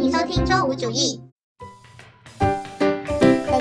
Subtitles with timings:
[0.00, 1.29] 欢迎收听周五主义。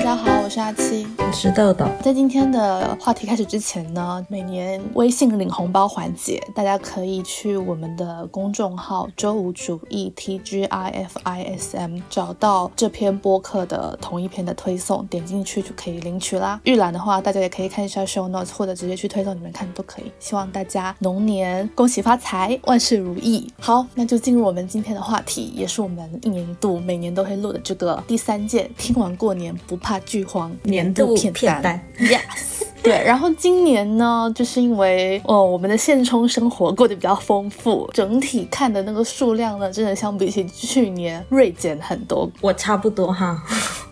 [0.09, 1.85] 大家好，我是阿七，我是豆豆。
[2.01, 16.59] 在今天的话题开始之前呢，每年微信领红包环节，大家可以去我们的公众号“周五主义 T G I F I S M” 找到这篇播客的同一篇的推送，点进去就可以领取啦。
[16.63, 20.11] 预览的话，大家也可以看一下 show notes，或者直接去推送里面看都可以。
[20.19, 23.47] 希望大家龙年恭喜发财，万事如意。
[23.59, 29.98] 好，那就进入我们今天的话题，也是我们一年一度每年都会录的这个第三届听完过年不怕。
[29.99, 33.01] 剧荒年度片单， yes，对。
[33.05, 42.29] 然后今年呢，就是因为哦，我们的现充生活过得比较丰富，整体看的那个数量呢，真的相比起去年锐减很多。
[42.41, 43.41] 我差不多哈。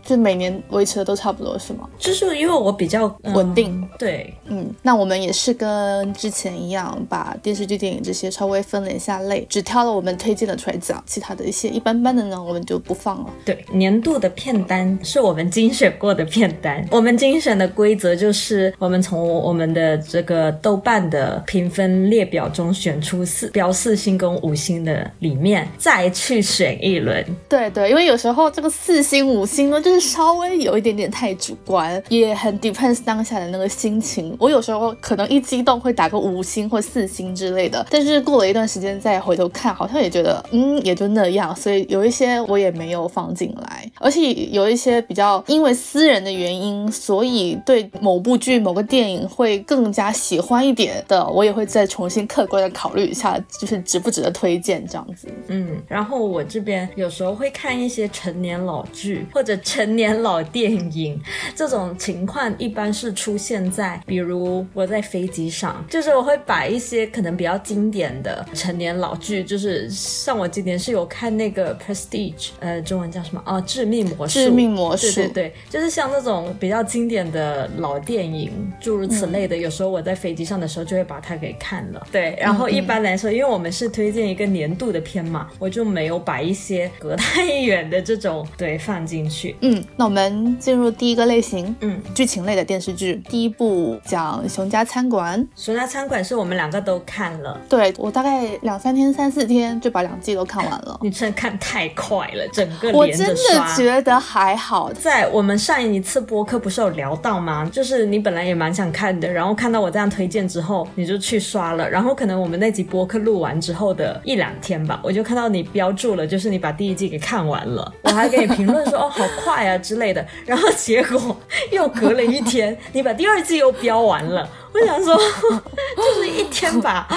[0.08, 1.82] 就每年维持的都差不多是吗？
[1.98, 13.30] 就是因为我比较稳定，对，嗯，那我们也是跟之前一样，把电视剧、电影这些稍微分了一下类，只挑了我们推荐的出来讲，其他的一些一般般的呢，我们就不放了。
[13.44, 27.24] 对，年度的片单是我们精选过的片单，我们精选的规则就是我们从我们的这个豆瓣的评分列表中选出四标四星跟五星的里面，再去选一轮。
[27.48, 30.08] 对对，因为有时候这个四星、五星呢，就是。
[30.18, 34.36] 稍微有一点点太主观，也很 depends 当下的那个心情。
[34.40, 41.56] 我有时候可能一激动会打个五星或四星之类的，但是过了一段时间再回头看，好像也觉得嗯也就那样。
[41.56, 55.28] 所以有一些我也没有放进来，而且有一些比较因为私人的原因，所以对某部剧、某个电影会更加喜欢一点的，我也会再重新客观的考虑一下，就是值不值得推荐这样子。
[55.48, 59.98] 嗯，然后我这边有时候会看一些成年老剧或者成。
[59.98, 61.20] 年老电影
[61.56, 73.60] 这种情况一般是出现在，比如我在飞机上，就是我会把一些可能比较经典的成年老剧，就是像我今年是有看那个 Prestige，呃，中文叫什么啊？
[73.62, 74.34] 致命魔术。
[74.34, 75.08] 致命魔术。
[75.16, 82.08] 对对对，就是像那种比较经典的老电影，诸如此类的，有时候我在飞机上的时候就会把它给看了。
[82.12, 89.56] 对，然后一般来说，因为我们是推荐一个年度的片嘛，我就没有把一些隔太远的这种对放进去。
[89.62, 89.84] 嗯。
[89.96, 93.22] 那我们进入第一个类型，嗯，剧情类的电视剧。
[93.30, 101.00] 第一部讲《熊家餐馆》，《熊家餐馆》是我们两个都看了，对我大概两三天、三四天就把两季都看完了。
[101.04, 103.36] 你真的看太快了，整个我真的
[103.76, 104.92] 觉得还好。
[104.94, 107.70] 在我们上一次播客不是有聊到吗？
[107.72, 111.88] 就是你本来也蛮想看的，然后看到我这样推荐之后，你就去刷了。
[111.88, 117.94] 然后可能我们那集播客录完之后的一两天吧，我就看到你标注了，就是你把第一季给看完了。
[118.02, 119.68] 我还给你评论说，哦，好快。
[119.68, 121.36] 啊之类的，然后结果
[121.72, 124.48] 又隔了一天，你把第二季又标完了。
[124.74, 125.16] 我想说，
[125.96, 127.08] 就是一天把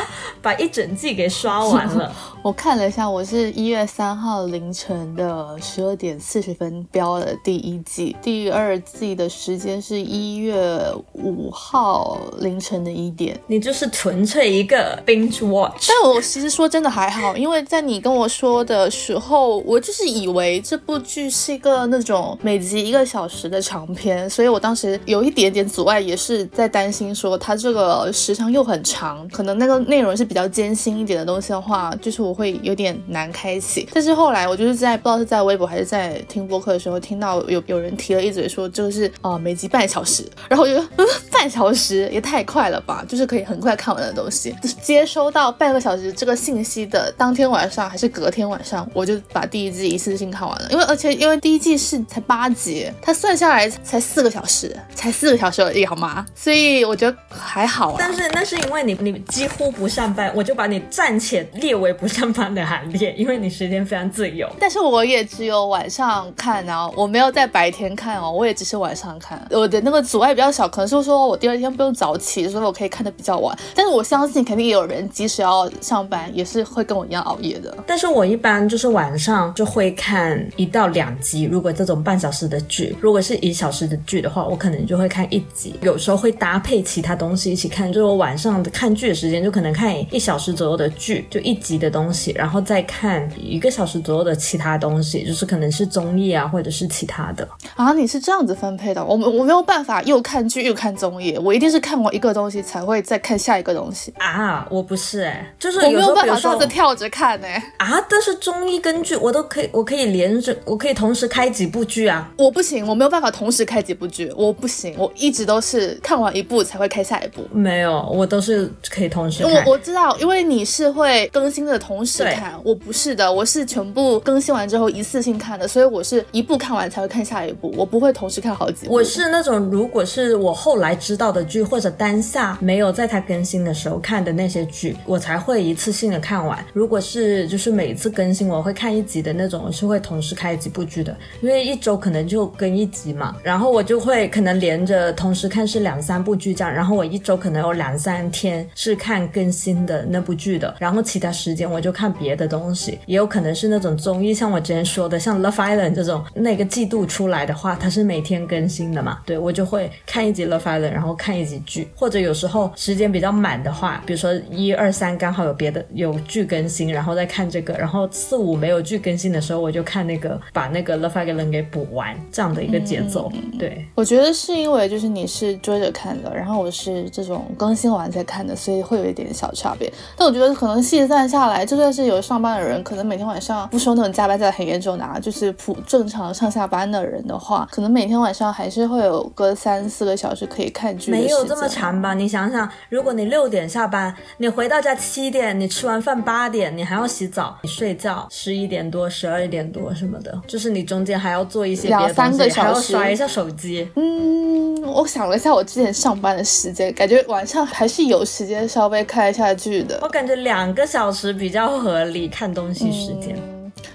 [0.40, 2.12] 把一整季给刷完了。
[2.42, 10.80] 我看了一下，我是一月三号凌晨的十二点四十分标了第一季，第二季的时间是一月
[11.12, 13.38] 五号凌晨的一点。
[13.46, 15.88] 你就是纯粹一个 binge watch。
[15.88, 32.34] 但我其实说真的还好，因为在你跟我说的时候，我就是以为这部剧是一个那种每集一个小时的长片，所以我当时有一点点阻碍，也是在担心说它这个时长又很长，可能那个内容是比较艰辛一点的东西的话，就是我。
[32.40, 40.88] 会有点难开启，但是后来我就是在不知道是在微博还是在听播客的时候，听到有有人提了一嘴说这个是啊每集半小时，然后我觉得
[41.30, 44.56] 半小时也太快了吧，就是可以很快看完的东西。
[44.62, 50.68] 就是接收到半个小时这个信息的当天晚上还是隔天晚上，我就把第一季一次性看完了。
[50.70, 56.24] 因为而且因为第一季是才八集，它算下来才四个小时，才四个小时而已好吗？
[56.34, 57.96] 所以我觉得还好。
[57.98, 62.20] 但是那是因为你你几乎不上班，我就把你暂且列为不上。
[62.20, 64.46] 上班的行列，因为你时间非常自由。
[64.60, 69.42] 但是我也只有晚上看啊，我没有在白天看哦，我也只是晚上看。
[69.48, 73.58] 我的那个阻碍比较小，可能是说我第二天不用早起，所以我可以看的比较晚。
[73.74, 77.74] 但是我相信肯定也有人即使要上班，也是会跟我一样熬夜的。
[77.86, 81.44] 但是我一般就是晚上就会看一到两集。
[81.44, 85.74] 如果这种半小时的剧，如果是一小时的剧的话，我可能就会看一集。
[85.80, 92.32] 有时候会搭配其他东西一起看，就是我晚上的看剧的时间就可能看一小时左右的剧，就一集的东西。
[92.32, 97.46] 然后再看一个小时左右的其他东西，就是可能是综艺啊，或者是其他的
[97.76, 97.92] 啊。
[97.92, 99.04] 你是这样子分配的？
[99.04, 104.66] 我我没有办法又看剧又看综艺，我一定是看完一个东西才会再看下一个东西啊。
[104.70, 108.00] 我不是哎，就是我没有办法这样子跳着看哎啊。
[108.08, 112.32] 但是综艺跟剧我都可以，我可以连着，我可以同时开几部剧啊。
[112.38, 117.20] 我不行，我没有办法同时开几部剧，我不行，我一直都是看完一部才会开下。
[117.20, 117.42] 下一部？
[117.52, 119.52] 没有，我都是可以同时看。
[119.66, 128.94] 我我知道，因为你是会更新的同时看，我不是的，我是全部更新完之后一次性看的，所以我是一部看完才会看下一部，我不会同时看好几部。
[128.94, 136.64] 我是那种如果是我后来知道的剧，或者当下没有在它更新的时候看的那些剧，我才会一次性的看完。
[136.72, 173.32] 如果是就是每一次更新我会看一集的那种，我是会同时开几部剧的，因为一周可能就更一集嘛，然后我就会可能连着同时看是两三部剧这样，然后我一周可能有两三天是看更新的那部剧的，然后其他时间我就看别的东西，也有可能是那种综艺，像我之前说的，像 Love Island 这种，那个季度出来的话，它是每天更新的嘛，对我就会看一集 Love Island，然后看一集剧，或者有时候时间比较满的话，比如说一二三刚好有别的有剧更新，然后再看这个，然后四五没有剧更新的时候，我就看那个把那个 Love Island 给补完，这样的一个节奏。
[173.58, 179.92] 对，我觉得是因为就是你是追着看的，然后我是这种更新完再看的，所以会有一点小差别。
[180.16, 191.10] 但我觉得可能细算下来，就算是有上班的人，可能每天晚上不说那种加班加的很严重的啊，就是普正常上下班的人的话，可能每天晚上还是会有个三四个小时可以看剧。
[191.10, 192.14] 没有这么长吧？
[192.14, 203.88] 你想想，如果你六点下班，你回到家七点，你吃完饭八点，你还要洗澡，你睡觉十一点多、十二点多什么的，就是你中间还要做一些两三个小时，刷一下手机。
[203.96, 209.98] 嗯，我想了一下，我之前上班的时间，感觉晚上还是有时间稍微看一下剧的。
[210.02, 213.36] 我感觉两个小时比较合理，看东西时间。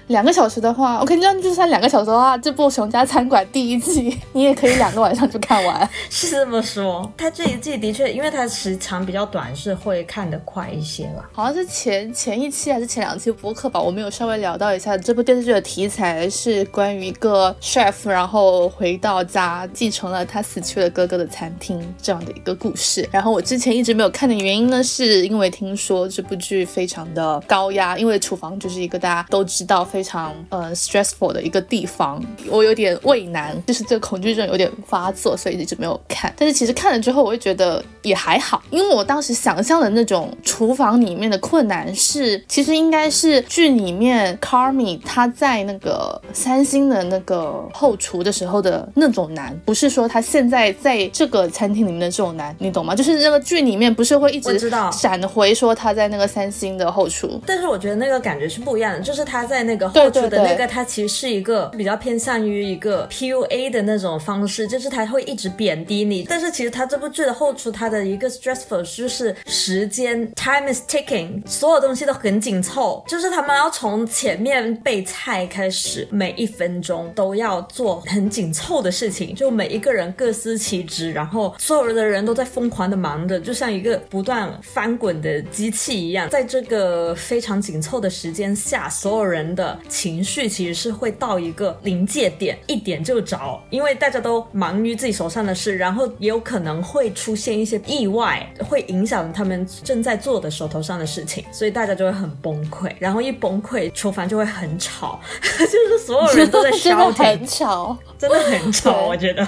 [0.08, 5.88] 两个小时的话，我跟你讲，就算两个小时的话，这部《熊家餐馆》第一季 你也可以两个晚上就看完。
[6.08, 11.28] 是这么说，它这一季的确，因为它时长比较短，是会看得快一些吧？
[11.32, 23.08] 好像是前前一期还是前两期播客吧，我们有稍微聊到一下这部电视剧的题材是关于一个 chef，然后回到家继承了他死去的哥哥的餐厅这样的一个故事。
[23.10, 29.84] 然后我之前一直没有看的原因呢，是因为听说这部剧非常的高压，因为厨房就是一个大家都知道。
[29.96, 36.30] 非常呃 stressful 的一个地方，我有点畏难，就是这个恐惧症有点发作，所以一直没有看。
[36.36, 52.94] 但是其实看了之后，我会觉得也还好，因为我当时想象的那种厨房里面的困难是，其实应该是剧里面 Carmy 他在那个三星的那个后厨的时候的那种难，不是说他现在在这个餐厅里面的这种难，你懂吗？
[52.94, 59.85] 就是那个剧里面不是会一直闪回说他在那个三星的后厨，但是我觉得那个感觉是不一样的，就是他在那个。
[59.88, 66.24] 后厨的那个，它其实是一个比较偏向于一个 PUA 的那种方式，就是他会一直贬低你。
[66.28, 89.75] 但是其实他这部剧的后厨，它的一个 stressful 就是时间 time is ticking，所有东西都很紧凑，就是他们要从前面备菜开始，每一分钟都要做很紧凑的事情，就每一个人各司其职，然后所有的人都在疯狂的忙着，就像一个不断翻滚的机器一样，在这个非常紧凑的时间下，所有人的。
[89.88, 109.46] 情绪其实是会到一个临界点，一点就着，因为大家都忙于自己手上的事，然后也有可能会出现一些意外，会影响他们正在做的手头上的事情，所以大家就会很崩溃，然后一崩溃，厨房就会很吵， 就是所有人都在烧，很吵，真的很吵，我觉得，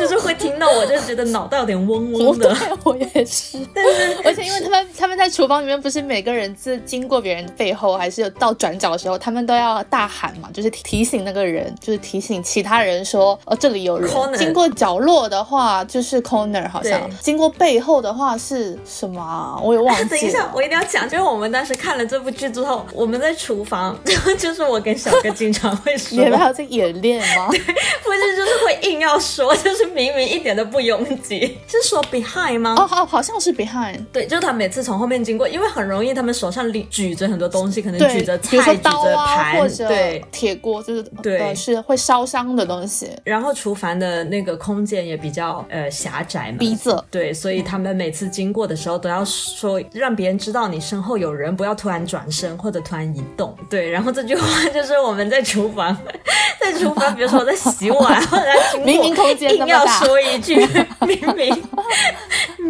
[0.00, 8.95] 就是会听到，我就觉得脑袋有点嗡嗡的，我也是，但是而且因为他们他们在厨房里面不是每个人是经过别人背后，还是有到转角。
[8.96, 14.10] 时候他们都要大喊嘛，就是提醒那个人，就是提醒其他人说，哦，这里有人。
[14.36, 19.58] 经过角落的话就是 corner，好像经过背后的话是什么啊？
[19.62, 20.08] 我也忘记了。
[20.16, 23.98] 等一下，我一定要讲，就是我们当时看了这部剧之后，我们在厨房，
[24.38, 27.48] 就是我跟小哥经常会说，你们还有在演练吗？
[27.52, 32.74] 对，不是，就是会硬要说，就是明明一点都不拥挤，是说 behind 吗？
[32.78, 33.98] 哦，好，好像是 behind。
[34.12, 38.56] 对，就是他每次从后面经过，因为很容易，他们手上举举着很多东西，可能举着菜。
[38.90, 39.88] 刀啊，或者
[40.30, 43.10] 铁锅，就是对，是会烧伤的东西。
[43.24, 47.02] 然后厨房的那个空间也比较呃狭窄嘛，逼仄。
[47.10, 53.56] 对，所以他们每次经过的时候都要说，让别人知道你身后有人，不要突然转身或者突然移动。
[53.68, 55.96] 对，然后这句话就是我们在厨房，
[56.60, 60.56] 在厨房，比如说我在洗碗，或者经过，明明空间硬要说一句，
[61.06, 61.62] 明明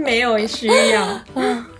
[0.02, 1.20] 没有需要。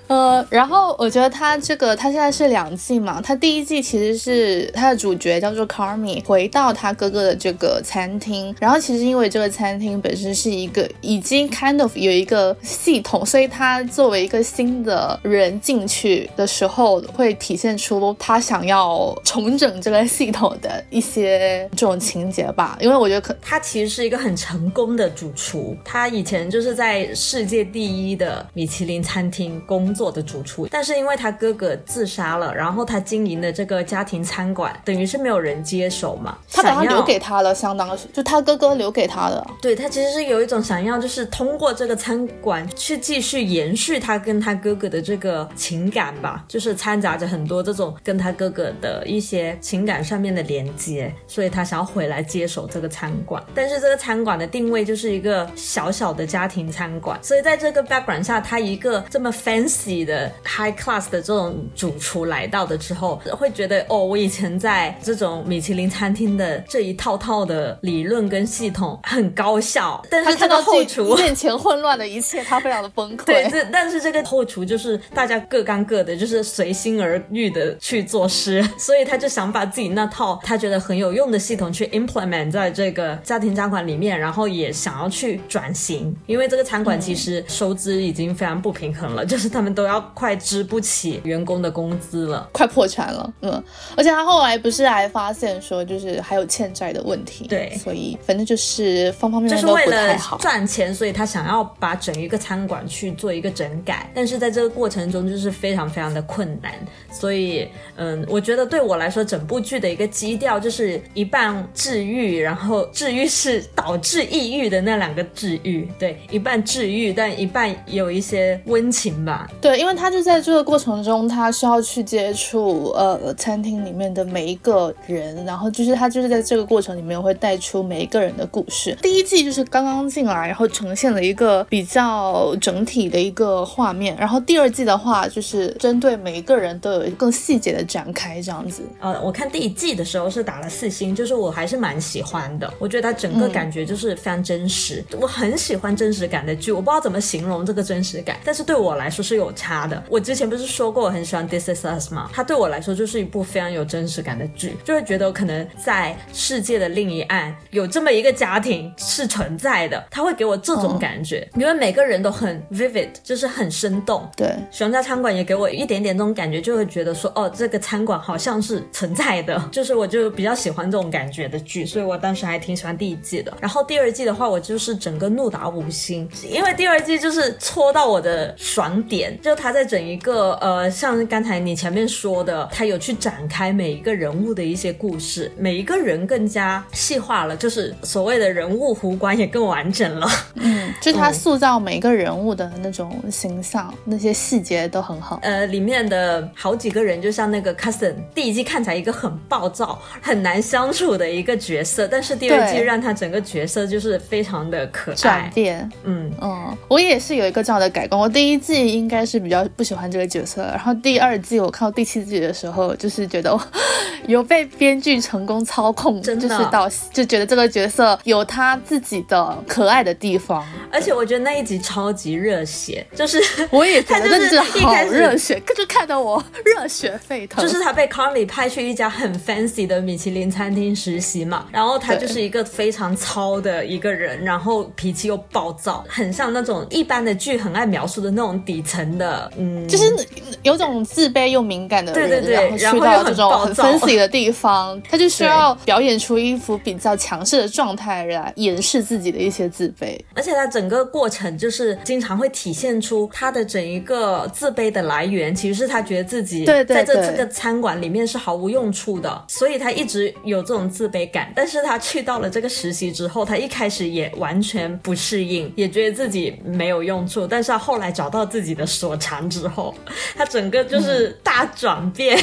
[0.09, 22.79] 呃，然后我觉得他这个他现在是两季嘛，他第一季其实是他的主角叫做 Carmi 回到他哥哥的这个餐厅，然后其实因为这个餐厅本身是一个已经 kind of 有一个系统，所以他作为一个新的人进去的时候，会体现出他想要重整这个系统的一些这种情节吧。
[22.81, 39.47] 因为我觉得可他其实是一个很成功的主厨，他以前就是在世界第一的米其林餐厅工作的主厨，但是因为他哥哥自杀了，然后他经营的这个家庭餐馆等于是没有人接手嘛，他把他留给他了，相当是就他哥哥留给他的。
[39.63, 53.43] 对他其实是有一种想要，就是通过这个餐馆去继续延续他跟他哥哥的这个情感吧，就是掺杂着很多这种跟他哥哥的一些情感上面的连接，所以他想要回来接手这个餐馆。
[53.55, 71.15] 但是这个餐馆的定位就是一个小小的家庭餐馆，所以在这个 background 下，他一个这么 fancy 的 high class 的这种主厨来到的之后，会觉得哦，我以前在这种米其林餐厅的这一套套的理论跟系统很高效，但是这个后厨。
[71.27, 73.51] 面前混乱的一切，他非常的崩溃对，溃。
[73.51, 92.49] 这但是这个后厨就是大家各干各的，就是随心而欲的去做事， 所以他就想把自己那套他觉得很有用的系统去 implement 在这个家庭餐馆里面，然后也想要去转型，因为这个餐馆其实收支已经非常不平衡了， 就是他们都要快支不起员工的工资了。
[92.53, 93.63] 快破产了，嗯，
[93.97, 100.39] 而且他后来不是还发现说，就是还有欠债的问题，对所以反正就是方方面面都就是为了不太好。
[100.39, 106.73] 赚钱，所以他想要把整一个餐馆去做一个整改，但是在这个过程中就是非常非常的困难，
[107.13, 128.97] 所以嗯，我觉得对我来说，整部剧的一个基调就是一半治愈，然后治愈是导致抑郁的那两个治愈，对，一半治愈，但一半有一些温情吧，对，因为他就在这个过程中，他需要去接触呃餐厅里面的每一个人，然后就是他就是在这个过程里面会带出每一个人的故事。
[129.03, 138.85] 第一季就是刚刚进来，然后呈现了一个比较整体的一个画面，然后第二季的话就是针对每一个人都有更细节的展开，这样子。
[139.01, 142.73] 呃，我看第一季的时候是打了四星，就是我还是蛮喜欢的。
[142.79, 146.71] 我觉得它整个感觉就是非常真实，我很喜欢真实感的剧。
[146.71, 150.01] 我不知道怎么形容这个真实感，但是对我来说是有差的。
[150.09, 152.31] 我之前不是说过我很喜欢《This Is Us》吗？
[152.33, 164.29] 它对我来说就是一部非常有真实感的剧，就会觉得可能在世界的另一岸有这么一个家庭是存在的，它会给我这种感觉，因为每个人都很 vivid，就是很生动。
[164.37, 173.53] 对，熊家餐馆也给我一点点这种感觉，就会觉得说，哦，这个餐馆好像是存在的， 就是我就比较喜欢这种感觉的剧，所以我当时还挺喜欢第一季的。
[173.61, 190.29] 然后第二季的话，我就是整个怒打五星，因为第二季就是戳到我的爽点，就他在整一个呃，像刚才你前面说的，他有去展开每一个人物的一些故事，每一个人更加细化了，就是所谓的人物弧光也更完整了。
[190.57, 195.39] 嗯，就是他塑造每一个人物的那种形象，那些细节都很好。
[195.43, 205.49] 呃，里面的好几个人，就像那个 cousin，第一季看起来一个很暴躁、很难相处的一个角色，但是第二季让他整个角色就是非常的可转。
[205.55, 208.21] 变，嗯，嗯，我也是有一个这样的改观。
[208.21, 213.61] 我第一季应该是比较不喜欢这个角色，然后第二季我看到第七季的时候，就是觉得我
[214.27, 220.65] 有被编剧成功操控，真的就是到就觉得这个角色有他自己的可爱的地方。
[220.91, 223.41] 而且我觉得那一集超级热血，就是
[223.71, 227.65] 我也觉得他就是真的是好热血，就看得我热血沸腾。
[227.65, 240.15] 就是他被 Carly 派去一家很 fancy 的米其林餐厅实习嘛，然后他就是一个非常糙的一个人，然后脾气又暴躁，很像那种一般的剧很爱描述的那种底层的，嗯，就是
[240.63, 250.19] 有种自卑又敏感的人，对对对然后去到这种很 fancy 的地方，他就需要表演出一副比较强势的状态来掩饰自己的一些自卑。
[250.35, 261.53] 而且他整个过程就是经常会体现出他的整一个自卑的来源，其实是他觉得自己对对对在这这个餐馆里面是毫无用处的，所以他一直有这种自卑感。
[261.55, 267.47] 但是他去到了这个实习之后，他一开始也完全不适应，也觉得自己没有用处。
[267.47, 269.95] 但是他后来找到自己的所长之后，
[270.35, 272.39] 他整个就是大转变，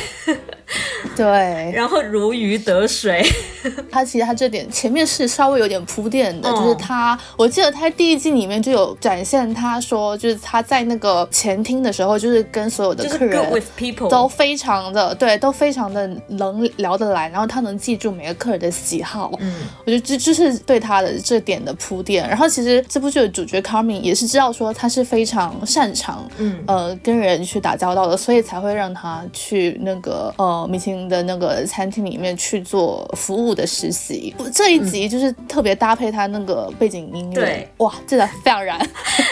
[1.15, 1.25] 对，
[1.74, 3.25] 然后如鱼得水。
[3.89, 13.63] 他其实他这点前面是稍微有点铺垫的，嗯就是他，我记得他第一季里面就有展现他说，就是他在那个前厅的时候，就是跟所有的客人
[14.10, 19.55] 都非常的对，都非常的能聊得来，然后他能记住每个客人的喜好，嗯，
[19.86, 22.27] 我觉得这这是对他的这点的铺垫。
[22.27, 34.34] 然后其实这部剧的主角 Carmen 也是知道说他是非常擅长，嗯呃，跟人去打交道的，所以才会让他去那个呃米其林的那个餐厅里面去做服务的实习。
[34.54, 38.80] 这一集就是特别搭配他那个背景音乐，对，哇，真的非常燃。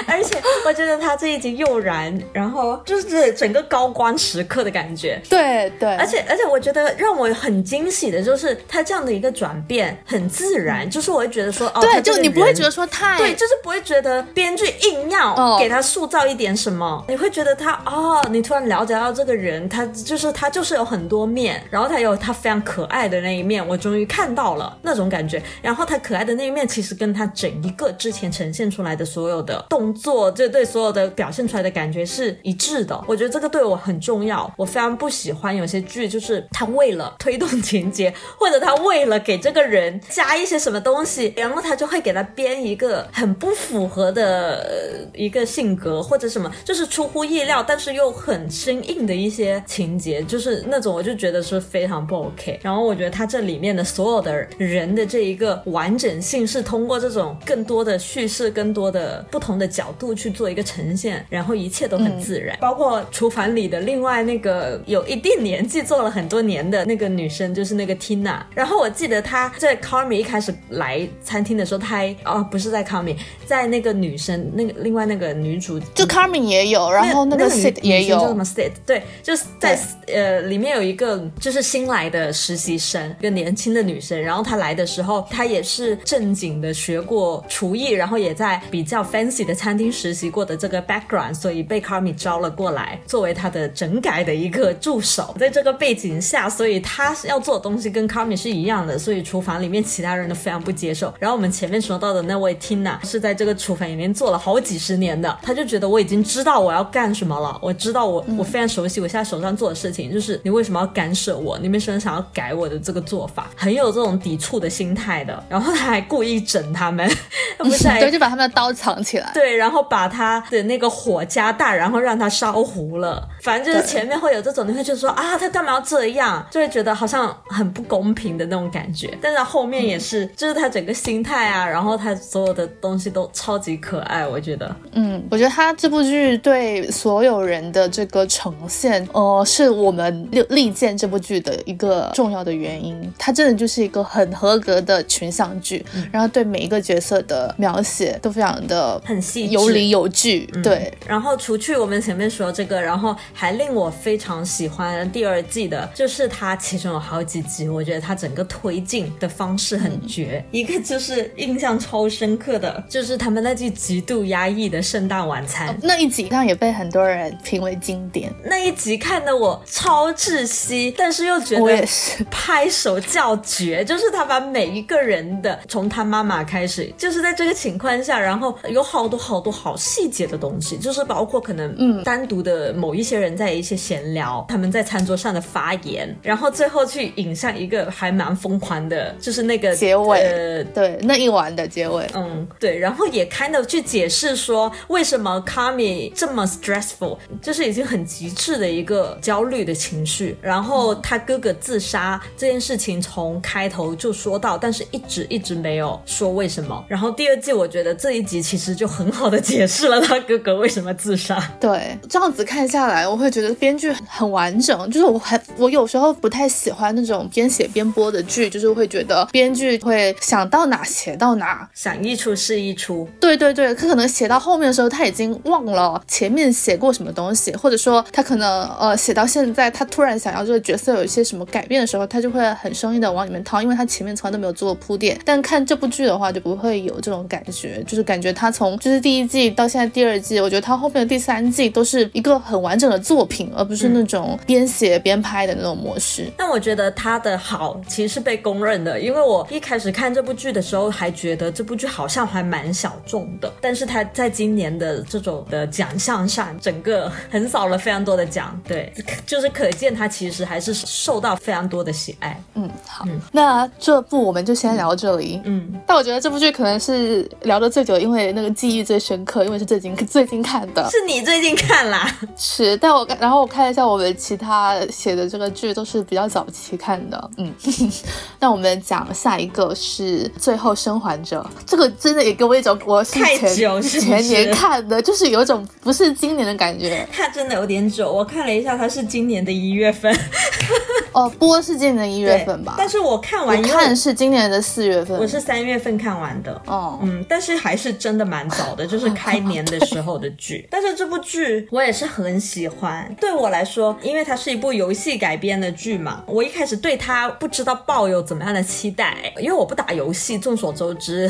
[0.07, 5.21] 而且我觉得他这一集又燃，然后就是整个高光时刻的感觉。
[5.29, 25.43] 对对，而且而且，我觉得让我很惊喜的就是他这样的一个转变很自然，就是我会觉得说，哦，对，就你不会觉得说太对，就是不会觉得编剧硬要哦给他塑造一点什么，你会觉得他哦，你突然了解到这个人，他就是他就是有很多面，然后他有他非常可爱的那一面，我终于看到了那种感觉。
[25.61, 33.03] 然后他可爱的那一面，其实跟他整一个之前呈现出来的所有的动作，这对所有的表现出来的感觉是一致的。
[33.05, 52.59] 我觉得这个对我很重要，我非常不喜欢有些剧，就是他为了推动情节，或者他为了给这个人加一些什么东西，然后他就会给他编一个很不符合的一个性格或者什么，就是出乎意料，但是又很生硬的一些情节，就是那种我就觉得是非常不 OK。
[52.61, 62.57] 然后我觉得他这里面的所有的人的这一个完整性是通过这种更多的叙事、更多的不同的角度去做一个呈现，然后一切都很自然。
[62.59, 68.41] 包括厨房里的另外那个有一定年纪做了很多年的那个女生，就是那个 Tina。
[68.53, 73.15] 然后我记得她在 Carmi 一开始来餐厅的时候，她还哦不是在 Carmi，
[73.45, 95.35] 在那个女生那个另外那个女主就 Carmin 也有，然后那个女也有叫什么 sit，对，就是在呃里面有一个就是新来的实习生，一个年轻的女生，然后她来的时候，她也是正经的学过厨艺，然后也在比较 fancy 的餐厅实习过的这个 background，所以被 Carmi 招了过来，作为她的整改的一个助手。
[95.39, 101.13] 在这个背景下，所以她要做的东西跟 Carmi 是一样的，所以厨房里面其他人都非常不接受。
[101.19, 111.57] 然后我们前面说到的那位 Tina 是在这个厨房里面做了好几十年的，她就觉得我已经知道我要干什么了，我知道我我非常熟悉我现在手上做的事情，就是你为什么要干涉我？
[111.59, 113.49] 你为什么想要改我的这个做法？
[113.55, 115.43] 很有这种抵触的心态的。
[115.49, 117.07] 然后他还故意整他们，
[117.57, 119.29] 他不是 还对，就把他们的刀藏起来。
[119.33, 123.27] 对，然后把他的那个火加大，然后让他烧糊了。
[123.41, 126.45] 反正就是前面会有这种，你会觉得说啊，他干嘛要这样？
[126.49, 129.17] 就会觉得好像很不公平的那种感觉。
[129.21, 134.73] 但是后面也是，就是他整个心态啊，然后他所有的东西都超级可爱，我觉得。
[134.93, 143.11] 嗯，我觉得他这部剧对所有人的这个呈现，呃，是我们历历见这部剧的一个重要的原因。
[143.17, 150.45] 它真的就是一个很合格的群像剧，然后对每一个角色的描写都非常的很细致有理有据。
[150.63, 160.43] 对，然后除去我们前面说这个，然后还令我非常喜欢第二季的，就是它其中有好几集，我觉得它整个推进的方式很绝。
[160.51, 165.77] 一个就是印象超深刻的，就是他们那句极度压抑的圣诞晚餐。
[165.81, 168.31] 那一集上也被很多人评为经典。
[168.43, 192.07] 那一集看得我超窒息，但是又觉得我也得是，拍手叫绝，就是他把每一个人的从他妈妈开始，就是在这个情况下，然后有好多好多好细节的东西，就是包括可能嗯单独的某一些人在一些闲聊，他们在餐桌上的发言，然后最后去引向一个还蛮疯狂的，就是那个结尾呃对那一晚的结尾。
[192.13, 200.37] 嗯，对，然后也 kind of 去解释说为什么 Kami 这么 stressful，就是已经很极致的一个焦虑的情绪。
[200.41, 206.83] 然后他哥哥自杀这件事情从开头就说到，但是一直一直没有说为什么。
[206.87, 211.41] 然后第二季我觉得这一集其实就很好的解释了他哥哥为什么自杀。
[211.59, 214.89] 对，这样子看下来，我会觉得编剧很完整。
[214.89, 221.69] 就是我很我有时候不太喜欢那种边写边播的剧，就是会觉得编剧会想到哪写到哪。
[221.73, 235.19] 想一出是一出，对对对，他可能写到后面的时候，他已经忘了前面写过什么东西，或者说他可能呃写到现在，他突然想要这个角色有一些什么改变的时候，他就会很生硬的往里面掏，因为他前面从来都没有做过铺垫。
[235.25, 246.29] 但看这部剧的话，就不会有这种感觉，就是感觉他从就是第一季到现在第二季，我觉得他后面的第三季都是一个很完整的作品，而不是那种边写边拍的那种模式。
[246.37, 258.91] 但我觉得他的好其实是被公认的，因为我一开始看这部剧的时候还觉得这部剧好像还蛮小众的，但是他在今年的这种的奖项上，整个横扫了非常多的奖，对，
[259.25, 262.41] 就是可见他其实还是受到非常多的喜爱。
[262.55, 265.41] 嗯，好，那这部我们就先聊到这里。
[265.45, 270.87] 嗯，但我觉得这部剧可能是聊的最久，因为那个记忆最深刻，因为是最近最近看的。
[270.89, 272.09] 是你最近看啦？
[272.37, 277.29] 是，但我然后我看了一下我们其他写的这个剧都是比较早期看的。
[277.37, 277.53] 嗯，
[278.39, 287.07] 那我们讲下一个是《最后生还者》，这个真的也给我一种我是太前前年看的，就是有一种不是今年的感觉。
[287.11, 290.15] 它真的有点久，我看了一下，它是今年的一月份，
[291.13, 292.75] 哦，播是今年的一月份吧？
[292.77, 295.17] 但是我看完，因为看是今年的四月份。
[295.19, 296.61] 我是三月份看完的。
[296.65, 300.67] 哦，嗯，但是还是真的蛮早的， 就是开年的时候的剧。
[300.71, 303.13] 但是这部剧我也是很喜欢。
[303.19, 311.29] 对我来说，因为它是一部游戏改编的剧嘛，我一开始对它不知道抱有怎么样的期待，因为我不打游戏，众所周知。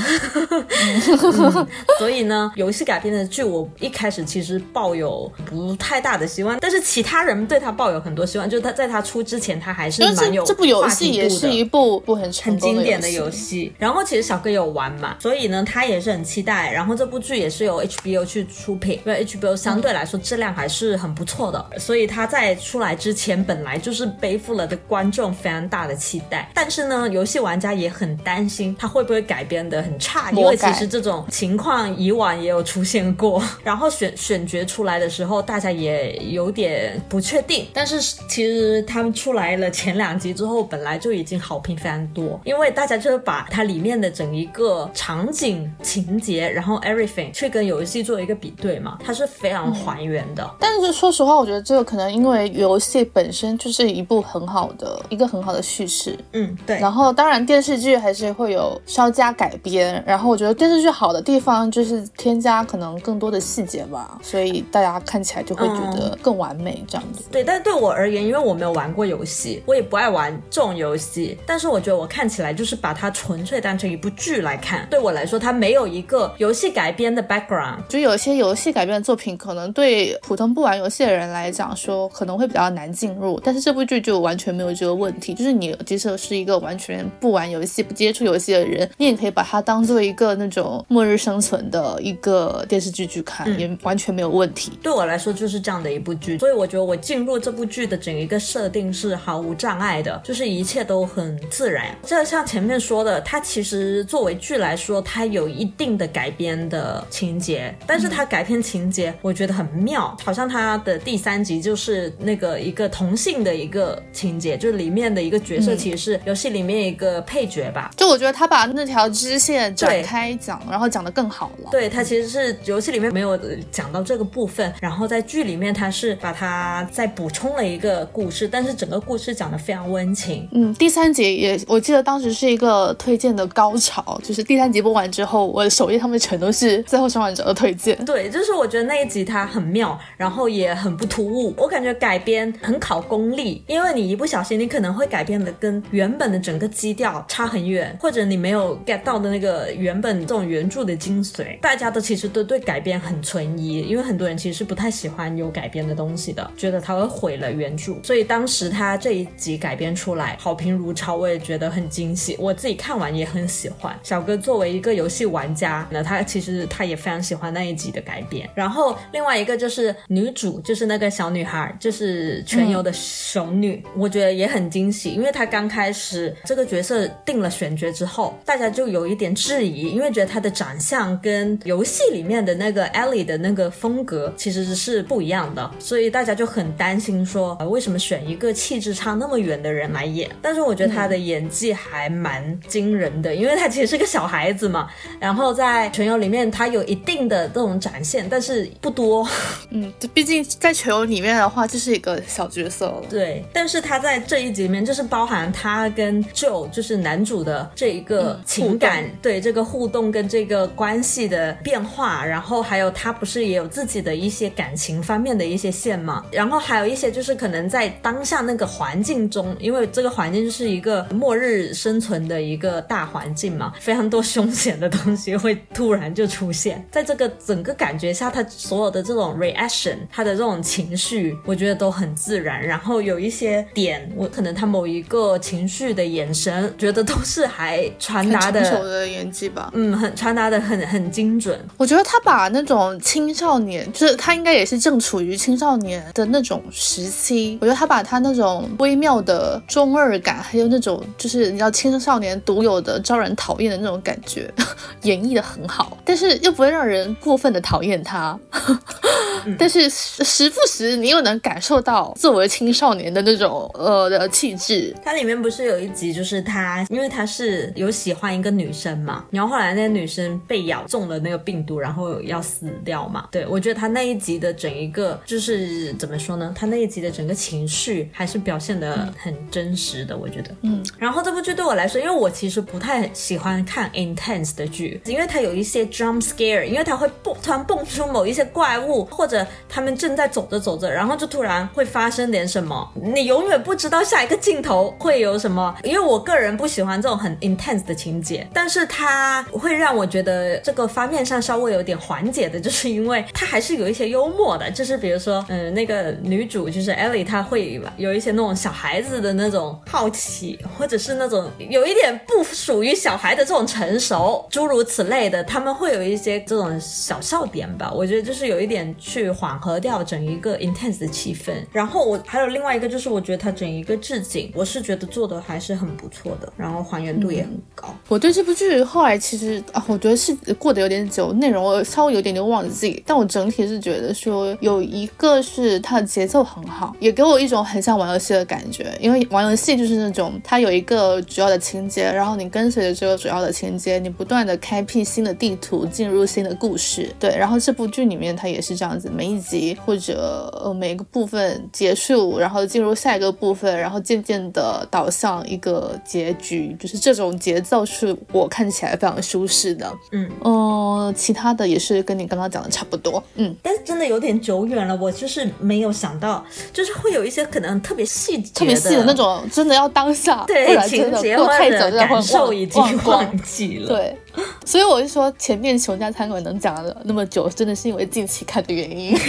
[0.83, 1.67] 嗯
[1.97, 13.71] 所以呢，游戏改编的剧，我一开始其实抱有不太大的希望，但是其他人对他抱有很多希望，就是他在他出之前，他还是蛮有这这部游戏也是一部不很很经典的游游戏。
[13.77, 16.71] 然后其实小哥有玩嘛，所以呢，他也是很期待。
[16.71, 26.49] 然后这部剧也是由 HBO 去出品，因为 HBO 相对来说质量还是很不错的，所以他在出来之前本来就是背负了的观众非常大的期待。
[26.53, 33.41] 但是呢，游戏玩家也很担心他会不会改编的很差，因为其实这种情况以往也有出现过。
[33.63, 37.67] 然后选选角出来的时候，大家也有点不确定。
[37.73, 50.49] 但是其实他们出来了前两集之后，本来就已经好评非常多，因为大家就是把它里面的整一个场景、情节，然后 everything 去跟游戏做一个比对嘛，它是非常还原的。
[50.59, 56.79] 但是说实话，我觉得这个可能因为游戏本身就是一部很好的一个很好的叙事，嗯，对。
[56.79, 67.23] 然后当然电视剧还是会有稍加改编，然后我觉得电视剧好的地方就是添加可能更多的细节吧，所以大家看起来就会觉得更完美这样子。
[67.31, 71.37] 对，但对我而言，因为我没有玩过游戏，我也不爱玩这种游戏。
[71.45, 74.87] 但是我觉得我看起来就是把它纯粹当成一部剧来看。
[74.89, 77.77] 对我来说，它没有一个游戏改编的 background。
[77.87, 85.33] 就有一些游戏改编的作品，可能对普通不玩游戏的人来讲说可能会比较难进入，但是这部剧就完全没有这个问题。
[85.33, 94.71] 就是你即使是一个完全不玩游戏、不接触游戏的人，你也可以把它当做一个那种末日生存的一个电视剧去看，也完全没有问题。
[94.81, 101.95] 对我来说就是这样的一部剧，所以我觉得我进入这部剧的整一个设定是毫无障碍的，就是一切都很自然。
[102.03, 121.69] 这像前面说的，它其实作为剧来说，它有一定的改编的情节，但是它改编情节我觉得很妙，好像它的第三集就是那个一个同性的一个情节，就是里面的一个角色其实是游戏里面一个配角吧，就我觉得他把那条支线展开讲，然后讲得更好了。
[121.71, 130.47] 对，他其实是游戏里面没有呃讲到这个部分，然后在剧里面他是把它再补充了一个故事，但是整个故事讲的非常温情。
[130.51, 137.95] 嗯，第三集也，我记得当时是一个推荐的高潮，就是第三集播完之后，我的首页上面全都是《最后生还者》的推荐。
[138.05, 141.53] 对，就是我觉得那一集它很妙，然后也很不突兀。
[141.57, 151.59] 我感觉改编很考功力，因为你一不小心，你可能会改编的跟原本的整个基调差很远，或者你没有 get 到的那个原本这种原著的精髓。
[151.59, 157.93] 大家都其实都对改编很存疑，因为很多人其实是不太喜欢有改编的东西的，觉得它会毁了原著。
[158.03, 162.35] 所以当时他这一集改编出来，好评如潮，我也觉得很惊喜。
[162.37, 163.97] 我自己看完也很喜欢。
[164.03, 168.49] 小哥作为一个游戏玩家，那他其实他也非常喜欢那一集的改编。
[168.53, 190.29] 然后另外一个就是女主，就是那个小女孩，就是全游的熊女，我觉得也很惊喜，因为她刚开始这个角色定了选角之后，大家就有一点质疑，因为觉得她的长相跟游戏里面的那个 Ellie 的那个风格其实是不一样的，所以大家就很担心说，呃为什么选一个气质差那么远的人来演？
[190.41, 194.87] 但是我觉得他的演技还蛮惊人的，因为他其实是个小孩子嘛，
[195.19, 199.27] 然后在全游里面他有一定的这种展现，但是不多。
[199.69, 203.03] 嗯，这毕竟在全游里面的话，这是一个小角色了。
[203.09, 232.61] 对，但是他在这一集里面，就是包含他跟 Joe，就是男主的这一个情感，对这个互动跟这个关系的变化，然后还有他不是也有自己的一些感情方面的一些线嘛，然后还有一些就是可能在当下那个环境中，因为这个环境就是一个末日生存的一个大环境嘛，非常多凶险的东西会突然就出现，在这个整个感觉下，他所有的这种 reaction，他的这种情绪，我觉得都很自然。
[232.61, 239.71] 然后有一些点，我可能他某一个情绪的眼神，觉得都是还传达的，成熟的演技吧。
[239.73, 241.59] 嗯，很传达的很很精准。
[241.77, 247.57] 我觉得他把那种青少年，就是他应该也是正处于青少年的那种时期。
[247.61, 254.51] 我觉得他把他那种微妙的中二感，还有那种就是你知道青少年独有的招人讨厌的那种感觉，
[255.03, 258.37] 演绎的很好，但是又不会让人过分的讨厌他。
[259.57, 264.95] 但是时时不时你又能感受到作为青少年的那种呃的气质。
[265.03, 273.27] 它里面不是有一集，就是他，因为他是有喜欢一个女生嘛，然后后来那个女生被咬中了那个病毒，然后要死掉嘛。
[273.31, 276.53] 对我觉得他那一集的整一个就是怎么说呢？
[276.57, 280.51] 他那一集的整个情绪还是表现的很真实的，我觉得。
[280.61, 280.83] 嗯。
[280.97, 289.45] 然后这部剧对我来说，因为我其实不太喜欢看 intense 的剧，因为它有一些 jump scare，因为它会蹦突然蹦出某一些怪物或者。
[289.67, 295.73] 他们正在走着走着，然后就突然会发生点什么，你永远不知道下一个镜头会有什么。
[295.83, 317.91] 因为我个人不喜欢这种很 intense 的情节，但是它 会让我觉得这个方面上稍微有点缓解的，就是因为它还是有一些幽默的，就是比如说，嗯，那个女主就是 Ellie，她会有一些那种小孩子的那种好奇，或者是那种有一点不属于小孩的这种成熟，诸如此类的，他们会有一些这种小笑点吧。
[317.93, 319.31] 我觉得就是有一点去。
[319.31, 327.95] 缓和掉整一个 intense 的气氛，然后我还有另外一个，就是我觉得它整一个置景，我是觉得做的还是很不错的，然后还原度也很高。
[328.07, 347.13] 我对这部剧后来其实啊，我觉得是过得有点久，内容我稍微有点点忘记，但我整体是觉得说有一个是它的节奏很好，也给我一种很像玩游戏的感觉，因为玩游戏就是那种它有一个主要的情节，然后你跟随着这个主要的情节，你不断的开辟新的地图，进入新的故事。
[347.19, 349.09] 对，然后这部剧里面它也是这样子。
[349.09, 359.91] 每一集或者呃每个部分结束，然后进入下一个部分，然后渐渐的导向一个结局，就是这种节奏是我看起来非常舒适的。
[360.11, 363.21] 嗯嗯，其他的也是跟你刚刚讲的差不多。
[363.35, 373.87] 嗯，但是真的有点久远了，我就是没有想到，就是会有一些可能特别细特别细的那种，真的要当下，对情节或者感受已经忘记了。
[373.87, 374.17] 对，
[374.65, 379.17] 所以我就说前面熊家餐馆能讲了那么久，真的是因为近期看的原因。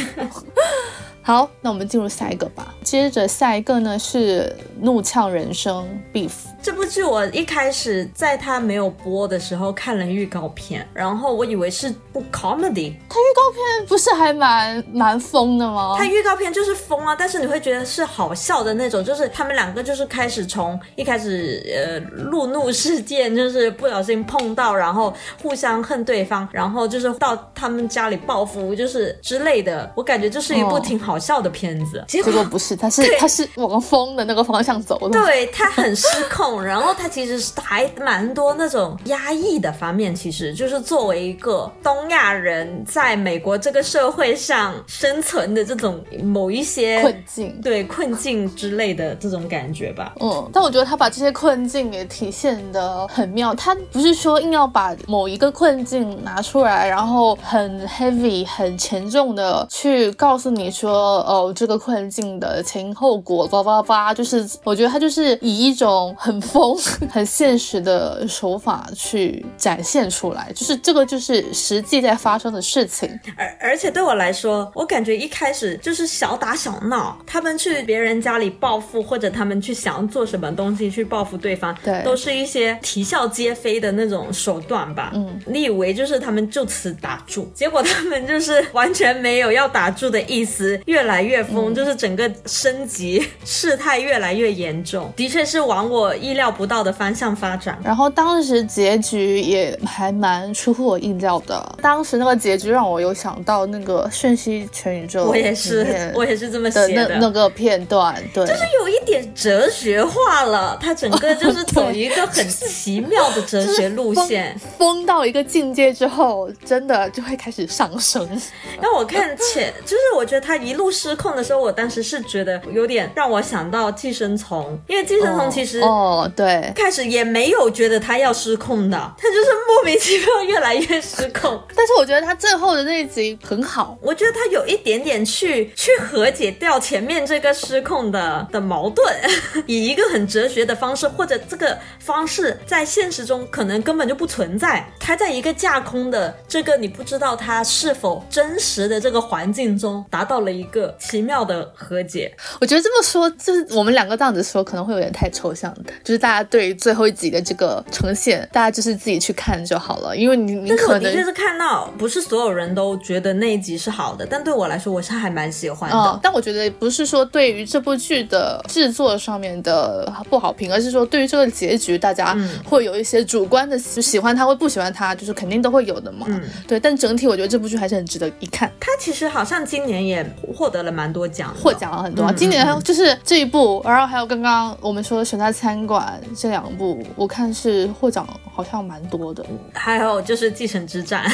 [1.25, 2.75] 好，那我们进入下一个吧。
[2.83, 6.33] 接着下一个呢是《怒呛人生》Beef。
[6.61, 12.95] 这部剧我一开始在它没有播的时候看了预告片，然后我以为是部 comedy。
[13.09, 15.95] 它预告片不是还蛮蛮疯的吗？
[15.97, 29.91] 它预告片就是疯啊，但是你会觉得是好笑的那种，就是他们两个就是开始从一开始呃路怒事件，就是不小心碰到，然后互相恨对方，然后就是到他们家里报复，就是之类的。
[29.95, 35.21] 我感觉就是一部挺好笑的片子，结果不是，他是他是往疯的那个方向走的。
[35.23, 36.63] 对，他很失控。
[36.63, 50.15] 然后他其实是还蛮多那种压抑的方面，其实就是作为一个东亚人在美国这个社会上生存的这种某一些困境，对困境之类的这种感觉吧。
[50.21, 53.55] 嗯，但我觉得他把这些困境也体现的很妙。
[53.55, 66.41] 他不是说硬要把某一个困境拿出来，然后很 heavy 很沉重的去告诉你说，哦，这个困境的前因后果，叭叭叭，就是我觉得他就是以一种很。
[66.53, 66.77] 疯
[67.09, 73.09] 很现实的手法去展现出来，就是这个就是实际在发生的事情。
[73.39, 85.13] 而而且对我来说，我感觉一开始就是小打小闹，他们去别人家里报复，或者他们去想要做什么东西去报复对方，对，都是一些啼笑皆非的那种手段吧。
[85.15, 95.13] 嗯，你以为就是他们就此打住，结果他们就是完全没有要打住的意思，越来越疯，就是整个升级， 事态越来越严重。
[95.17, 96.33] 的确是往我意。
[96.33, 101.77] 意料不到的方向发展，然后当时结局也还蛮出乎我意料的。
[101.83, 107.07] 当时那个结局让我有想到那个《瞬息全宇宙》，我也是，我也是这么写的。
[107.07, 110.79] 那那个片段，对，就是有一点哲学化了。
[110.81, 118.27] 它整个就是走一个很奇妙的哲学路线， 疯到一个境界之后，真的就会开始上升。
[118.81, 126.31] 那我看前，就是我觉得他一路失控的时候，我当时是觉得有点让我想到寄生虫，因为寄生虫其实哦。
[126.37, 131.61] 对，开始也没有觉得它要失控的，它就是莫名其妙越来越失控。
[131.75, 139.15] 但是我觉得它最后的那一集很好，我觉得它有一点点去去和解掉前面这个失控的的矛盾，
[139.67, 144.87] 以一个很哲学的方式，或者这个方式在现实中可能根本就不存在。
[144.99, 152.35] 它在一个架空的这个你不知道它是否真实的这个环境中，达到了一个奇妙的和解。
[152.61, 165.97] 我觉得这么说，就是我们两个这样子说可能会有点太抽象的，就是大家对最后一集的这个呈现，大家就是自己去看就好了，因为你你但是我可能的确是看到，不是所有人都觉得那一集是好的，但对我来说，我是还蛮喜欢的。
[165.97, 176.27] 哦，但我觉得不是说对于这部剧的制作上面的不好评，而是说对于这个结局，大家嗯会有一些主观的就喜欢他或不喜欢他，就是肯定都会有的嘛。
[176.29, 180.25] 嗯对，但整体我觉得这部剧还是很值得一看，它其实好像今年也
[180.63, 189.45] 获得了蛮多奖，获奖了很多今年就是这一部，然后还有刚刚我们说的《选在餐馆》这两部，我看是获奖好像蛮多的。
[189.73, 191.25] 还有就是《继承之战》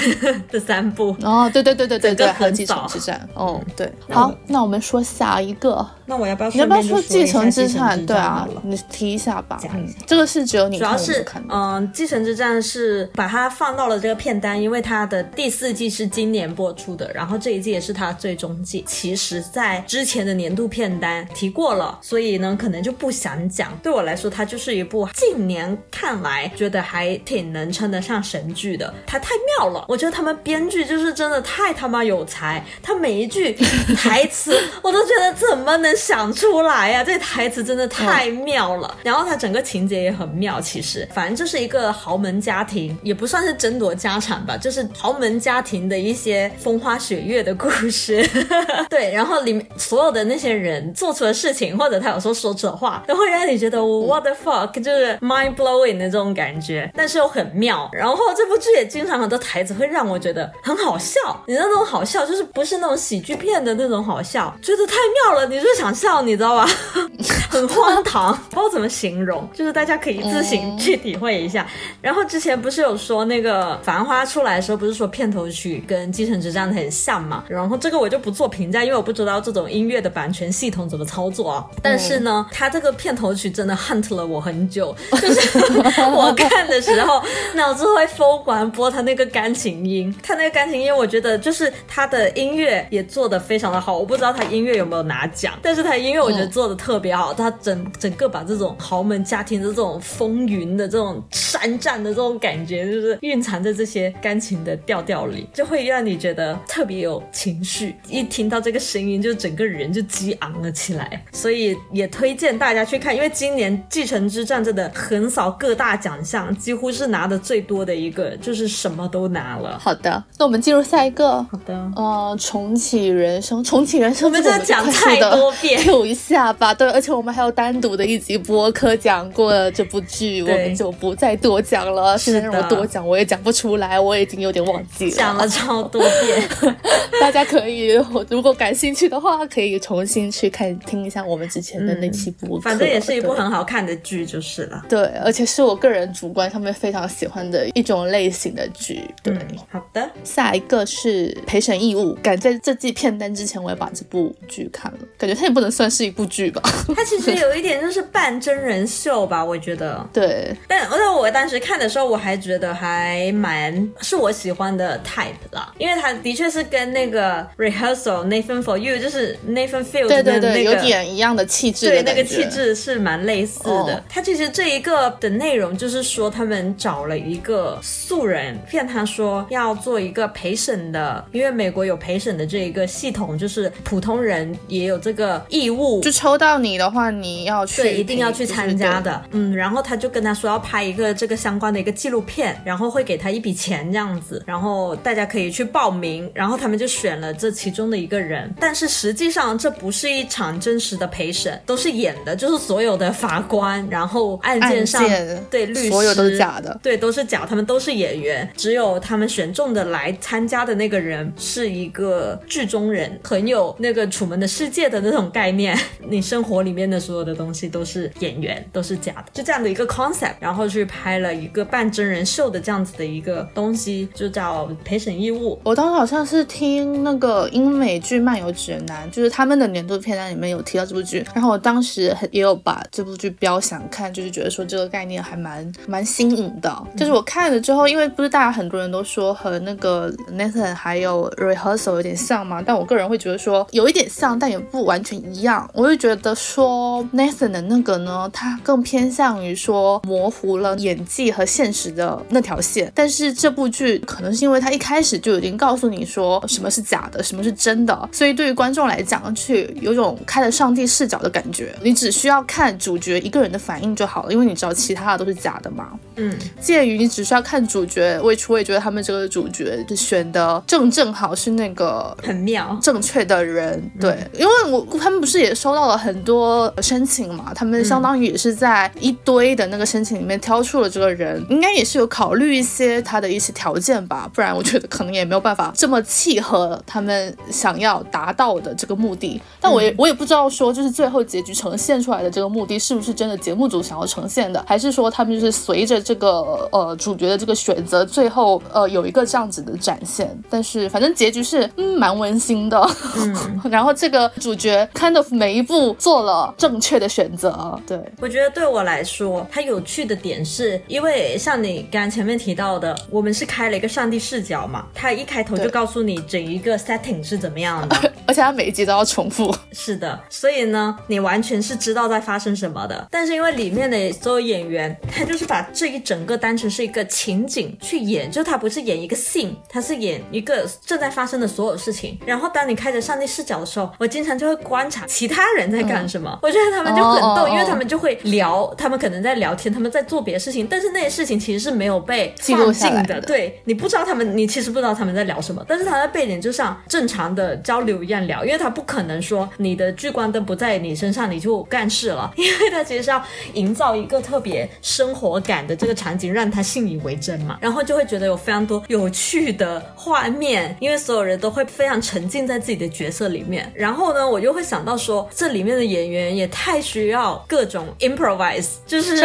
[0.50, 1.14] 这三部。
[1.20, 3.28] 哦，对对对对对对，还有《继承之战》。
[3.38, 3.92] 哦，对。
[4.08, 5.86] 好，那我们说下一个。
[6.06, 8.06] 那我要不要你要不要说继承之战？
[8.06, 9.60] 对啊，你提一下吧。
[9.74, 11.54] 嗯这个是只有你，主要是看的。
[11.54, 18.82] 嗯，继承之战》是把它放到了这个片单，因为它的第四季是今年播出的，然后这一季也是它最终季。
[18.86, 23.76] 其实，在之前的年度片单提过了，所以呢，可能就不想讲。
[23.82, 28.94] 对我来说，它就是一部近年看来觉得还挺能称得上神剧的。
[29.06, 33.52] 它太妙了，我觉得他们编剧就是真的太他妈有才，他每一句
[33.96, 38.96] 台词 我都觉得怎么能想出来呀、这台词真的太妙了。
[39.02, 48.28] 然后它整个情节也很妙，其实反正就是一个豪门家庭，也不算是争夺家产吧，就是豪门家庭的一些风花雪月的故事。
[48.88, 57.88] 对，然后里面所有的那些人做出的事情，或者他有时候说出的话，都会让你觉得 what the fuck，就是 mind blowing 的这种感觉，但是又很妙。
[57.92, 64.94] 然后这部剧也经常很多台词会让我觉得很好笑，你知道那种好笑，就是不是那种喜剧片的那种好笑，觉得太
[65.26, 66.68] 妙了，你就想笑，你知道吧？
[67.50, 71.66] 很荒唐，不知道怎么形容，就是大家可以自行去体会一下。
[72.00, 77.44] 然后之前不是有说那个《繁花》出来的时候，不是说片头曲跟《继承之战》很像嘛？
[77.48, 81.66] 然后这个我就不做评价，因为我不知道这种音乐的版权系统怎么操作啊。
[81.82, 85.58] 但是呢，它这个片头曲真的 hunt 了我很久，就是
[86.10, 87.22] 我看的时候
[87.54, 93.98] 脑子会疯狂播它那个钢琴音，它那个钢琴音，我觉得就是它的音乐也做的非常的好。
[93.98, 107.94] 我不知道它音乐有没有拿奖，但是它音乐我觉得做的特别好，它整整个把这种豪门家庭的这种风云的这种山战的这种感觉，就是蕴藏在这些钢琴的调调里，就会让你觉得特别有情绪。
[108.08, 111.24] 一听到这个声音，就整个人就激昂了起来。
[111.32, 119.78] 所以也推荐大家去看，因为今年《继承之战》真的横扫各大奖项，几乎是拿的最多的一个，就是什么都拿了。
[119.78, 121.42] 好的，那我们进入下一个。
[121.50, 121.74] 好的。
[121.96, 126.72] 呃，重启人生，重启人生，我们真的讲太多遍 有一下吧。
[126.74, 132.16] 对，而且我们还有单独的一集播客讲过这部剧，我们就不再多讲了。
[132.18, 135.10] 是现在让我的多讲，我也讲不出来，我已经有点忘记了。
[135.10, 136.74] 讲了超多遍，
[137.20, 137.88] 大家可以
[138.28, 144.84] 如果感兴趣的话，可以重新去看听一下我们之前的那期播客、反正也是一部很好看的剧就是了。
[144.88, 149.02] 对，而且是我个人主观上面非常喜欢的一种类型的剧。
[149.22, 156.62] 对，嗯，好的，下一个是陪审义务，赶在这季片单之前，我也把这部剧看了，感觉它也不能算是一部剧吧。
[156.94, 160.06] 它其实有一点就是半真人秀吧，我觉得。
[160.12, 168.24] 对，但但我当时看的时候，我还觉得还蛮是我喜欢的 type 啦，因为它的确是跟那个 rehearsal
[168.62, 172.48] For You 就是 Nathan Fields 对对的那个对，有点一样的气质的对，那个气。
[172.48, 174.02] 质是蛮类似的哦。
[174.08, 189.22] 它其实这一个的内容就是说，他们找了一个素人，骗他说要做一个陪审的，因为美国有陪审的这一个系统，就是普通人也有这个义务就抽到你的话，你要去对，一定要去参加的。
[189.32, 198.47] 嗯，然后他就跟他说要拍一个这个相关的一个纪录片，然后会给他一笔钱这样子，然后大家可以去报名，然后他们就选了这其中的一个人。
[198.58, 205.02] 但是实际上这不是一场真实的陪审，都是演的，就是所有的法官，然后案件上
[205.50, 206.78] 对律师所有都是假的。
[206.82, 215.76] 对，都是假，他们都是演员，只有他们选中的来参加的那个人是一个剧中人，很有那个《楚门的世界》的那种概念。
[216.08, 225.54] 你生活里面的所有的东西都是演员，都是假的，就这样的一个 concept，然后去拍了一个半真人秀的这样子的一个东西，就叫《陪审义务》。
[225.64, 236.68] 我当时好像是听那个英美剧《漫游指南》，就是他们的年度片单里面有提到这部剧，然后我当时很也有把这部剧标想看，就是觉得说这个概念还蛮蛮新颖的。
[236.96, 245.68] 就是我看了之后，因为不是大家很多人都说和那个 Nathan 还有 Rehearsal 有点像嘛，但我个人会觉得说有一点像，但也不完全一样。
[245.74, 252.90] 我就觉得说 Nathan 的那个呢，他更偏向于说模糊了演技和现实的那条线。
[252.94, 261.74] 但是这部剧可能是因为他一开始就已经告诉你说什么是假的，什么是真的，所以对于观众来讲，去有种开了上帝视角的感觉。
[261.82, 265.90] 你只需要看主角一个人的反应就好了，因为你知道其他的都是假的嘛。
[266.16, 273.80] 嗯，介于你只需要看主角，我我也觉得他们这个主角选的正正好是那个很妙正确的人。
[274.00, 289.40] 对，因为我他们不是也收到了很多申请嘛，他们相当于也是在一堆的那个申请里面挑出了这个人，应该也是有考虑一些他的一些条件吧，不然我觉得可能也没有办法这么契合他们想要达到的这个目的。
[289.60, 300.36] 但我也我也不知道说，就是最后结局呈现出来的这个目的是不是真的节目组想要呈现的，还是说他们就是随着这个呃主角的这个选择，最后呃有一个这样子的展现。
[300.50, 302.80] 但是反正结局是嗯蛮温馨的，
[303.16, 307.78] 嗯，然后这个主角 kind of 每一步做了正确的选择。
[307.86, 317.96] 对我觉得对我来说，它有趣的点是因为像你刚前面提到的，我们是开了一个上帝视角嘛，他一开头就告诉你整一个 setting 是怎么样的，
[318.26, 319.54] 而且他每一集都要重复。
[319.72, 323.06] 是的，所以呢，你完全是知道在发生什么的。
[323.10, 332.18] 但是因为里面的所有演员，他就是把这一整个当成是一个情景去演，就他不是演一个 scene，他是演一个正在发生的所有事情。
[332.26, 336.38] 然后当你开着上帝视角的时候，我经常就会观察其他人在干什么。
[336.42, 343.20] 我觉得他们就很逗，因为他们就会聊，他们可能在聊天，他们在做别的事情，但是那些事情其实是没有被放进的。
[343.22, 353.22] 对你不知道他们，你其实不知道他们在聊什么，但是他在背景就像正常的交流一样聊，因为他不可能说你的聚光灯不在你身上你就干事了，因为他其实是要
[353.54, 363.70] 营造一个特别生活感的这个场景，让他信以为真嘛，然后就会觉得有非常多有趣的画面，因为所有人都会非常沉浸在自己的角色里面。
[363.74, 369.20] 然后呢，我就会想到说，这里面的演员也太需要各种 improvise，就是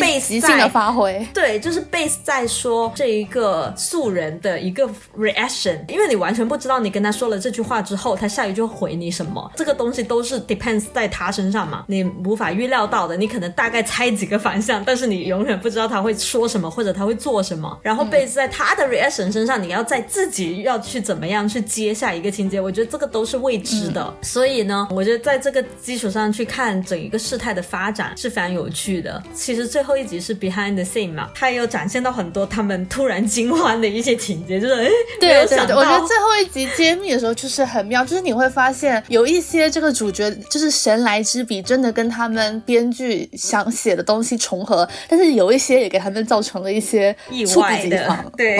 [0.00, 1.24] 被即兴的发挥。
[1.32, 17.78] 对，就是 base 在说这一个素人的一个 reaction，因为你完全不知道你跟他说了这句话之后，他下一句会回你什么，这个东西都是 depends 在他身上嘛，你无法预料到的，你可能大概猜几个方向，但是你永远不知道他会说什么或者他会做什么。
[17.82, 24.12] 然后 base 在他的 reaction 身上，你要在自己要去怎么样去接下一个情节，我觉得这个都是未知的。
[24.22, 29.22] 所以呢，我觉得在这个基础上去看整一个事态的发展是非常有趣的。
[29.34, 34.88] 其实最后一集是 behind the scene 嘛，它有展现到很多他们突然惊慌的一些情节，就是哎，
[35.20, 48.58] 对对对，我觉得最后一集揭秘的时候就是很妙，就是你会发现有一些这个主角就是神来之笔，真的跟他们编剧想写的东西重合，但是有一些也给他们造成了一些意外的，对，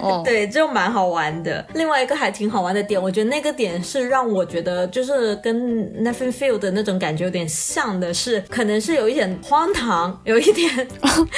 [0.00, 1.64] 哦， 对，就蛮好玩的。
[1.74, 5.56] 另外一个还挺好玩的点，我觉得那个点是让我觉得就是跟
[6.04, 10.88] Nathan Field 的那种感觉有点像的，是可能是有一点荒唐，有一点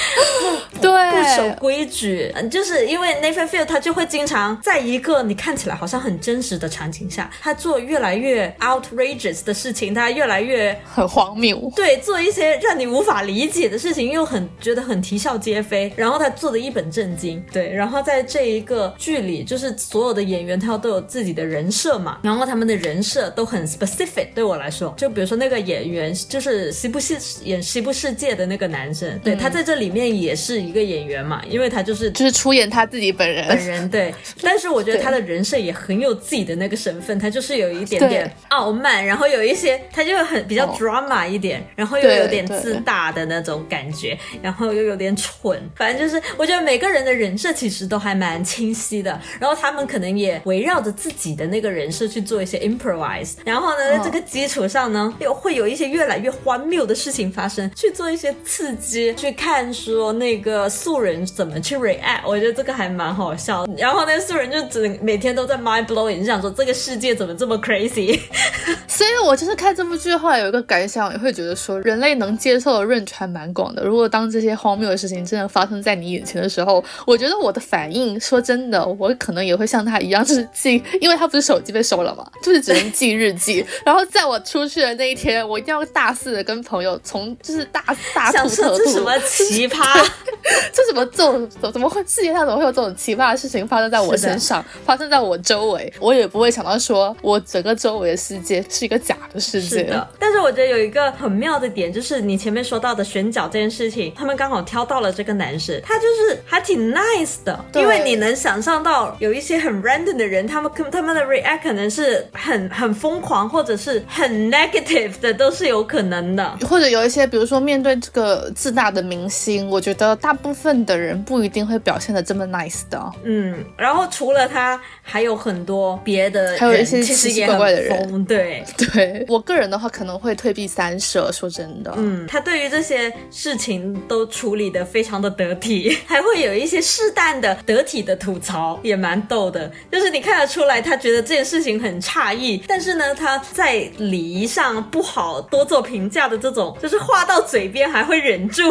[0.81, 1.07] 对。
[1.07, 33.47] 不守规矩，就是因为 Nathan Field 他就会经常在一个你看起来好像很真实的场景下，他做越来越 outrageous 的事情，他越来越很荒谬，对，做一些让你无法理解的事情，又很觉得很啼笑皆非，然后他做的一本正经，对，然后在这一个剧里，就是所有的演员他都有自己的人设嘛，然后他们的人设都很 specific，对我来说，就比如说那个演员就是西部世演西部世界的那个男生，对他在这里面也是一个演员嘛，因为他就是就是出演他自己本人。
[33.47, 63.67] 本人，对，但是我觉得他的人设也很有自己的那个身份，他就是有一点点傲慢，然后有一些他就很比较 drama 一点，然后又有点自大的那种感觉，然后又有点蠢，反正就是我觉得每个人的人设其实都还蛮清晰的，然后他们可能也围绕着自己的那个人设去做一些 improvise，然后呢，在这个基础上呢，又会有一些越来越荒谬的事情发生，去做一些刺激，去看说那个素人怎么去 react，我觉得这个还蛮好笑。
[63.77, 68.19] 然后那个素人就只能每天都在 mind blowing，就想说这个世界怎么这么 crazy。
[68.87, 73.83] 所以我就是看这部剧后来有一个感想，也会觉得说人类能接受的 range 还蛮广的。
[73.83, 83.63] 如果当这些荒谬的事情真的发生在你眼前的时候，我觉得我的反应，说真的，我可能也会像他一样，就是记，因为他不是手机被收了嘛， 就是只能记日记。
[83.85, 87.83] 然后在我出去的那一天，我一定要大肆的跟朋友从就是大
[88.15, 89.83] 大吐特吐，什么奇葩，
[90.73, 99.77] 这怎么这种怎么会世界上怎么会有这种奇葩的事情发生在我身上，发生在我周围，我也不会想到说我整个周围的世界是一个假的世界。
[99.79, 116.57] 是的，但是我觉得有一个很妙的点，就是你前面说到的选角这件事情，他们刚好挑到了这个男生，他就是还挺 nice 的，对因为你能想象到有一些很 random 的人，他们可他们的 react 可能是很很疯狂，或者是很 negative 的，都是有可能的。
[116.67, 123.11] 或者有一些，比如说面对这个自大的明星，我觉得大部分的人不一定会表现的这么 nice 的。
[123.23, 128.63] 嗯，然后除了他，还有很多别的人，还有一些其实奇奇也怪怪的人， 对。
[128.77, 131.31] 对我个人的话，可能会退避三舍。
[131.31, 139.69] 说真的，嗯，他对于这些事情都处理的非常的得体， 还会有一些适当的得体的吐槽，也蛮逗的。
[139.91, 148.63] 就是你看得出来，他觉得这件事情很诧异，但是呢，他在礼仪上不好多做评价的这种， 就是话到嘴边还会忍住，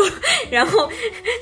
[0.51, 0.89] 然后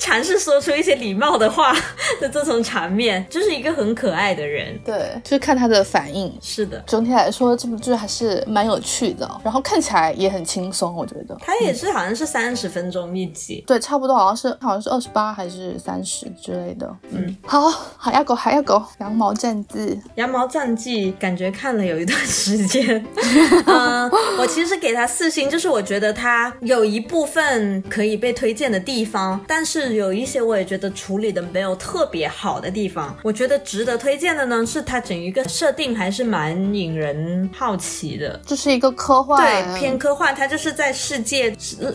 [0.01, 1.73] 尝试说出一些礼貌的话
[2.21, 4.79] 的这种场面，就是一个很可爱的人。
[4.85, 6.33] 对，就是看他的反应。
[6.55, 11.37] 是的，整体来说，这部剧还是蛮有趣的，然后看起来也很轻松，我觉得。
[11.41, 13.65] 它也是好像是三十分钟一集。
[13.67, 16.89] 对，差不多好像是好像是二十八还是三十之类的。
[17.11, 20.01] 嗯，好，海鸭狗，海鸭狗，羊毛战记。
[20.15, 23.05] 羊毛战记感觉看了有一段时间，
[23.67, 33.17] 嗯，我其实给它四星，就是我觉得它有一部分可以被推荐的地方，但是有一些我也觉得处理的没有特别好的地方。
[33.25, 36.44] 我觉得值得推荐的呢，是它整一个设定还是蛮
[36.75, 38.41] 引人好奇的。
[38.47, 41.51] 这是一个科幻，对，偏科幻，它就是在世界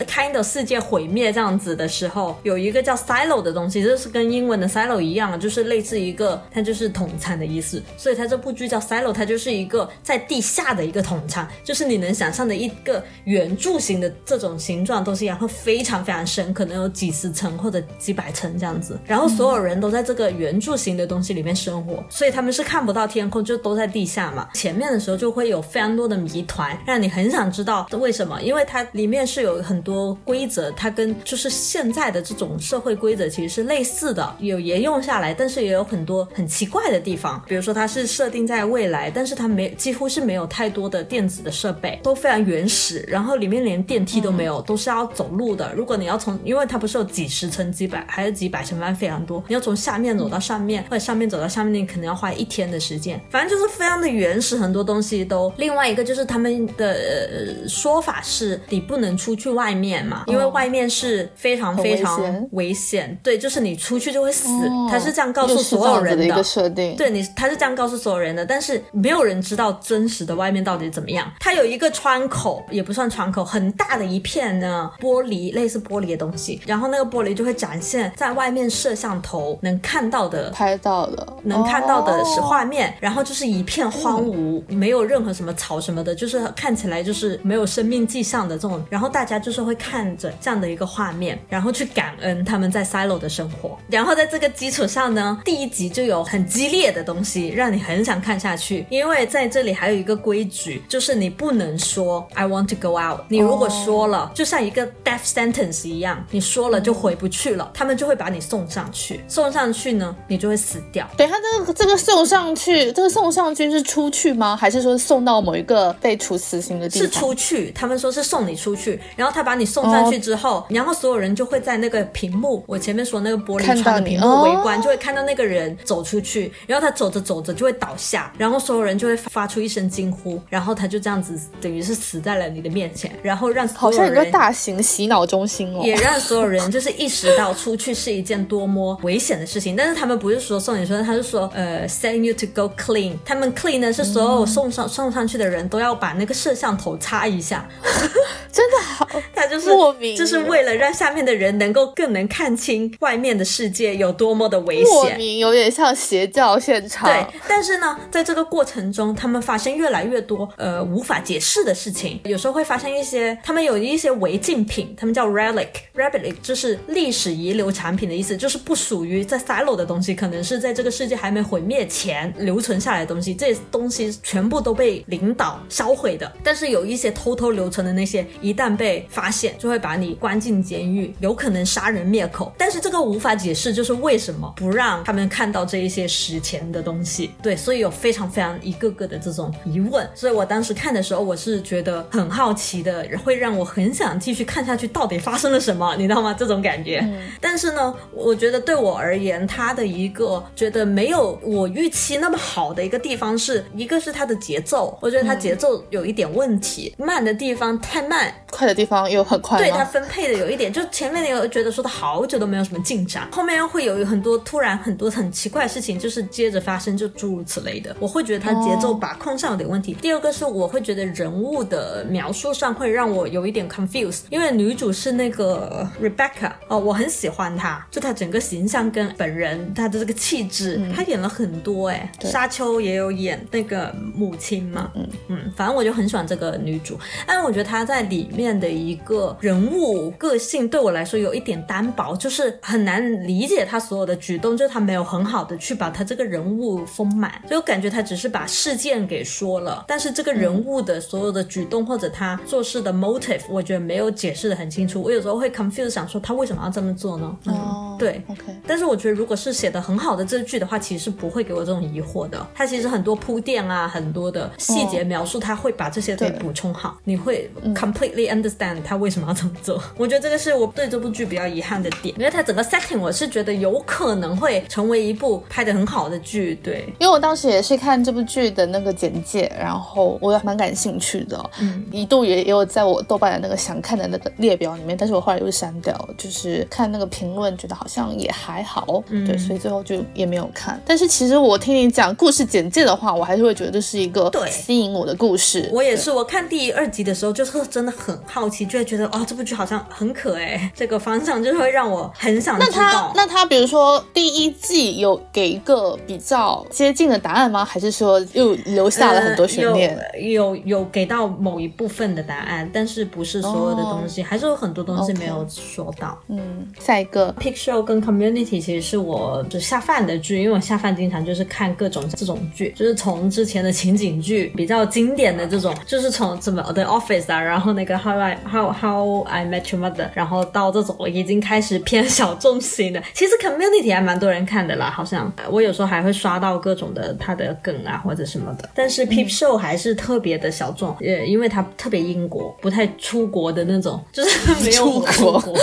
[0.06, 7.82] kind of 世界毁灭这样子的时候，有一个叫 silo 的东西，就是跟英文的 silo 一样，就是类似一个，它就是统餐的意思。
[7.96, 18.98] 所以它这部剧叫 silo，它就是一个在地下的一个统餐，就是你能想象的一个圆柱形的这种形状都是一样，会非常非常深，可能有几十层或者几百层这样子。
[19.06, 24.39] 然后所有人都在这个圆柱形的东西里面生活，所以他们是看不到天空，就都在地下嘛。
[24.54, 37.42] 前面的时候就会有非常多的谜团，让你很想知道为什么，因为它里面是有很多规则，它跟就是现在的这种社会规则其实是类似的，有沿用下来，但是也有很多很奇怪的地方。
[37.46, 45.72] 比如说它是设定在未来，但是它没几乎是没有太多的电子的设备，都非常原始，然后里面连电梯都没有，都是要走路的。
[45.74, 53.20] 如果你要从，因为它不是有几十层、几百还是几百层，反正非常多，你要从下面走到上面，或者上面走到下面，你可能要花一天的时间。
[53.30, 55.50] 反正就是非常的原始，很多东西都。
[55.56, 63.18] 另外一个就是他们的、呃、说法是，你不能出去外面嘛，因为外面是非常非常危险。
[63.22, 66.94] 对，就是你出去就会死，哦他是这样告诉所有人的一个设定。
[66.96, 71.26] 对你，他是这样告诉所有人的，但是没有人知道真实的外面到底怎么样。
[71.40, 80.50] 它有一个窗口，也不算窗口，很大的一片呢玻璃，类似玻璃的东西，然后那个玻璃就会展现在外面摄像头能看到的。
[80.50, 88.82] 拍到的，能看到的是哦画面，然后就是一片荒芜，没有任何什么草什么的，就是看起来就是没有生命迹象的这种。
[88.88, 93.78] 然后大家就是会看着这样的一个画面，然后去感恩他们在 silo 的生活。
[93.88, 98.86] 然后在这个基础上呢，第一集就有很激烈的东西，让你很想看下去。
[98.90, 103.20] 因为在这里还有一个规矩，就是你不能说 I want to go out。
[103.28, 109.20] 你如果说了，就像一个 death sentence 一样，你说了就回不去了，他们就会把你送上去。
[109.28, 111.08] 送上去呢，你就会死掉。
[111.16, 114.56] 等一下，这个这个送上去，这个送上去是出去吗？
[114.56, 117.08] 还是说送到某一个被处死刑的地是？
[117.08, 134.14] 出去，他们说是送你出去，然后他把你送上去之后，然后所有人就会在那个屏幕，我前面说那个玻璃窗的屏幕围观，就会看到那个人走出去，然后他走着走着就会倒下，然后所有人就会发出一声惊呼，然后他就这样子等于是死在了你的面前，然后让好所有人。
[134.14, 135.82] 像一个大型洗脑中心哦。
[135.84, 147.68] 也让所有人就是意识到出去是一件多么危险的事情，但是他们不是说送你出去，他是说呃 send you to go clean，他们 clean 呢是所有送上、送上去的人都要把那个摄像头擦一下，
[148.52, 155.16] 真的好， 他就是莫名就是为了让下面的人能够更能看清外面的世界有多么的危莫险。
[155.16, 157.08] 名有点像邪教现场。
[157.08, 176.30] 对，但是呢，在这个过程中，他们发生越来越多呃无法解释的事情，有时候会发现一些，他们有一些违禁品，他们叫 relic，relic 就是历史遗留产品的意思，就是不属于在 silo 的东西，可能是在这个世界还没毁灭前留存下来的东西，这些东西全部都被领导销毁的。
[176.44, 182.52] 但是有一些偷偷留存的那些，一旦被发现，就会把你关进监狱，有可能杀人灭口。
[182.58, 187.30] 但是这个无法解释，就是为什么不让他们看到这一些史前的东西？
[187.42, 190.06] 对，所以有非常非常一个个的这种疑问。
[190.14, 196.34] 所以我当时看的时候，我是觉得很好奇的，会让我很想继续看下去，到底发生了什么，你知道吗？
[196.38, 197.02] 这种感觉。
[197.40, 209.58] 但是呢，我觉得对我而言言，它的一个觉得没有我预期那么好的一个地方是，一个是它的节奏，我觉得它节奏有一点问题，慢的地方太慢，快的地方又很快。
[209.58, 219.94] 对它分配的有一点，就前面那个觉得说的好久都没有什么进展，后面又会有很多突然很多很奇怪的事情，就是接着发生，就诸如此类的，我会觉得它节奏把控上有点问题。
[219.94, 235.08] 第二个是我会觉得人物的描述上会让我有一点 confused，因为女主是那个 Rebecca 哦，我很喜欢她，就她整个形象跟本人她的这个气质，她演了很多哎，沙丘也有演那个母亲嘛，嗯。
[235.28, 257.36] 嗯，反正我就很喜欢这个女主，但我觉得她在里面的一个人物个性对我来说有一点单薄，就是很难理解她所有的举动，就是她没有很好的去把她这个人物丰满，所以我感觉她只是把事件给说了，但是这个人物的所有的举动或者她做事的 motive，我觉得没有解释的很清楚，我有时候会 confuse，想说她为什么要这么做呢？
[257.46, 262.46] 哦，对，OK，但是我觉得，如果是写的很好的这句的话，其实是不会给我这种疑惑的。
[262.54, 269.82] 它其实很多铺垫啊，很多的细节描述，他会把这些给补充好，你会 completely understand 他为什么要这么做。
[269.96, 276.54] 我觉得这个是我对这部剧比较遗憾的点，因为它整个 setting 我是觉得有可能会成为一部拍的很好的剧。
[276.62, 290.80] 对，因为我当时也是看这部剧的那个简介，然后我也蛮感兴趣的，嗯，一度也也有在我豆瓣的那个想看的那个列表里面，但是我后来又删掉了，就是看那个评论，觉得好像也还好，对，所以最后就也没有看。
[290.86, 295.68] 但是其实我听你讲故事简介的话，我还是会觉得这是一个对吸引我的故事。
[295.72, 303.12] 我也是，我看第二集的时候就是真的很好奇，就会觉得哦，这部剧好像很可爱， 这个方向就是会让我很想知那他道。
[303.14, 307.64] 那他比如说第一季有给一个比较接近的答案吗？
[307.64, 309.96] 还是说又留下了很多悬念？
[309.96, 316.18] 呃有有有给到某一部分的答案，但是不是所有的东西，还是有很多东西没有说到。
[316.28, 328.38] 嗯，下一个 p i c t u r e 跟 Community 其实是我就下饭的剧，因为我下饭经常就是看各种这种剧，就是从之前的情景剧比较经典的这种，就是从什么 The Office 啊，然后那个 How I
[328.50, 345.42] How How I Met Your Mother，然后到这种已经开始偏小众型的，其实 Community 还蛮多人看的啦，好像我有时候还会刷到各种的他的梗啊或者什么的，但是 Peep Show 还是特别的小众，呃，因为它特别英国，不太出国的那种，就是没有出国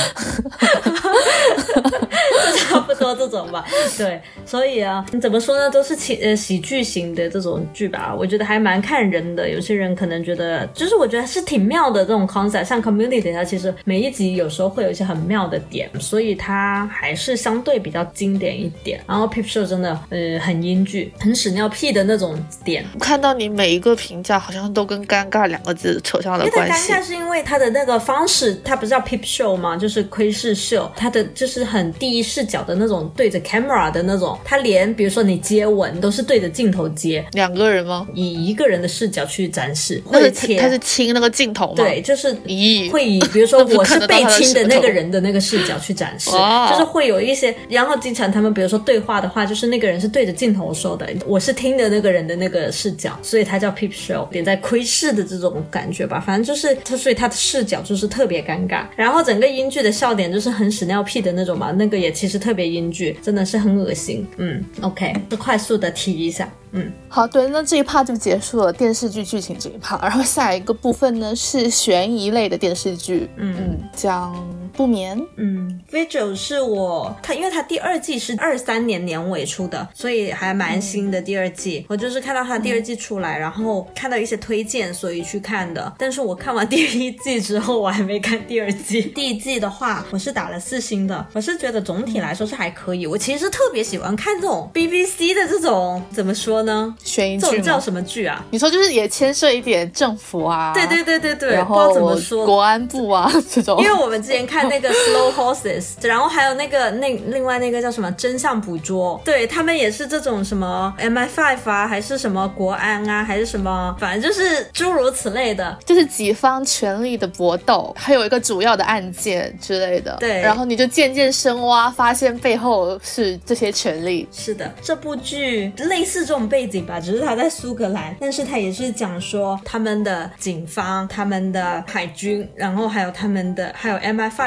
[2.51, 2.57] 国。
[2.67, 3.65] 差不多这种吧，
[3.97, 9.49] 对，所以啊，你怎么说呢，都是喜呃喜剧型的这种剧吧，我觉得还蛮看人的。
[9.49, 19.01] 有些人可能觉得，就是我觉得是挺妙的这种 concept，像 Community 它其实每一集有时候会有一些很妙的点，所以它还是相对比较经典一点。
[19.07, 27.03] 然后 Peep Show 真的呃很英剧，很屎尿屁的那种点，看到你每一个评价好像都跟尴尬两个字扯上了关系尴尬。
[27.03, 29.77] 是因为它的那个方式，它不是叫 peep show 吗？
[29.77, 38.07] 就是窥视秀，它的就是很第一视角的那种对着 camera 的那种，他连比如说你接吻都是对着镜头接，两个人吗？
[38.13, 40.59] 以一个人的视角去展示，那是会切。
[40.59, 41.73] 他是亲那个镜头吗？
[41.77, 46.67] 对，，就是咦，会以比如说 我是被亲的那个人的那个视角去展示，哦。
[46.69, 66.91] 就是会有一些，然后经常他们比如说对话的话，就是那个人是对着镜头说的，我是听的那个人的那个视角，所以它叫 peep show，点在窥视的这种感觉吧，反正就是他，所以他的视角就是特别尴尬，然后整个英剧的笑点就是很屎尿屁的那种嘛，那个也其实特别英剧，真的是很恶心，嗯，OK，就快速的提一下，嗯。
[67.07, 73.55] 好，对，那这一趴就结束了电视剧剧情这一趴，然后下一个部分呢是悬疑类的电视剧，嗯。
[73.59, 74.33] 嗯，讲
[74.73, 81.21] 不眠，嗯，Vigil 是我他，因为他第二季是二三年年尾出的，所以还蛮新的。
[81.21, 85.91] 第二季、我就是看到他第二季出来，然后看到一些推荐，所以去看的。
[85.97, 89.01] 但是我看完第一季之后，我还没看第二季。
[89.15, 93.05] 第一季的话，我是打了四星的，我是觉得总体来说是还可以。
[93.05, 96.95] 我其实特别喜欢看这种 BBC 的这种怎么说呢？
[97.03, 97.41] 悬疑剧？
[97.41, 98.45] 这种叫什么剧啊？
[98.51, 102.45] 你说就是也牵涉一点政府啊，对对对对对，然后怎么说。
[102.45, 115.77] 国安部啊这种，因为我们之前看那个 Slow Horses， 然后还有那个那另外那个叫什么真相捕捉，对他们也是这种什么 MI5 啊，还是什么国安啊，还是什么，反正就是诸如此类的。
[115.85, 120.15] 就是几方权力的搏斗，还有一个主要的案件之类的。
[120.19, 124.27] 对然后你就渐渐深挖，发现背后是这些权力。
[124.31, 133.97] 是的，这部剧类似这种种背景吧，只是它在苏格兰，但是它也是讲说他们的警方、他们的海军，然后还有他们的还有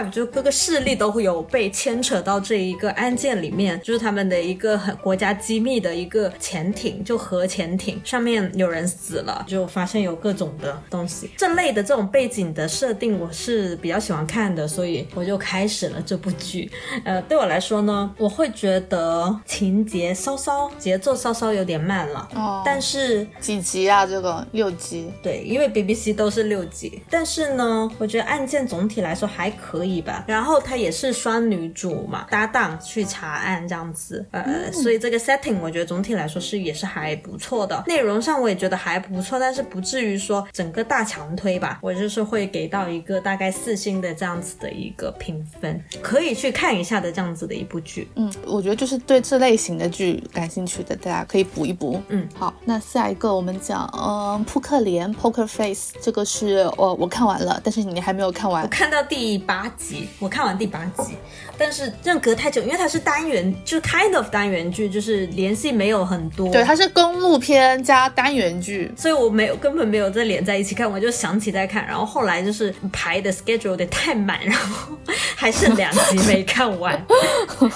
[0.05, 16.71] MI5，就各个势力都会有被牵扯到这一个案件里面，就是他们的一个很国家机密的一个潜艇，就核潜艇上面有人死了，就发现有各种的东西，这类的这种背景的设定我是比较喜欢看的，所以我就开始了这部剧。
[17.05, 24.07] 呃，对我来说呢，我会觉得情节稍稍节奏稍稍有点慢了，哦，但是几集啊？
[24.07, 25.11] 这个六集。
[25.23, 30.25] 对，因为 BBC 都是六集，但是呢，我觉得案件总体来说还可以吧。
[30.27, 37.83] 然后它也是双女主嘛，搭档去查案这样子，呃，所以这个 setting 我觉得总体来说是也是还不错的。
[37.87, 41.79] 内容上我也觉得还不错，但是不至于说整个大强推吧。
[41.81, 48.07] 我就是会给到一个大概四星的这样子的一个评分，可以去看一下的这样子的一部剧。
[48.17, 52.03] 嗯，我觉得就是对这类型的剧感兴趣的，大家可以补一补。
[52.09, 58.69] 嗯，好，那下一个我们讲，嗯，扑克脸 （Poker Face） 这个是我我看完了，但是你还没有看完我。
[58.69, 61.17] 看到第八集，我看完第八集，
[61.61, 66.51] 但是这样隔太久，因为它是单元，就是 kind of 单元剧，就是联系没有很多。
[66.51, 68.91] 对，它是公路片加单元剧。
[68.97, 74.97] 所以我没有根本没有再连在一起看，我就想起再看，然后后来就是排的 schedule 有点太满，然后
[75.37, 76.99] 还剩两集没看完。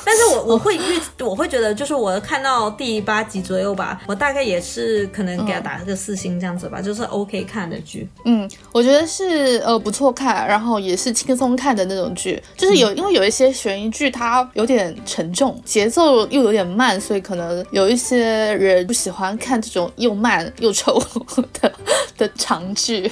[0.02, 0.80] 但是我我会预
[1.20, 8.08] 我会觉得就是我看到第八集左右吧，我大概也是可能给他打个四星这样子吧，就是 OK 看的剧。
[8.24, 18.18] 嗯，我觉得是呃不错看，然后也是轻松看的那种剧，就是有、因为有一些悬疑剧它有点沉重，节奏又有点慢，所以可能有一些
[18.54, 21.02] 人不喜欢看这种又慢又丑
[21.60, 21.72] 的
[22.16, 23.10] 的长剧，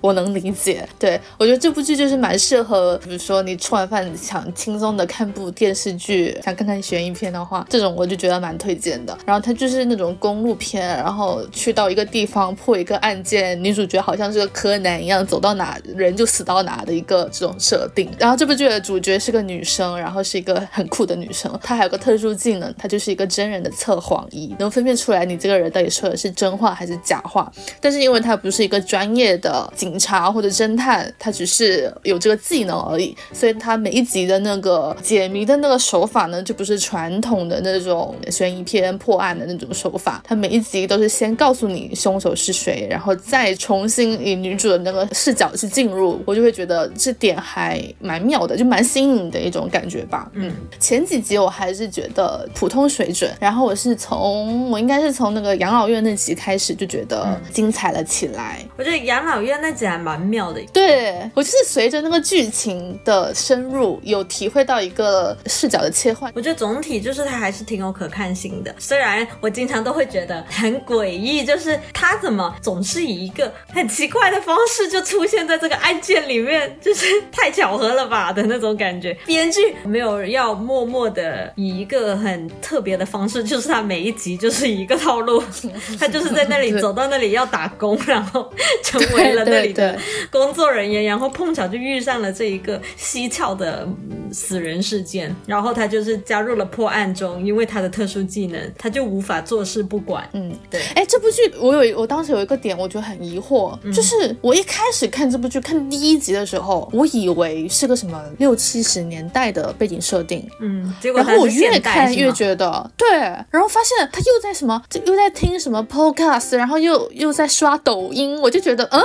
[0.00, 0.86] 我能理解。
[0.98, 9.16] 对我觉得这部剧就是蛮适合，比如说你吃完饭想轻松的看部电视剧，想看看悬疑片的话，这种我就觉得蛮推荐的。
[9.26, 18.10] 然后它就是那种公路片，然后去到一个地方破一个案件，女主角好像是个柯南一样，走到哪人就死到哪的一个这种设定。
[18.18, 27.50] 然后这部剧的主角是个女生，然后是一个很酷的女生，她还有个特殊技能，她就是一个真人的测谎仪，能分辨出来你这个人到底说的是真话还是假话。
[27.80, 50.30] 但是因为她不是一个专业的警察或者侦探，她只是有这个技能而已，所以她每一集的那个解谜的那个手法呢，就不是传统的那种悬疑片破案的那种手法，她每一集都是先告诉你凶手是谁，然后再重新以女主的那个视角去进入，我就会觉得这点还蛮妙的，就蛮新颖的一种感觉吧。
[50.34, 58.64] 嗯，前几集我还是觉得普通水准，然后我是从我应该是从那个养老院那集开始就觉得精彩了起来。
[58.78, 60.60] 我觉得养老院那集还蛮妙的。
[60.72, 66.30] 对我就是随着那个剧情的深入，有体会到一个视角的切换。
[66.36, 79.16] 我觉得总体就是它还是挺有可看性的，虽然我经常都会觉得很诡异，就是他怎么总是以一个很奇怪的方式就出现在这个案件里面，就是太巧合了吧的那种感觉。
[79.24, 85.42] 编剧没有要默默的以一个很特别的方式，就是他每一集就是一个套路，
[85.98, 88.50] 他就是在那里走到那里要打工，然后
[88.82, 89.98] 成为了那里的
[90.30, 100.28] 工作人员，然后碰巧就遇上了这一个蹊跷的嗯死人事件，然后他就是加入了破案中，因为他的特殊技能，他就无法坐视不管。
[100.32, 113.08] 嗯，对，哎，这部剧我有我当时有一个点，我觉得很疑惑，就是我一开始看这部剧看第一集的时候，我以为是个什么六七十年代的背景设定，嗯，结果然后我越看越觉得对，
[113.50, 119.00] 然后发现他又在什么，就又在听什么 podcast，然后又又在刷抖音，我就觉得，嗯，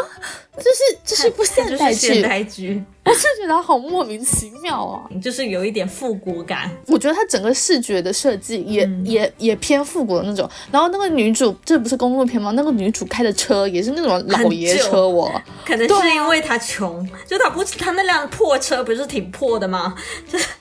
[0.58, 1.94] 这是这是一部现代
[2.44, 5.10] 剧，我是觉得好莫名其妙啊。
[5.22, 6.70] 就是有一点复古感。
[6.88, 10.50] 我觉得它整个视觉的设计也、嗯也也偏复古的那种。
[10.72, 12.52] 然后那个女主，这不是公路片吗？
[12.52, 15.30] 那个女主开的车也是那种老爷车我，
[15.66, 19.96] 可能是因为她穷，就她不，她那辆破车不是挺破的吗？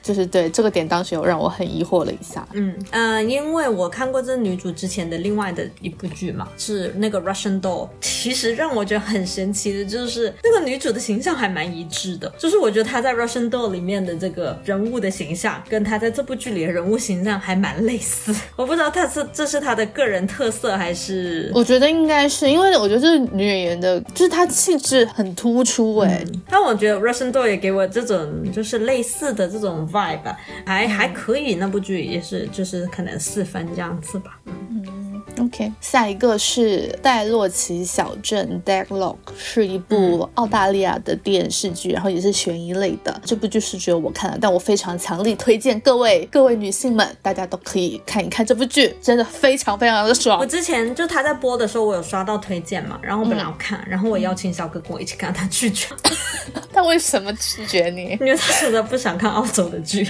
[0.02, 2.46] 就是 对这个点当时有让我很疑惑了一下。
[2.52, 7.88] 嗯呃，因为我看过这女主之前的另外的一部剧嘛，是那个 Russian Doll。
[8.00, 18.34] 其实让我觉得很神奇的就是那个女主的形象还蛮一致的，就是我觉得他在 Russian Doll 里面的这个人物的形象，跟他在这部剧里的人物形象还蛮类似。
[18.56, 21.50] 我不知道他是这是他的个人特色还是。
[21.54, 31.56] 我觉得应该是因为我觉得这个女演员的，就是她气质很突出哎、但我觉得 Russian Doll 也给我这种就是类似的这种 vibe，吧还还可以。
[31.56, 34.38] 那部剧也是就是可能四分这样子吧。
[34.70, 34.84] 嗯
[35.40, 43.20] OK，下一个是《戴洛奇小镇》（Deadlock），是一部澳大利亚的电视剧，然后也是悬疑类的。
[43.24, 50.46] 这部剧是只有我看了，但我非常强力推荐各位各位女性们，大家都可以看一看这部剧，真的非常非常的爽我。
[50.46, 55.88] 之前就他在播的时候，我有刷到推荐嘛，然后我本来要看，然后我邀请小哥跟我一起看，他拒绝，
[56.72, 58.16] 他为什么拒绝你？
[58.20, 60.06] 因为他真的不想看澳洲的剧，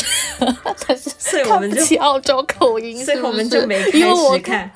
[0.86, 4.70] 他是所以我们起澳洲口音是是，所以我们就没开始看。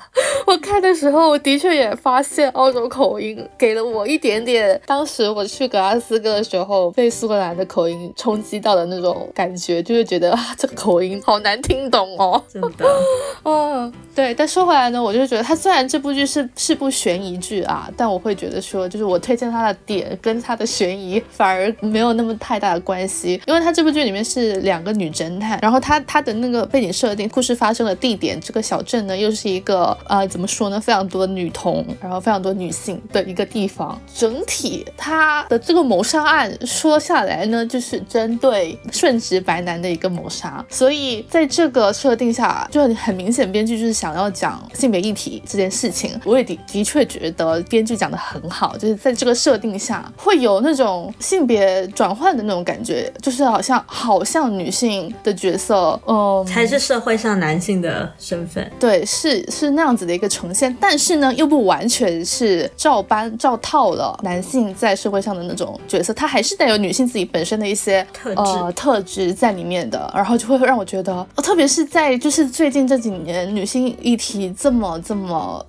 [0.47, 12.43] 我看的时候，我的确也发现澳洲口音给了我一点点，当时我去格拉斯哥的时候被苏格兰的口音冲击到的那种感觉，就会觉得啊，这个口音好难听懂哦。
[12.53, 12.85] 真的，
[13.45, 14.35] 嗯，对。
[14.35, 33.99] 但说回来呢，我就觉得它虽然这部剧是是部悬疑剧啊，但我会觉得说，就是我推荐它的点跟它的悬疑反而没有那么太大的关系，因为它这部剧里面是两个女侦探，然后它它的那个背景设定，故事发生的地点，这个小镇呢又是一个呃怎么说呢，非常多的女童，然后非常多女性的一个地方。
[34.15, 46.19] 整体它的这个谋杀案说下来呢，就是针对顺直白男的一个谋杀，所以在这个设定下，就很明显编剧就是想要讲性别议题这件事情。
[46.25, 58.71] 我也的的确觉得编剧讲的很好，就是在这个设定下会有那种性别转换的那种感觉，就是好像好像女性的角色，嗯，才是社会上男性的身份。
[58.79, 75.65] 对，是是那样子的一个呈现，但是呢，又不完全是照搬照套了男性在社会上的那种角色，他还是带有女性自己本身的一些特质呃特质在里面的，然后就会让我觉得，呃特别是在就是最近这几年女性议题这么这么，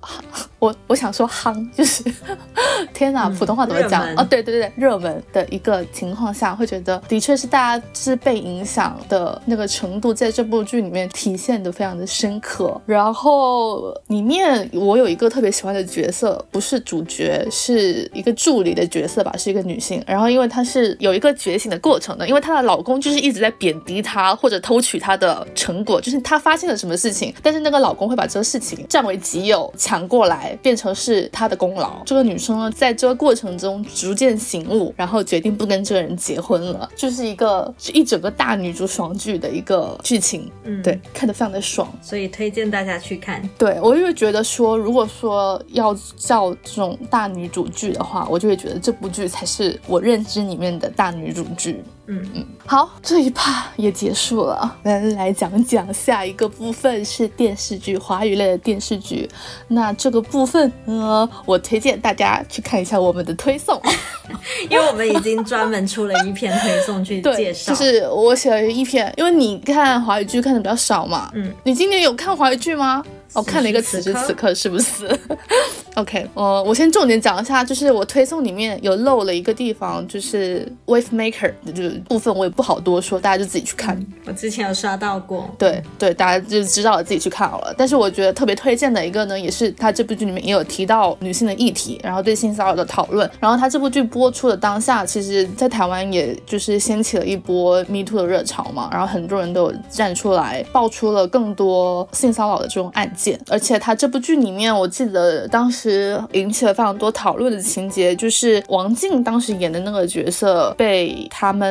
[0.58, 2.04] 我我想说夯，就是
[2.94, 4.02] 天哪，普通话怎么讲？
[4.16, 12.80] 哦，对对对，热门的一个情况下，会觉得的确是大家是被影响的那个程度，在这部剧里面体现的非常的深刻。
[12.86, 20.02] 然后里面我有一个特别喜欢的角色，不是主角，是一个助理的角色吧，是一个女性。
[20.06, 32.02] 然后因为她是有一个觉醒的过程的，因为她的老公就是一直在贬低她或者偷取她的成果，就是她发现了什么事情，但是那个老公会把这个事情占为己有，抢过来变成是她的功劳。
[32.04, 40.50] 这个女生呢，在这个过程中逐渐醒悟，然后决定不跟这个人结婚了，就是一个是一整个大女主爽剧的一个剧情。
[40.64, 41.92] 嗯对，看得非常的爽。
[42.02, 43.42] 所以推荐大家去看。
[43.58, 51.82] 对我就会觉得说，如果说要叫这种大女主剧的话，我就会觉得这部剧才是我认知里面的大女主剧。
[52.06, 59.28] 嗯嗯，好，这一趴也结束了，我们来讲讲下一个部分是电视剧，华语类的电视剧。
[59.68, 63.80] 那这个部分呢，我推荐大家去看一下我们的推送。
[64.68, 71.30] 因为我们已经专门出了一篇推送去 介对，绍，就是我写了一篇，因为你看华语剧看的比较少嘛。
[71.34, 73.04] 嗯，你今年有看华语剧吗？
[73.34, 75.08] 我、看了一个此时此刻是不是？
[75.96, 83.98] OK，呃，我先重点讲一下，就是我推送里面有漏了一个地方，就是 Wave Maker 的这个部分，我也不好多说，大家就自己去看。
[84.26, 85.48] 我之前有刷到过。
[85.58, 87.74] 对对，大家就知道了，自己去看好了。
[87.76, 93.28] 但是我觉得特别推荐的一个呢，也是他这部剧里面也有提到女性的议题，然后对性骚扰的讨论。
[93.40, 103.38] 然后他这部剧播出的当下，其实在台湾也就是掀起了一波 Me Too 的热潮嘛，然后很多人都有站出来，爆出了更多性骚扰的这种案件。
[103.48, 111.62] 而且他这部剧里面，我记得当时引起了非常多讨论的情节，就是王静当时演的那个角色被他们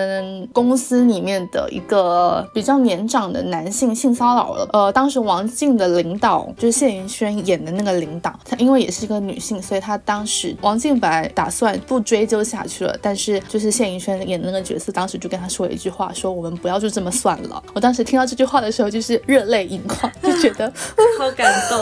[0.53, 4.70] 公司里面的一个比较年长的男性性骚扰了。
[4.74, 17.62] 呃，当时王静的领导就是谢盈萱演的那个领导，她因为也是一个女性，所以她当时王静本来打算不追究下去了，但是就是谢盈萱演的那个角色，当时就跟她说了一句话，说我们不要就这么算了。
[17.76, 20.72] 我当时听到这句话的时候，就是热泪盈眶，就觉得。
[21.20, 21.78] 好感动，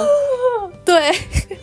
[0.84, 1.14] 对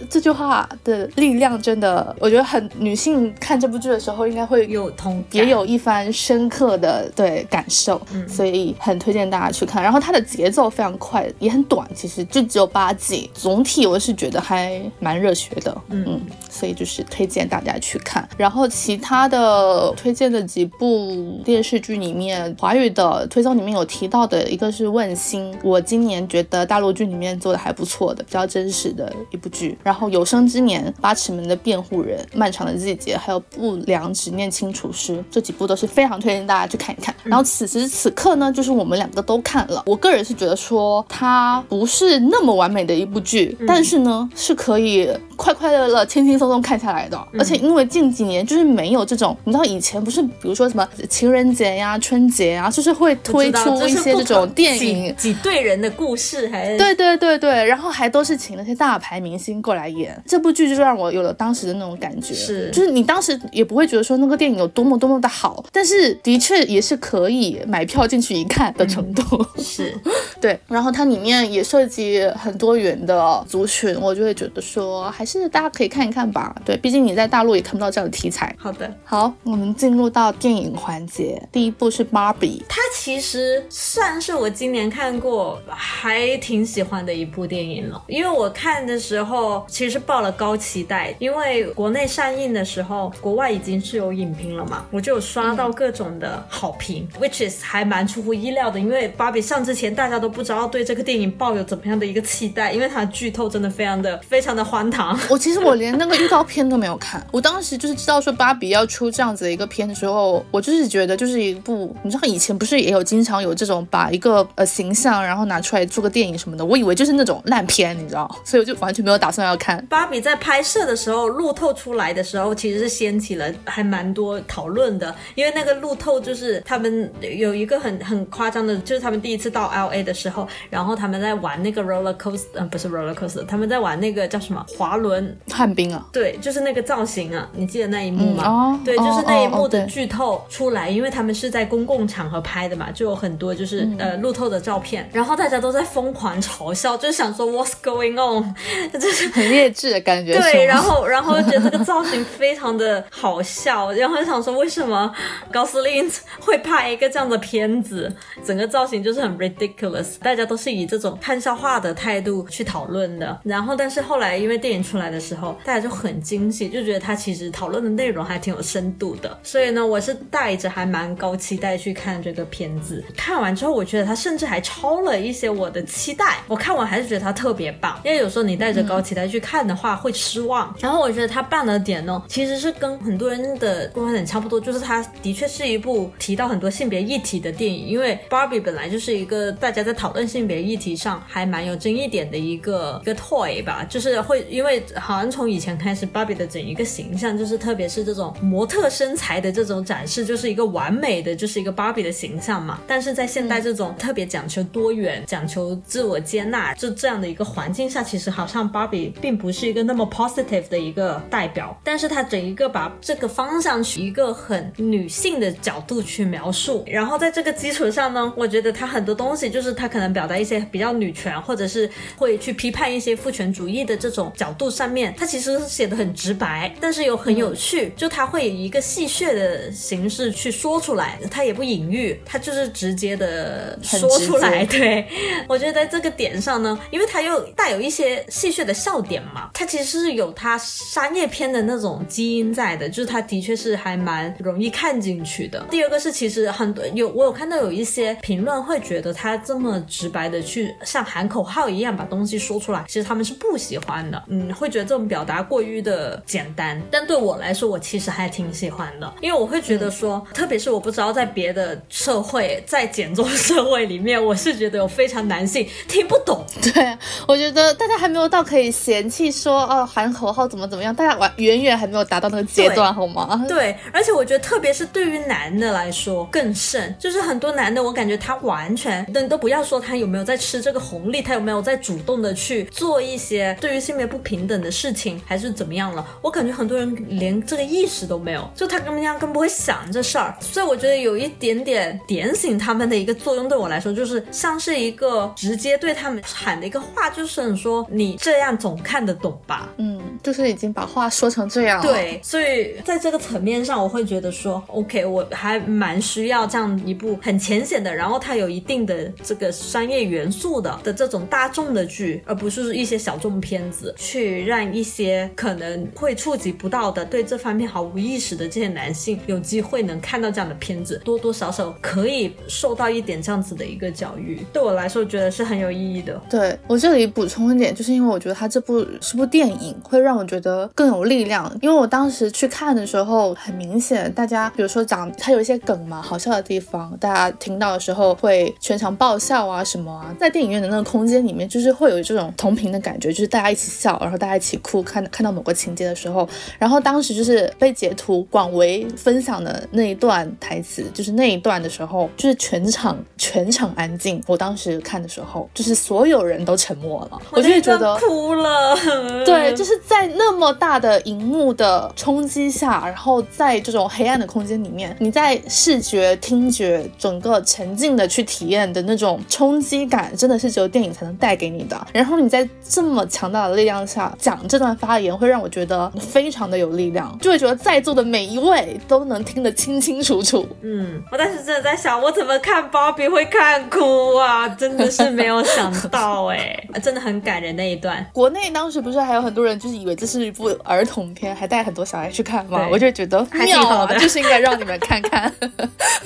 [0.09, 9.83] 这句话的力量，真的，我觉得很女性看这部剧的时候，应该会有同感也有一番深刻的对感受，嗯所以很推荐大家去看。
[9.83, 18.27] 然后它的节奏非常快，也很短，其实就只有八集，总体我是觉得还蛮热血的，嗯所以就是推荐大家去看。
[18.39, 29.77] 然后其他的推荐的几部电视剧里面，华语的推送里面有提到的一个是《问心》，我今年觉得大陆剧里面做的还不错的，比较真实的一部剧。
[29.83, 37.15] 然后《有生之年》、《八尺门的辩护人》、《漫长的季节》，还有《不良执念清除师》这几部都是非常推荐大家去看一看。
[37.25, 47.17] 然后此时此刻呢，就是我们两个都看了，我个人是觉得说它不是那么完美的一部剧，但是呢是可以快快乐乐、轻轻松松看下来的。
[47.39, 55.15] 而且因为近几年就是没有这种，你知道以前不是比如说什么情人节呀、春节啊，就是会推出一些这种电影。
[55.17, 69.23] 几几对人的故事，还是对对对对，然后还都是请那些大牌明星过来演，这部剧就让我有了当时的那种感觉，是就是你当时也不会觉得说那个电影有多么多么的好，但是的确也是可以买票进去一看的程度。
[69.59, 69.95] 是
[70.41, 76.55] 对，然后它里面也涉及很多元的族群，我就会觉得说还是大家可以看一看吧。
[76.65, 78.55] 对，毕竟你在大陆也看不到这样的题材。
[78.59, 78.93] 好的。
[79.05, 82.63] 好，我们进入到电影环节，第一部是 Barbie。
[82.69, 105.19] 它其实算是我今年看过还挺喜欢的一部电影了，因为我看的时候其实抱了高期待，因为国内上映的时候，国外已经是有影评了嘛，我就有刷到各种的好评、w h i c h is 还蛮出乎意料的，因为芭比上之前大家都不知道对这个电影抱有怎么样的一个期待，因为它的剧透真的非常的非常的荒唐。
[105.29, 119.85] 我其实我连那个预告片都没有看，我当时就是知道说芭比要出这样子的一个片的时候，我就是觉得就是一部，你知道以前不是也有经常有这种把一个呃形象然后拿出来做个电影什么的，我以为就是那种烂片，你知道，所以我就完全没有打算要看。
[119.87, 138.45] 芭比在拍摄的时候，路透出来的时候，其实是掀起了还蛮多讨论的，因为那个路透就是他们有一个很很夸张的，就是他们第一次到 L A 的时候，然后他们在玩那个 roller coaster，呃，不是 roller coaster，他们在玩那个叫什么滑轮，旱冰啊，对，就是那个造型啊，你记得那一幕吗？
[138.47, 148.55] 嗯哦对，就是那一幕的剧透出来，因为他们是在公共场合拍的嘛，就有很多就是、嗯呃路透的照片，然后大家都在疯狂嘲笑，就是想说 What's going on？
[148.99, 150.39] 就是很劣质的感觉。
[150.39, 155.13] 对，然后然后觉得这个造型 非常的好笑，然后就想说为什么
[155.53, 155.96] 高司令
[156.41, 163.39] 会拍一个这样的片子，整个造型就是很 ridiculous，大家都是以这种看笑话的态度去讨论的。
[163.45, 169.39] 然后但是后来因为电影出来的时候，大家就很惊喜，就觉得他其实讨论的内容还挺有深度的。
[169.43, 173.05] 所以呢，我是带着还蛮高期待去看这个片子。
[173.17, 176.39] 看完之后，我觉得他甚至还超了一些我的期待。
[176.49, 180.75] 我看完还是觉得他特别棒，因为有时候你带着高期待去看的话会失望。
[180.81, 185.86] 然后我觉得他棒的点呢，其实是跟很多人的观点差不多，就是他的确是一部
[186.19, 187.87] 提到很多性别议题的电影。
[187.87, 202.81] 因为 Barbie 本来就是一个大家在讨论性别议题上还蛮有争议点的一个一个 toy 吧，就是会因为好像从以前开始，Barbie 的整一个形象就是特别是这种模特身材的这种展示，就是一个完美的，就是一个 Barbie 的形象嘛。
[202.87, 211.79] 但是在现代这种特别讲求多元、讲求自我接纳，就这样的一个环境下，其实好像 Barbie 并不是一个那么 positive 的一个代表。
[211.85, 234.65] 但是它整一个把这个方向去一个很女性的角度去描述，然后在这个基础上呢，我觉得他很多东西就是他可能表达一些比较女权，或者是会去批判一些父权主义的这种角度上面，他其实是写的很直白，但是又很有趣，就他会以一个戏谑的形式去说出来，他也不隐喻，他就是直接的说出来。
[234.67, 235.07] 对，
[235.49, 245.66] 我觉得在这个点上呢，因为他又带有一些戏谑的笑点嘛，他其实是有他商业片的那种基因在的，就是他的确是还蛮容易看进去的。
[245.71, 256.81] 第二个是，其实很多有我有看到有一些评论会觉得他这么直白的去像喊口号一样把东西说出来，其实他们是不喜欢的，嗯，会觉得这种表达过于的简单。
[256.91, 266.97] 但对我来说，我其实还挺喜欢的，因为我会觉得说，特别是我不知道在别的社会，在简中社会里面，我是觉得有非常男性听不懂， 对，
[267.27, 273.45] 我觉得大家还没有到可以嫌弃说哦喊口号怎么怎么样，大家完远远还没有达到那个阶段，好吗？
[273.49, 286.07] 对，而且我觉得，特别是对于男的来说更甚，就是很多男的，我感觉他完全，你都不要说他有没有在吃这个红利，他有没有在主动的去做一些对于性别不平等的事情，还是怎么样了？
[286.23, 290.35] 我感觉很多人连这个意识都没有，就他根本压根不会想这事儿。
[290.41, 299.69] 所以我觉得有一点点点醒他们的一个作用，对我来说就是像是一个直接对他们喊的一个话，就是说你这样总看得懂吧？
[299.79, 301.93] 嗯，就是已经把话说成这样了。
[301.93, 324.41] 对，所以在这个层面上，我会觉得说，OK，我还还蛮需要这样一部很浅显的，然后它有一定的这个商业元素的的这种大众的剧，而不是一些小众片子，去让一些可能会触及不到的、对这方面毫无意识的这些男性有机会能看到这样的片子，多多少少可以受到一点这样子的一个教育。
[324.53, 326.21] 对我来说，觉得是很有意义的。
[326.29, 331.51] 对我这里补充一点，就是因为我觉得它这部是部电影，会让我觉得更有力量。
[331.63, 346.29] 因为我当时去看的时候，很明显，大家比如说讲它有一些梗嘛，好笑的地方，大家听到的时候会全场爆笑啊什么啊，在电影院的那个空间里面，就是会有这种同频的感觉，就是大家一起笑，然后大家一起哭，看看到某个情节的时候，
[346.59, 354.23] 然后当时就是被截图广为分享的那一段台词，就是那一段的时候，就是全场全场安静。
[354.27, 358.77] 我当时看的时候，就是所有人都沉默了，我就会觉得得哭了。
[359.25, 371.87] 对，就是在那么大的荧幕的冲击下，然后在这种黑暗的空间里面，你在视觉、听觉整个沉浸的去体验的那种冲击感，真的是只有电影才能带给你的。
[371.93, 380.47] 然后你在这么强大的力量下讲这段发言，会让我觉得非常的有力量，就会觉得在座的每一位都能听得清清楚楚。
[380.63, 384.49] 嗯，我当时真的在想，我怎么看芭比会看哭啊？
[384.49, 388.05] 真的是没有想到哎， 真的很感人那一段。
[388.13, 392.69] 国内当时不是还有很多人就是以为这是一部儿童片，还带很多小孩去看吗？
[392.71, 395.33] 我就觉得妙啊，好的就是应该让你们看看。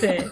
[0.01, 0.23] 对，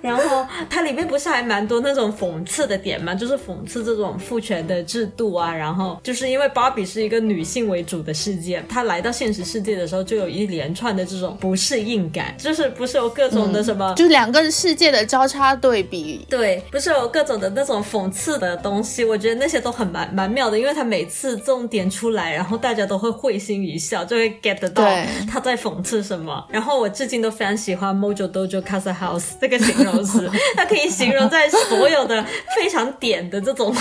[0.00, 5.54] 然后它里面不是还蛮多那种讽刺的点嘛，就是讽刺这种父权的制度啊。
[5.54, 13.92] 然后就是因为芭比是一个女性为主的世界，她来到现实世界的时候，就有一连串的这种不适应感，就是不是有各种的什么。
[13.94, 26.44] 就两个世界的交叉对比，对，不是有各种的那种讽刺的东西，我觉得那些都很蛮蛮妙的，因为他每次重点出来，然后大家都会会心一笑，就会 get 得到对他在讽刺什么。
[26.48, 32.24] 然后我至今都非常喜欢 Mojo Dojo Casa House 这个形容词， 它可以形容在所有的
[32.56, 33.74] 非常点的这种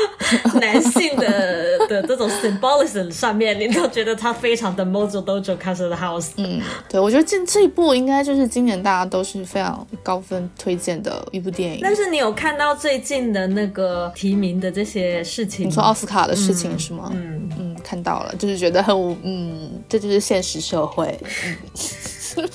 [0.60, 6.30] 男性的的这种 symbolism 上面，你都觉得它非常的 Mojo Dojo Casa House。
[6.36, 11.80] 嗯，对我觉得这这一部应该就是今年大家都是非常高分推荐的一部电影。
[11.82, 15.66] 但是你有看到最近的那个提名的这些事情？
[15.66, 17.10] 你说奥斯卡的事情是吗？
[17.14, 21.18] 嗯，嗯，看到了，就是觉得很嗯，这就是现实社会。
[21.44, 21.56] 嗯，
[22.24, 22.48] する。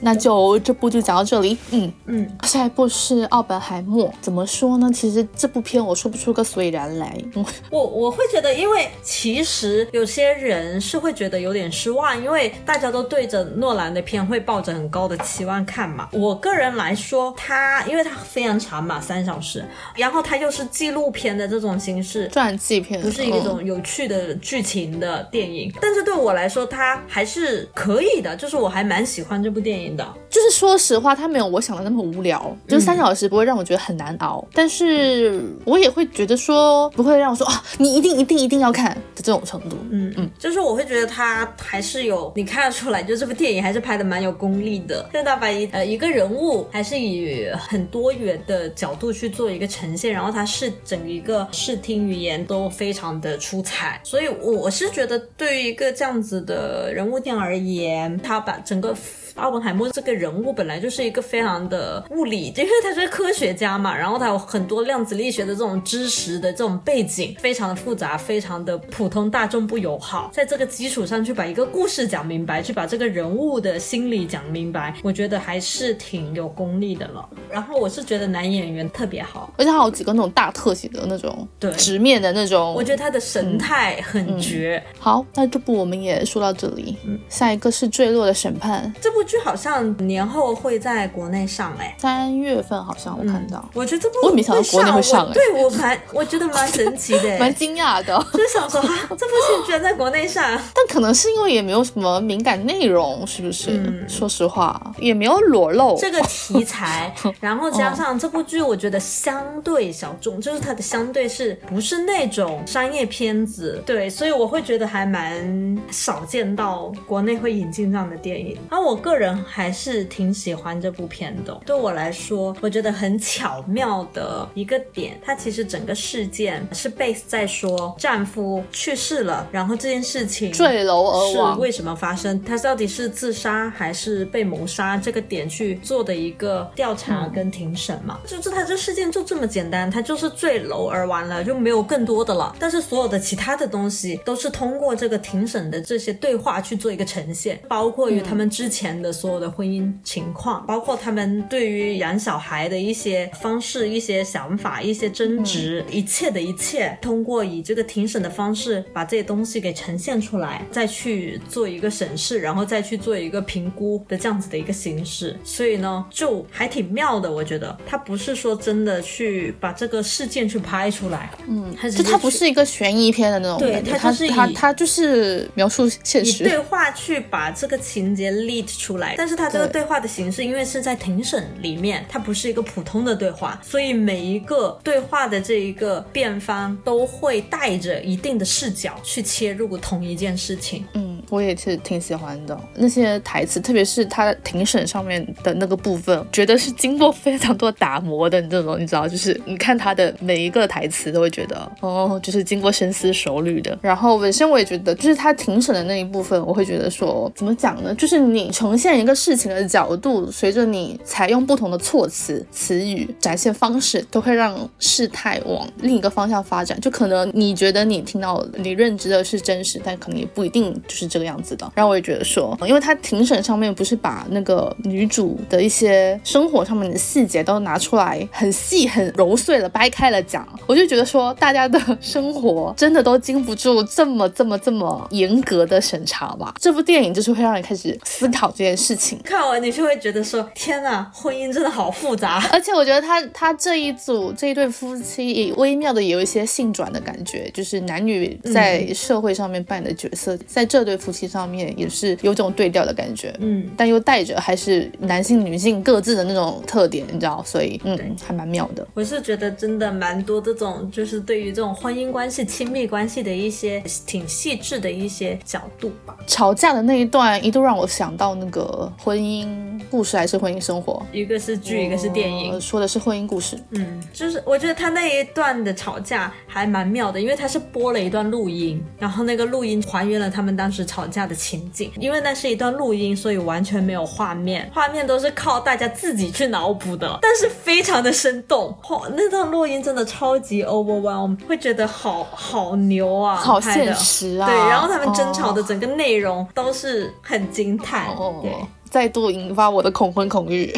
[0.00, 1.56] 那就这部就讲到这里。
[1.70, 4.90] 嗯嗯，下一部是《奥本海默》，怎么说呢？
[4.92, 7.16] 其实这部片我说不出个所以然来。
[7.34, 16.08] 嗯 我我会觉得，因为其实有些人是会觉得有点失望，因为大家都对着诺兰的片会抱着很高的期望看嘛。
[16.12, 19.64] 我个人来说，它因为它非常长嘛，三小时，
[19.96, 30.06] 然后它又是纪录片的这种形式，传记片不是一嗯种有趣的剧情的电影，但是对我来说，它还是可以的，就是我还蛮喜欢这部电影的。
[30.30, 39.76] 就是说实话，它没有我想的那么无聊，就是三小时不会让我觉得很难熬，但是我也会觉得说不会让我说啊，你一定一定一定要看的这种程度。
[39.90, 58.94] 嗯嗯，就是我会觉得它还是有你看得出来，就这部电影还是拍的蛮有功力的，就是他把一呃一个人物还是以很多元的角度去做一个呈现，然后它是整一个视听语言都非常的出彩，所以我是觉得对于一个这样子的人物电影而言，他把整个。
[59.36, 70.30] 奥本海默这个人物本来就是一个非常的物理， 因为他是科学家嘛，然后他有很多量子力学的这种知识的这种背景，非常的复杂，非常的普通大众不友好。
[70.32, 77.28] 在这个基础上去把一个故事讲明白，去把这个人物的心理讲明白，我觉得还是挺有功力的了。
[77.50, 82.72] 然后我是觉得男演员特别好，而且他有几个那种大特写的那种，对直面的那种。
[82.74, 84.82] 我觉得他的神态很绝。
[84.98, 86.96] 好，那这部我们也说到这里。
[87.04, 98.16] 嗯，下一个是《坠落的审判》，这部剧好像年后会在国内上哎、三月份好像我看到，我觉得这部我也没想到国内会上对我蛮我觉得蛮神奇的、 蛮惊讶的。
[98.32, 100.42] 就是想说，啊，这部剧居然在国内上，
[100.74, 103.70] 但可能是因为也没有什么敏感内容，是不是？
[103.72, 105.96] 嗯说实话，也没有裸露。
[105.98, 118.56] 这个题材， 然后加上这部剧，我觉得相对小众，就是它的相对是不是那种商业片子，对，所以我会觉得还蛮少见到国内会引进这样的电影。
[118.70, 119.15] 然后我个人
[119.46, 132.42] 还是挺喜欢这部片的，对我来说，我觉得很巧妙的一个点，它其实整个事件是 base 在说丈夫去世了，然后这件事情坠楼而是亡，为什么发生？
[132.44, 134.96] 他到底是自杀还是被谋杀？
[134.96, 142.54] 这个点去做的一个调查跟庭审嘛，就是他这事件就这么简单，他就是坠楼而完了，就没有更多的了。
[142.58, 165.34] 但是所有的其他的东西都是通过这个庭审的这些对话去做一个呈现，包括于他们之前的所有的婚姻情况，包括他们对于养小孩的一些方式、一些想法、一些争执，一切的一切，通过以这个庭审的方式把这些东西给呈现出来，再去做一个审视，然后再去做一个评估的这样子的一个形式。
[165.42, 176.66] 所以呢，就还挺妙的，我觉得他不是说真的去把这个事件去拍出来，嗯，就它不是一个悬疑片的那种对感觉，它就是以它它就是描述现以对。
[176.66, 179.76] 话去把这个情节 lead 出来，但是他这个对。
[179.76, 190.86] 对话的形式，因为是在庭审里面，它不是一个普通的对话，所以每一个对话的这一个辩方都会带着一定的视角去切入同一件事情。
[190.94, 192.58] 嗯，我也是挺喜欢的。
[192.74, 203.78] 那些台词，特别是他庭审上面的那个部分，觉得是经过非常多打磨的这种，你知道，就是你看他的每一个台词都会觉得，哦，就是经过深思熟虑的。
[203.82, 207.94] 然后本身我也觉得，就是他庭审的那一部分，我会觉得说，怎么讲呢？
[207.94, 216.80] 就是你呈现一个事情的角度，随着你采用不同的措辞、词语、展现方式，都会让事态往另一个方向发展。
[216.80, 221.72] 就可能你觉得你听到、你认知的是真实，但可能也不一定就是这个样子的。
[221.74, 236.54] 然后我也觉得说，因为他庭审上面不是把那个女主的一些生活上面的细节都拿出来，很细、很揉碎了掰开了讲，我就觉得说，大家的生活真的都经不住这么、这么、这么严格的审查吧？
[236.60, 239.18] 这部电影就是会让你开始思考这件事情。
[239.24, 242.46] 看完你就会觉得说，天呐，婚姻真的好复杂。
[242.52, 257.96] 而且我觉得他他这一组这一对夫妻也微妙的有一些性转的感觉，就是男女在社会上面扮演的角色，在这对夫妻上面也是有种对调的感觉，嗯，但又带着还是男性女性各自的那种特点，你知道，所以嗯，
[258.26, 258.84] 还蛮妙的。
[258.92, 266.16] 我是觉得真的蛮多这种，就是对于这种婚姻关系、亲密关系的一些挺细致的一些角度吧。
[266.26, 273.56] 吵架的那一段一度让我想到那个婚姻故事还是婚姻生活，一个是剧，一个是电影呃，说的是婚姻故事。
[273.70, 281.90] 嗯，就是我觉得他那一段的吵架还蛮妙的，因为他是播了一段录音，然后那个录音还原了他们当时吵架的情景。
[281.98, 288.72] 因为那是一段录音，所以完全没有画面，画面都是靠大家自己去脑补的，但是非常的生动。
[288.88, 298.06] 哇，那段录音真的超级 overwhelm，会觉得好好牛啊，好现实啊对，然后他们争吵哦的整个内容都是很惊叹，
[298.40, 298.50] 对。
[298.52, 300.72] 哦，再度引发我的恐婚恐育。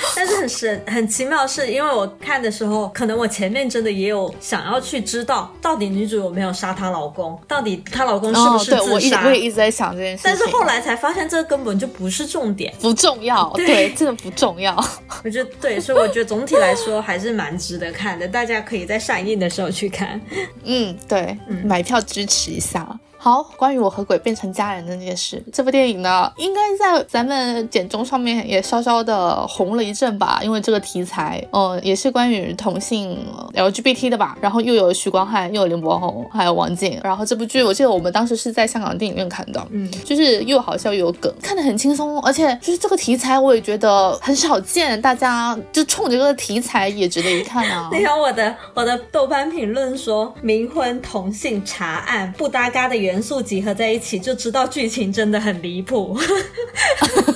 [0.16, 9.26] 但是很神很奇妙是，因为我看的时候，可能我前面真的也有想要去知道，到底女主有没有杀她老公，到底她老公是不哦，是对我一直自杀。
[9.26, 12.72] 我也一直在想这件事，但是后来才发现，这根本就不是重点。
[12.80, 14.74] 不重要， 对对，真的不重要。
[15.24, 20.20] 我觉得对，所以我觉得总体来说还是蛮值得看的，大家可以在上映的时候去看。
[20.64, 22.98] 嗯，对，买票支持一下。
[23.28, 33.18] 好，关于我和鬼变成家人的那件事，这部电影呢，应该在咱们简中上面也稍稍的红了一阵吧，因为这个题材，嗯，也是关于同性
[33.52, 34.34] 呃 LGBT 的吧。
[34.40, 36.98] 然后又有许光汉，又有林柏宏，还有王静。
[37.04, 47.90] 然后这部剧，我记得我们当时是在香港电影院看的，嗯，就是又好笑又有梗，看得很轻松，而且就是这个题材我也觉得很少见，大家就冲着这个题材也值得一看啊。
[47.92, 56.16] 你看我的我的豆瓣评论说，冥婚同性查案不搭嘎的元素集合在一起，就知道剧情真的很离谱，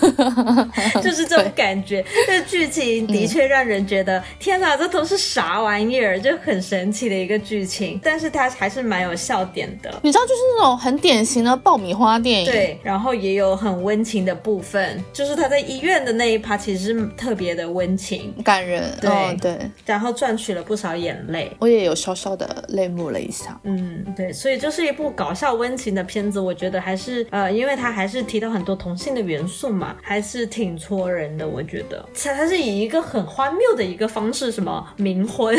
[1.02, 2.04] 就是这种感觉。
[2.24, 6.20] 这剧情的确让人觉得，天哪，这都是啥玩意儿？
[6.20, 9.92] 就很神奇的一个剧情，但是它还是蛮有笑点的。
[10.04, 21.50] 你知道，就是那种很典型的爆米花电影，对，然后也有很温情的部分，就是他在医院的那一趴其实是特别的温情，感人，对哦对，然后赚取了不少眼泪。
[21.58, 23.58] 我也有稍稍的泪目了一下。
[23.64, 31.46] 嗯，对，所以就是一部搞笑温情的片子，我觉得还是呃，因为它还是提到很多同性的元素嘛，还是挺戳人的。
[31.46, 32.04] 我觉得。
[32.20, 35.56] 它它是以一个很荒谬的一个方式，什么冥婚，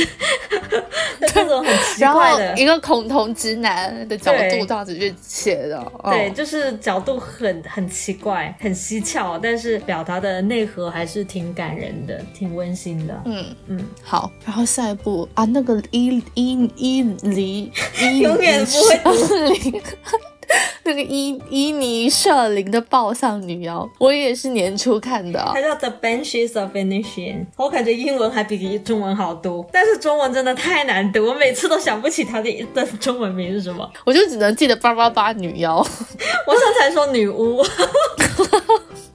[1.34, 2.66] 这种很奇然后怪的一。
[2.66, 6.12] 个恐同直男的角度这样子去写的，哦。
[6.12, 13.22] 对，就是角度很很奇怪，很蹊跷，但是表达的内核还是挺感人的，挺温馨的。
[13.26, 13.46] 嗯。
[13.68, 17.72] 嗯，好，然后下一步啊，那个伊伊伊犁
[18.02, 19.34] 伊永远不会读。
[19.54, 19.82] 林，
[20.86, 25.62] 那个伊伊尼舍林的暴丧女妖，我也是年初看的它。
[25.62, 33.90] 叫 The Banshees of Inisherin，我感觉英文还比中文好读，但是中文真的太难读，我每次都想不起它的的中文名是什么。
[34.06, 35.78] 我就只能记得八八八女妖，
[36.46, 37.64] 我上次还说女巫。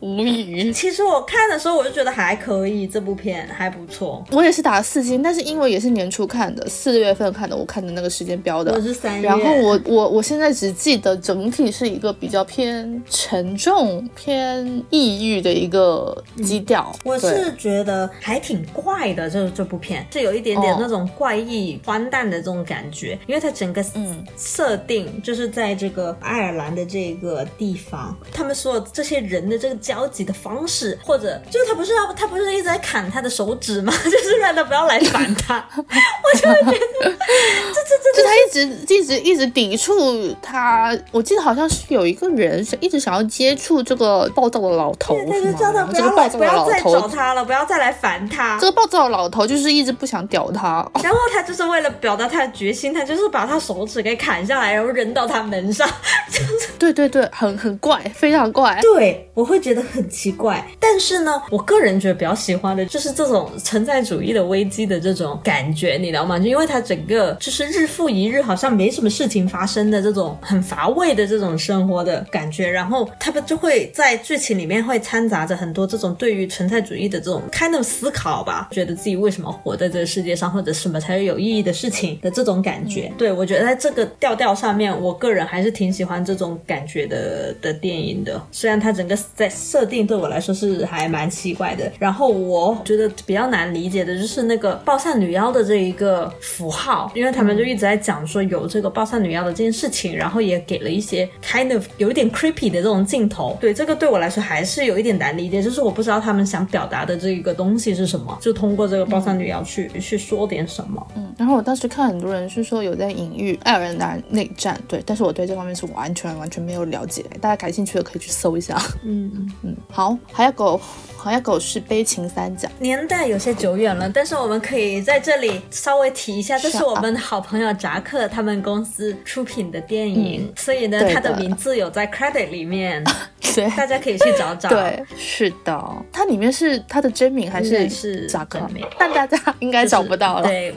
[0.01, 0.73] 无语。
[0.73, 4.25] 其实我看的时候我就觉得还可以，这部片还不错。
[4.33, 8.81] 我也是打了四星，但是因为也是年初看的，四月份看的，我看的那个时间标的我。
[8.81, 16.91] 是三月，然后我我我现在只记得整体是一个比较偏沉重、偏抑郁的一个基调。
[17.05, 33.91] 我是觉得还挺怪的，这这部片是有一点点哦那种怪异、荒诞的这种感觉，因为它整个嗯设定就是在这个爱尔兰的这个地方，他们所有这些人的这个交集的方式，或者就是他不是要他不是一直在砍他的手指吗？
[34.05, 45.53] 就是让他不要来烦他， 我就会觉得这这这就他一直一直一直抵触他，我记得好像是有一个人是一直想要接触这个暴躁的老头，对他是吗？
[45.53, 48.67] 就叫他不要来不要再找，他了，不要再来烦他这。
[48.67, 50.87] 个暴躁的老头就是一直不想屌他。
[51.03, 55.89] 然后他就是为了表达他的决心，他就是把他手指给砍下来，然后扔到他门上，
[56.31, 58.79] 就是对对对，很很怪，非常怪。
[58.83, 60.65] 对，我会觉得很奇怪。
[60.81, 66.39] 但是呢，我个人觉得比较喜欢的就是这种存在主义的危机的这种感觉，你知道吗？
[66.39, 83.13] 就因为它整个就是日复一日，好像没什么事情发生的这种很乏味的这种生活的感觉，然后他们就会在剧情里面会掺杂着很多这种对于存在主义的这种 kind of 思考吧，觉得自己为什么活在这个世界上，或者什么才是有意义的事情的这种感觉。
[83.19, 88.41] 对我觉得在这个调调上面，我个人还是挺喜欢这种感觉的的电影的。
[88.53, 103.59] 虽然它整个在设定对我来说是还蛮奇怪的，然后我觉得比较难理解的就是那个暴晒女妖的这一个符号，因为他们就一直在讲说有这个暴晒女妖的这件事情，然后也给了一些 kind of 有一点 creepy 的这种镜头。
[103.61, 111.07] 对这个对我来说还是有一点难理解，就是我不知道他们想表达的这一个东西是什么，就通过这个暴晒女妖去、去说点什么。
[111.15, 118.81] 嗯，然后我当时看很多人是说有在隐喻爱尔兰内战，对，但是我对这方面是完全完全没有了解，大家感兴趣的可以去搜一下。
[119.05, 119.69] 嗯嗯。
[119.71, 120.81] 嗯，好，还有狗，
[121.17, 133.03] 还有狗是悲情三角，年代有些久远了，但是我们可以在这里稍微提一下，这是我们的好朋友扎克他们公司出品的电影，所以呢，它的名字有在 credit 里面，
[133.59, 134.69] 对，大家可以去找找。
[134.69, 138.61] 对，是的，它里面是它的真名还是是扎克？
[138.99, 140.43] 但大家应该找不到了。
[140.45, 140.73] 对，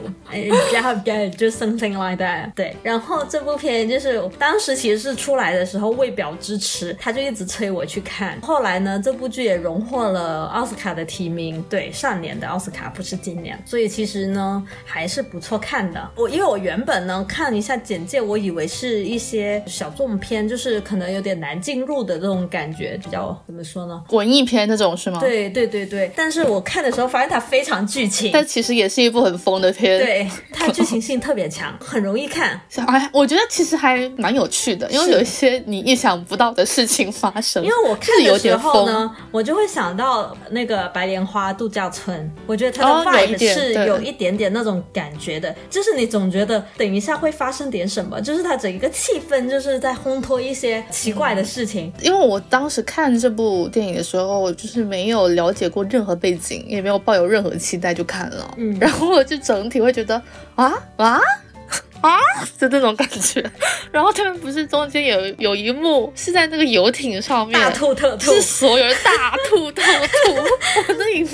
[0.73, 0.93] 然后
[1.37, 2.51] 就 something like that。
[2.55, 8.39] 对，然后这部片就是当时其实是出来的时候为表支持，他就一直催我去看。
[8.41, 16.09] 后来呢，这部剧也荣获了奥斯卡的提名，对，上年的奥斯卡不是今年，所以其实呢还是不错看的。
[16.15, 24.03] 我因为我原本呢看一下简介，我以为是一些小众片，就是可能有点难进入的这种感觉，比较怎么说呢？
[24.10, 25.19] 文艺片那种是吗？
[25.19, 26.11] 对对对对。
[26.15, 29.99] 但是我看的时候发现它非常剧情，但其实也是一部很疯的片。
[29.99, 32.60] 对，它剧情性特别强， 很容易看。
[32.88, 37.64] 哎，我觉得其实还蛮有趣的，因为有一些你意想不到的事情发生。
[37.64, 51.91] 因为我看的时候呢，我就会想到那个白莲花度假村，我觉得它的 vibe 是有一点点那种感觉的，就是你总觉得等一下会发生点什么，就是它整一个气氛就是在烘托一些奇怪的事情。
[52.02, 60.22] 因为我当时看这部电影的时候，就是没有了解过任何背景，也没有抱有任何期待就看了，嗯，然后我就整体会觉得
[60.56, 60.72] 啊？
[60.98, 61.19] 啊。
[62.02, 62.18] 啊，
[62.60, 63.44] 就这种感觉。
[63.91, 70.34] 然后他们不是中间有有一幕是在那个游艇上面大吐特吐，是所有人大吐特吐。
[70.36, 71.28] 我那一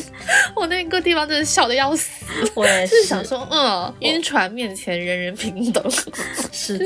[0.56, 2.26] 我那个地方真的笑的要死。
[2.54, 5.84] 我也是想说，嗯，晕船面前人人平等。
[6.52, 6.86] 是的，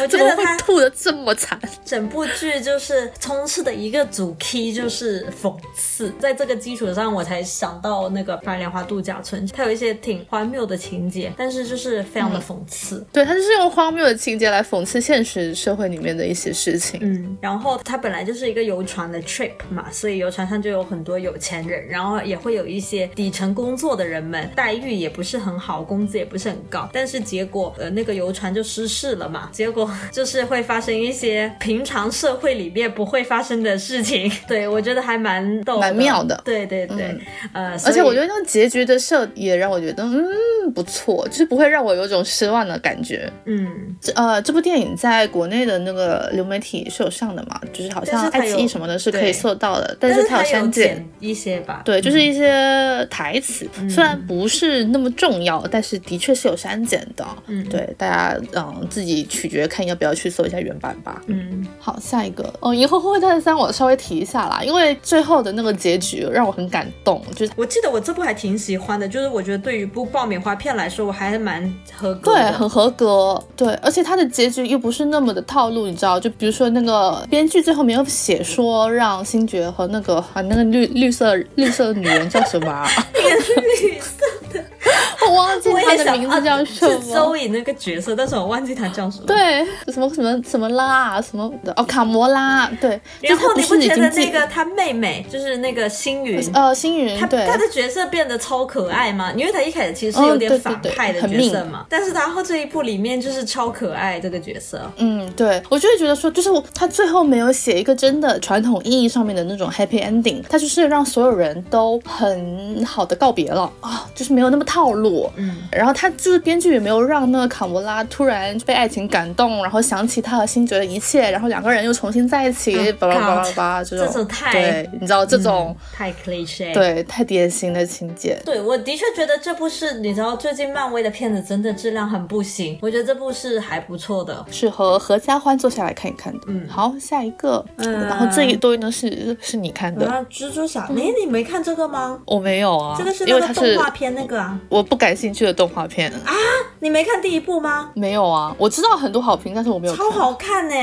[0.00, 1.58] 我觉得他吐的这么惨。
[1.84, 13.06] 整部剧就是充斥的一个主 key 就是讽刺，在这个基础上我才想到那个白莲花度假村，它有一些挺荒谬的情节，但是就是非常的讽刺。
[13.18, 17.00] 对，他就是用荒谬的情节来讽刺现实社会里面的一些事情。
[17.02, 26.88] 嗯，然后他本来就是一个游船的 trip 嘛，所以游船上就有很多有钱人，然后也会有一些底层工作的人们，待遇也不是很好，工资也不是很高。
[26.92, 34.30] 但是结果，呃，那个游船就失事了嘛，结果 就是会发生一些平常社会里面不会发生的事情。
[34.46, 36.40] 对我觉得还蛮逗，蛮妙的。
[36.44, 37.18] 对对对，
[37.52, 43.07] 呃，而且我觉得那个结局的设也让我觉得，嗯，不错，就是不会让我有种失望的感觉。
[43.44, 47.60] 嗯，这呃，这部电影在国内的那个流媒体是有上的嘛？
[47.72, 51.82] 就是好像爱奇艺什么的是可以搜到的，但是它有删减一些吧？
[51.84, 57.24] 对，就是一些台词，虽然不是那么重要，但是的确是有删减的。
[57.46, 61.22] 嗯，对，大家嗯自己取决看要不要去搜一下原版吧。
[61.26, 67.22] 嗯，好，下一个哦，《银河护卫队三》我稍微提一下啦，因为最后的那个结局让我很感动。
[67.34, 73.40] 就是我记得我这部还挺喜欢的，就是我觉得对于一部爆米花片来说，我还是蛮合格，对，很合格。
[73.56, 76.18] 对，而且他的结局又不是那么的套路，你知道？
[76.18, 82.86] 就比如说那个编剧最后没有写说让星爵和那个啊那个绿绿色绿色的女人叫什么？
[83.14, 84.64] 也 是绿色的，
[85.28, 87.00] 我忘记他的名字叫什么。
[87.00, 89.24] 是周颖那个角色，但是我忘记他叫什么。
[89.26, 92.68] 对，什么什么什么拉什么的哦，卡魔拉。
[92.80, 96.40] 对，然后你不觉得那个他妹妹就是那个星云？
[96.54, 99.32] 呃，星云，她她的角色变得超可爱吗？
[99.36, 104.80] 因为她一开始其实是有点反派的角色嘛，但是然后这一部里面就是超可爱这个角色。
[104.96, 115.28] 嗯，对，我就会觉得说，就是他最后没有写一个真的传统意义上面的那种 happy ending，他就是让所有人都很好的告别了啊，就是没有那么套路。
[115.36, 128.40] 嗯，然后他就是编剧也没有让那个卡魔拉突然被爱情感动，然后想起他和星爵的一切，然后两个人又重新在一起，巴拉巴拉巴拉这种，这种太对，你知道这种太 cliche，对，太典型的情节。
[128.44, 136.40] 对，我的确觉得这部是，你知道最近漫威的片子真的质量很不行，我觉得这部是还不错的，适合合家欢坐下来看一看的。
[136.46, 142.18] 嗯，好，下一个，嗯，然后这一堆呢是是你看的，蜘蛛侠，哎，你没看这个吗？
[142.26, 146.32] 我没有啊，这个是那个动画片那个啊，我不感兴趣的动画片啊，
[146.80, 147.90] 你没看第一部吗？
[147.94, 149.96] 没有啊，我知道很多好评，但是我没有。
[149.96, 150.74] 超好看呢，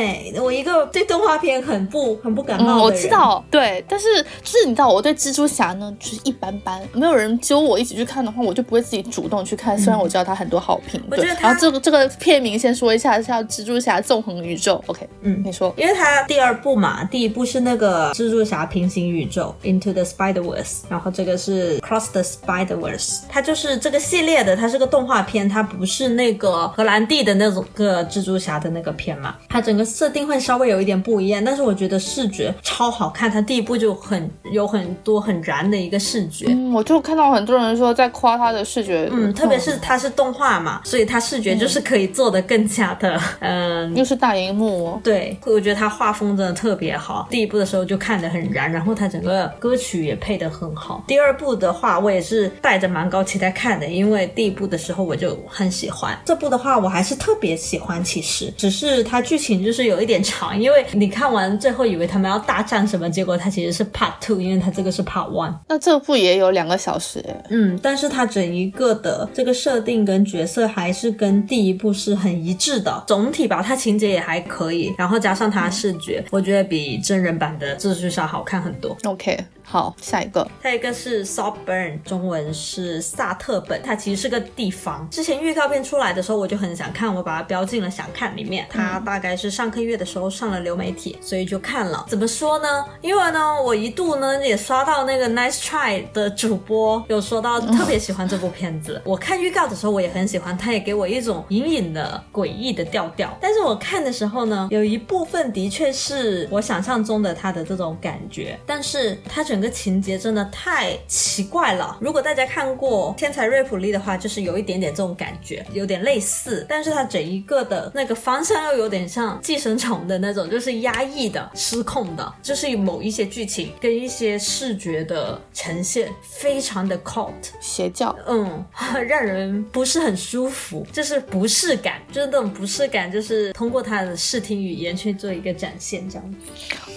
[0.42, 4.08] 我一个对动画片很不很不感冒的我知道，对，但是
[4.44, 9.78] 就是你知道我对蜘蛛侠呢就是一般般，没有人揪我一起去看的话，我就不会自己主动去看。
[9.78, 11.26] 虽然我知道它很多好评，对。
[11.40, 14.82] 然后这个这个片名先说一下，叫《蜘蛛侠纵横宇宙》。
[14.90, 65.56] OK，嗯，你说，因为它第二部嘛，第一部是那个蜘蛛侠平行宇宙 Into the Spider Verse，然后这个是 Cross the Spider Verse，它就是这个系列的，它是个动画片，它不是那个荷兰弟的那种个蜘蛛侠的那个片嘛，它整个设定会稍微有一点不一样，但是我觉得视觉超好看，它第一部就很有很多很燃的一个视觉，嗯，我就看到很多人说在夸它的视觉，嗯，特别是它是动画嘛，所以它视觉就是可以做的更加的，嗯，又是大荧幕，对，我觉得它画风真的特别好，第一部的时候就看得很燃，然后它整个歌曲也配得很好，第二部的话我也是带着蛮高期待看的，因为第一部的时候我就很喜欢，这部的话我还是特别喜欢，其实只是它剧情就是有一点长，因为你看完最后以为他们要大战什么，结果它其实是 Part Two，因为它这个是 Part One。
[65.70, 78.96] 那这部也有两个小时，嗯，但是它整一个的这个设定跟角色还是跟第一部是很一致的，总体吧，它情节也还可以，然后加上它视觉，我觉得比真人版的蜘蛛侠好看很多。
[79.06, 79.38] OK。
[79.68, 85.10] 好，下一个，下一个是 Saltburn，中文是萨特本，它其实是个地方。
[85.10, 88.68] 之前预告片出来的时候，我就很想看，我把它标进了想看里面。
[88.70, 92.06] 它大概是上个月的时候上了流媒体，所以就看了。
[92.08, 92.86] 怎么说呢？
[93.02, 99.02] 因为呢，我一度呢也刷到那个 Nice Try 的主播有说到特别喜欢这部片子。
[99.04, 103.36] 我看预告的时候我也很喜欢，它也给我一种隐隐的诡异的调调。
[103.42, 109.55] 但是我看的时候呢，有一部分的确是我想象中的它的这种感觉，但是它整。
[109.56, 111.98] 整个情节真的太奇怪了。
[112.02, 116.66] 如果大家看过《天才瑞普利》的话，就是有一点点这种感觉，有点类似。
[116.68, 128.66] 但是它整一个的那个方向又有点像《寄生虫》的那种，就是压抑的、失控的，就是某一些剧情跟一些视觉的呈现，非常的 cult 邪教，嗯，
[129.08, 136.38] 让人不是很舒服，就是不适感，就是那种不适感，就是通过他的视听语言去做一个展现，这样子。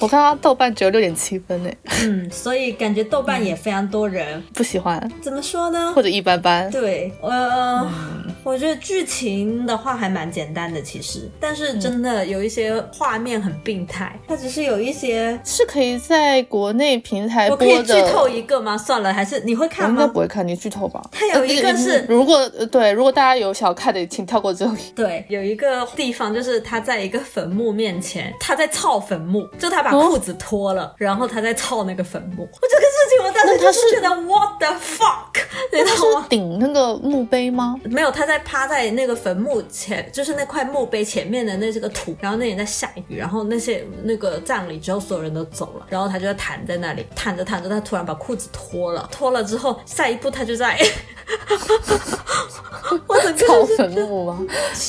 [0.01, 1.70] 我看到豆瓣只有六点七分呢，
[2.02, 2.28] 嗯。
[2.49, 5.93] 所以感觉豆瓣也非常多人不喜欢，怎么说呢？
[5.95, 6.70] 或者一般般。
[6.70, 7.87] 对，呃，
[8.43, 14.19] 我觉得剧情的话还蛮简单的，其实，但是真的有一些画面很病态。
[14.27, 17.66] 它只是有一些是可以在国内平台播的。
[17.66, 18.79] 我可以剧透一个吗？
[18.79, 20.01] 算了，还是你会看吗？
[20.01, 21.05] 应该不会看，你剧透吧。
[21.12, 24.81] 它有一个是，如果对，如果大家有想看的，请跳过这里。
[24.97, 32.38] 对，有一个地方就是他在一个坟墓面前，他在操坟墓，就他把裤子脱了，然后他在操那个坟墓。
[32.39, 35.43] 我这个事情，我当时就是觉得 what the fuck，
[35.73, 37.74] 那他是顶那个墓碑吗？
[37.85, 50.78] 没有，他在趴在那个坟墓前，就是那块墓碑前面的那这个土，然后那里在下雨，然后那些那个葬礼之后，所有人都走了，然后他就在躺在那里，躺着躺着，他突然把裤子脱了，脱了之后，下一步他就在。
[53.06, 54.39] 我的操坟墓吗？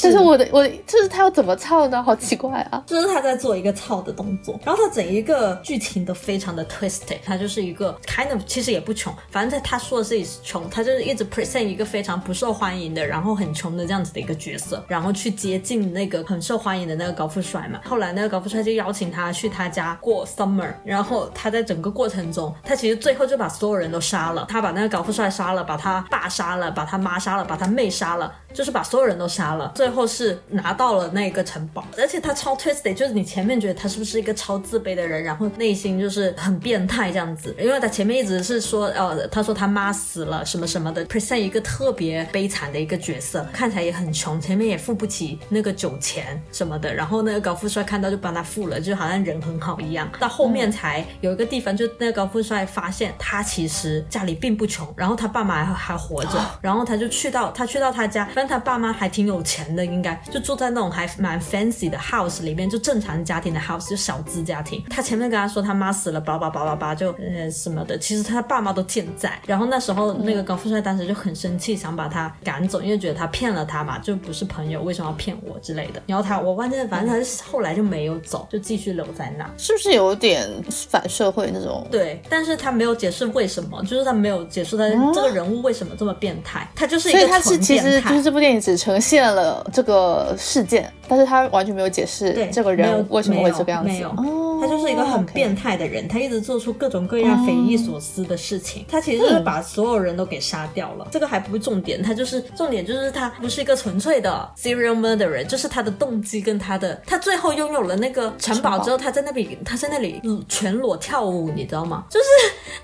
[0.01, 2.01] 但是我的我就是他要怎么操呢？
[2.01, 2.81] 好奇怪啊！
[2.85, 17.79] 就是他在做一个操的动作，然后他整一个剧情都非常的 twisted，他就是一个 kind of 其实也不穷，反正在他说的自己是穷，他就是一直 present 一个非常不受欢迎的，然后很穷的这样子的一个角色，然后去接近那个很受欢迎的那个高富帅嘛。
[17.85, 28.33] 后来那个高富帅就邀请他去他家过 summer，然后他在整个过程中，他其实最后就把所有人都杀了，他把那个高富帅杀了，把他爸杀了，把他妈杀了，把他妹杀了。
[28.53, 58.27] 就是把所有人都杀了，最后是拿到了那个城堡，而且他超 twisted，就是你前面觉得他是不是一个超自卑的人，然后内心就是很变态这样子，因为他前面一直是说，呃，他说他妈死了什么什么的，present 一个特别悲惨的一个角色，看起来也很穷，前面也付不起那个酒钱什么的，然后那个高富帅看到就帮他付了，就好像人很好一样，到后面才有一个地方，就那个高富帅发现他其实家里并不穷，然后他爸妈还还活着，然后他就去到他去到他家。
[58.39, 64.81] 反正他爸妈还挺有钱的，应该就住在那种还蛮 fancy 的 house 里面，就正常家庭的 house，就小资家庭。
[64.89, 67.97] 他前面跟他说他妈死了，叭叭叭叭叭，就呃什么的。
[67.97, 69.37] 其实他爸妈都健在。
[69.45, 76.01] 然后那时候那个高富帅当时就很生气，想把他赶走，因为觉得他骗了他嘛，就不是朋友，为什么要骗我之类的。
[76.05, 79.45] 然后他我忘记，反正他后来就没有走，就继续留在那。
[79.57, 80.49] 是不是有点
[80.89, 81.85] 反社会那种？
[81.91, 93.89] 对，但是他没有解释为什么，就是他没有解释他这个人物为什么这么变态，他就是一个所以他是纯其实变态就是这部电影只呈现了这个事件，但是他完全没有解释对这个人为什么会这个样子。
[93.89, 98.85] 没有哦他就是一个很变态的人，他一直做出各种各样匪夷所思的事情。
[98.89, 101.07] 他其实就是把所有人都给杀掉了。
[101.11, 112.03] 这个还不是重点，他就是重点就是他不是一个纯粹的 serial murderer，就是他的动机跟他的他最后拥有了那个城堡之后，他在那里他在那里嗯全裸跳舞，你知道吗？
[112.09, 112.25] 就是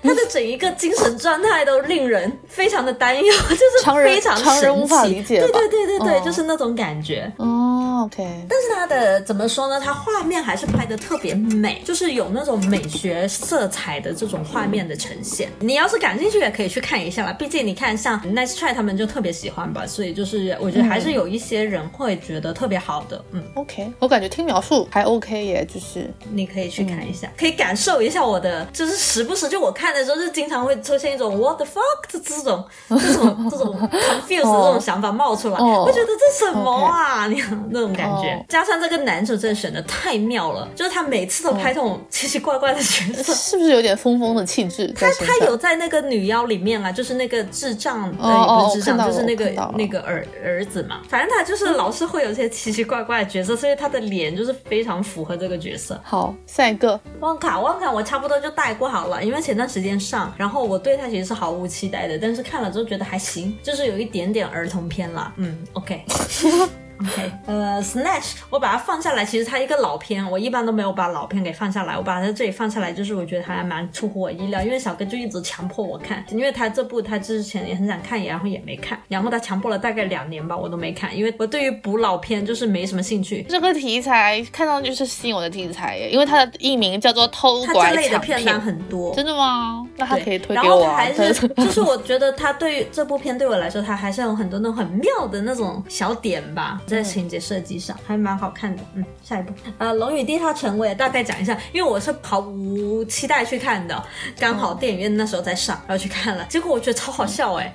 [0.02, 7.30] 他的整一个精神状态都令人非常的担忧，就是 非常常人无法理解对对对对对，嗯就是那种感觉。
[7.36, 9.80] 哦，OK，但是它的怎么说呢？
[9.80, 15.50] 它画面还是拍的特别美，就是有那种美学色彩的这种画面的呈现。
[15.60, 17.32] 你要是感兴趣，也可以去看一下啦。
[17.32, 23.22] 毕竟你看，像 Nice Try 他们就特别喜欢吧，所以就是我觉得还是有一些人会觉得特别好的。
[23.32, 37.26] 嗯，OK，我感觉听描述还 OK 耶，就是你可以去看一下，可以感受一下我的，就是时不时就我看的时候，就经常会出现一种 What the fuck 这这种这种这种 confuse 的这种想法冒出来，哦我觉得这什么啊？
[37.26, 43.34] 你 看那种感觉哦，加上这个男主真的选的太妙了，就是他每次都拍这种奇奇怪怪的角色。
[43.34, 45.06] 是不是有点疯疯的气质他？
[45.26, 51.00] 他有在那个女妖里面啊，就是那个智障，呃，哦也不是智障，就是那个那个儿儿子嘛。
[51.08, 56.00] 反正他就是老是会有一些奇奇怪怪的角色，所以他的脸就是非常符合这个角色。
[56.04, 65.32] 好，下一个旺卡，旺卡，我差不多就带过好了，因为前段时间上，然后我对他其实是毫无期待的，但是看了之后觉得还行，就是有一点点儿童片啦。
[65.36, 66.04] 嗯，OK。
[67.00, 89.86] OK，呃，Snatch，我把它放下来，其实它一个老片，我一般都没有把老片给放下来，我把它在这里放下来，就是我觉得它还蛮出乎我意料，因为小哥就一直强迫我看，因为他这部他之前也很想看，然后也没看，然后他强迫了大概两年吧，我都没看，因为我对于补老片就是没什么兴趣，这个题材看上去是吸引我的题材耶，因为它的艺名叫做偷它拐这类的片单很多，真的吗？
[89.98, 90.90] 那他可以推然给我啊。
[90.90, 98.82] 后还是，就是我觉得他对于这部片对我来说，它还是有很多那种很妙的那种小点吧，在情节设计上还蛮好看的。
[98.94, 104.04] 嗯，下一部，呃，《龙与地下城》我也大概讲一下，因为我是毫无期待去看的，
[104.38, 107.72] 刚好电影院那时候在上， 然后去看了，结果我觉得超好笑哎、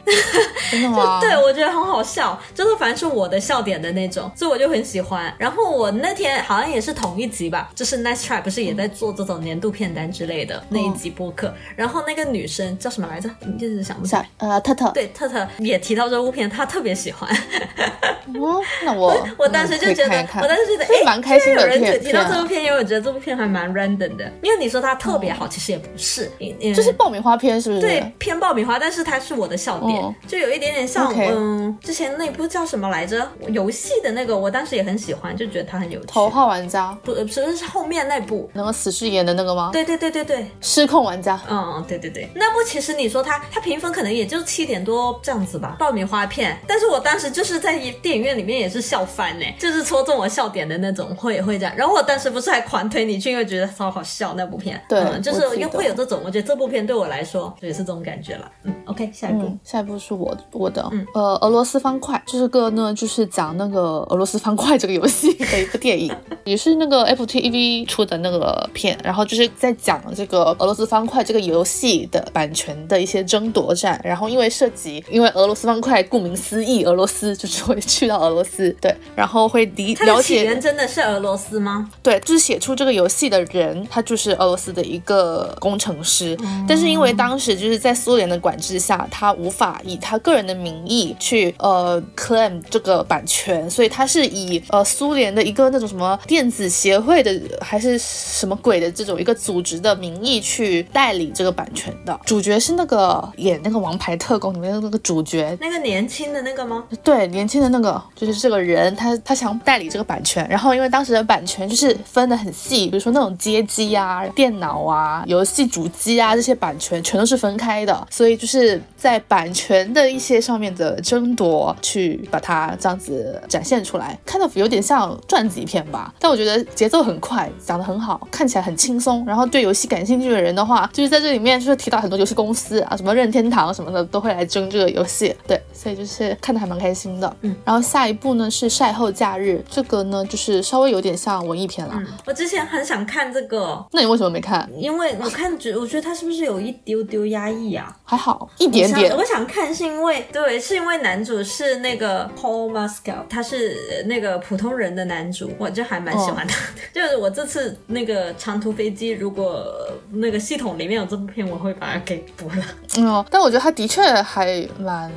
[0.72, 1.20] 真的吗？
[1.22, 5.34] 对，我觉得很好笑，就是反正是我的笑点的那种，所以我就很喜欢。
[5.38, 13.30] 然后我那天好像也是同一集吧，就是 Nice Try 不是也在做这种年度片单之类的那一集播客，然后那个女生叫什么来着？
[13.42, 14.28] 你一直想不起来下。
[14.38, 17.30] 呃特特，对，特特也提到这部片，她特别喜欢。
[18.40, 24.32] 哦，那我我 我当时就觉得，我当时觉得，是哎，蛮开心的居然有人片提到这部片，因为我觉得这部片还蛮 random 的。
[24.42, 27.82] 因为你说它特别好，其实也不是，嗯就是爆米花片，是不是？
[27.82, 33.28] 对，偏爆米花，但是它是我的笑点，哦就有一点点像嗯，之前那部叫什么来着？
[33.50, 36.06] 游戏的那个，我当时也很喜欢，就觉得它很有趣。
[36.08, 39.70] 头号玩家，不呃不是是后面那部，那个死侍演的那个吗？
[39.74, 46.58] 对对对对对，失控玩家，嗯，对对对，那部其实你说它它评分可能也就七点多这样子吧，爆米花片。
[46.68, 51.74] 但是我当时就是在电影院里面也是笑翻呢，就是戳中我笑点的那种，会会这样。
[51.78, 54.82] 然后我当时不是还狂推你去，因为觉得超好笑那部片。
[54.90, 58.52] 对嗯，就是又会有这种，我觉得这部片对我来说也是这种感觉了。
[58.64, 59.44] 嗯，OK，下一部。
[59.44, 66.14] 嗯，下一部是我我的，呃，俄罗斯方块，这个呢就是讲那个俄罗斯方块这个游戏的一个电影，
[66.44, 81.90] 也是那个 FTV 出的那个片，然后就是在讲这个俄罗斯方块这个游戏的版权的一些争夺战，然后因为涉及，因为俄罗斯方块顾名思义，俄罗斯就是会去到俄罗斯，对，然后会理了解的起源真的是俄罗斯吗？
[82.02, 86.36] 对，就是写出这个游戏的人，他就是俄罗斯的一个工程师，
[86.68, 102.20] 但是因为当时就是在苏联的管制下，他无法以他个人的名义去呃 claim 这个版权，所以他是以呃苏联的一个那种什么电子协会的还是什么鬼的这种一个组织的名义去代理这个版权的。
[102.26, 106.84] 主角是那个演那个《王牌特工》里面的那个主角，那个年轻的那个吗？
[107.04, 135.36] 对，年轻的那个就是这个人，他他想代理这个版权，然后因为当时的版权就是分的很细，比如说那种街机啊、电脑啊、游戏主机啊这些版权全都是分开的，所以就是在版权的一些上面的争夺，去把它这样子展现出来，看到有点像传记片吧，但我觉得节奏很快，讲得很好，看起来很轻松，然后对游戏感兴趣的人的话，就是在这里面就是提到很多游戏公司啊，什么任天堂什么的都会来争这个游戏。
[135.48, 137.36] 对，所以就是看的还蛮开心的。
[137.42, 142.02] 嗯，然后下一步呢是晒后假日，这个呢就是稍微有点像文艺片了。
[142.26, 144.70] 我之前很想看这个，那你为什么没看？
[144.78, 147.96] 因为我看觉，我觉得它是不是有一丢丢压抑啊？
[148.04, 149.16] 还好，一点点。
[149.16, 156.82] 我想看是因为，对，是因为男主是那个 Paul Mescal，他是那个普通人的男主，我就还蛮喜欢他的。
[156.94, 159.66] 就是我这次那个长途飞机，如果
[160.12, 162.66] 那个系统里面有这部片，我会把它给补了。
[162.98, 165.12] 嗯，但我觉得他的确还蛮。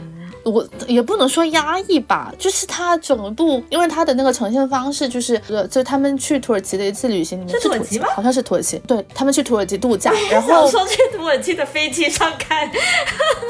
[0.44, 8.08] 我也不能说压抑吧，就是它整部，因为它的那个呈现方式就是，呃，就他们去土耳其的一次旅行里面，是土耳其吗？
[8.14, 12.70] 好像是土耳其，对他们去土耳其度假， 然后说去土耳其的飞机上看，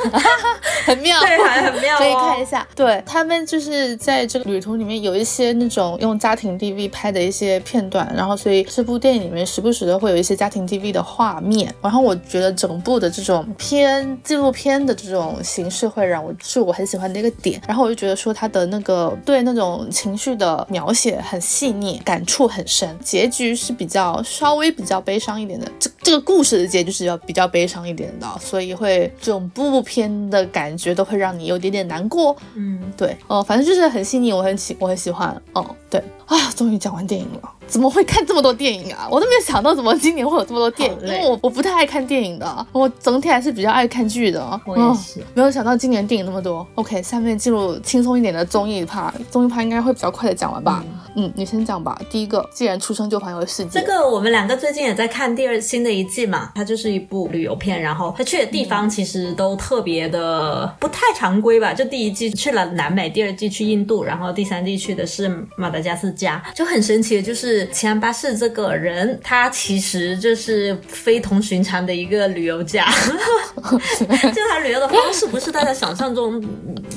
[0.87, 2.67] 很妙，对，还很妙，可以看一下。
[2.77, 16.84] 对他们就是在这个旅途里面有一些那种用家庭 DV 拍的一些片段，然后所以这部电影里面时不时的会有一些家庭 DV 的画面，然后我觉得整部的这种偏纪录片的这种形式会让我是我很。
[16.87, 22.97] 喜欢的一个点，然后我就觉得说他的那个对那种情绪的描写很细腻，感触很深。
[23.01, 32.37] 结局是比较稍微比较悲伤一点的，这这个故事的结局是要比较悲伤一点的，所以会这种部片的感觉都会让你有点点难过。
[32.55, 35.41] 嗯，对，哦，反正就是很细腻，我很喜我很喜欢。
[35.53, 37.51] 哦，对，啊，终于讲完电影了。
[37.75, 39.09] 怎么会看这么多电影啊？
[39.11, 44.61] 我都没有想到怎么今年会有这么多电影，因为我我不太爱看电影的，我整体还是比较爱看剧的。
[44.65, 46.65] 我也是，没有想到今年电影那么多。
[46.77, 50.85] OK，下面进入轻松一点的综艺趴，综艺趴应该会比较快的讲完吧？
[51.17, 52.01] 嗯，你先讲吧。
[52.09, 61.75] 第一个，既然出生就环游世界，这个我们两个最近也在看第二新的一季嘛，它就是一部旅游片，然后他去的地方其实都特别的不太常规吧？
[61.75, 67.64] 就第一季去了南美，第二季去印度，然后第三季去的是马达加斯加，就很神奇的就是。
[67.65, 72.87] 是奇安巴士这个人，他其实就是非同寻常的一个旅游家，
[73.57, 76.43] 就他旅游的方式不是大家想象中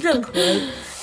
[0.01, 0.31] 任何。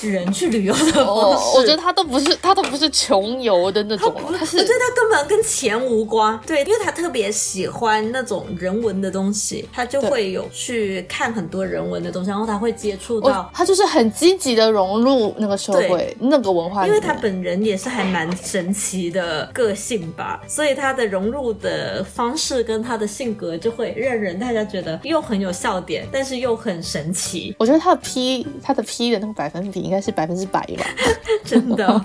[0.03, 27.55] 人去旅游的方式，我觉得他都不是，他都不是穷游的那种，他是，我觉得他根本跟钱无关，对，因为他特别喜欢那种人文的东西，他就会有去看很多人文的东西，然后他会接触到，他就是很积极的融入那个社会，那个文化，因为他本人也是还蛮神奇的个性吧，所以他的融入的方式跟他的性格就会让人大家觉得又很有笑点，但是又很神奇。
[27.59, 30.05] 我觉得他的 P，他的 P 的那个百分比应该。
[30.05, 30.85] 是百分之百吧，
[31.47, 32.05] 真的。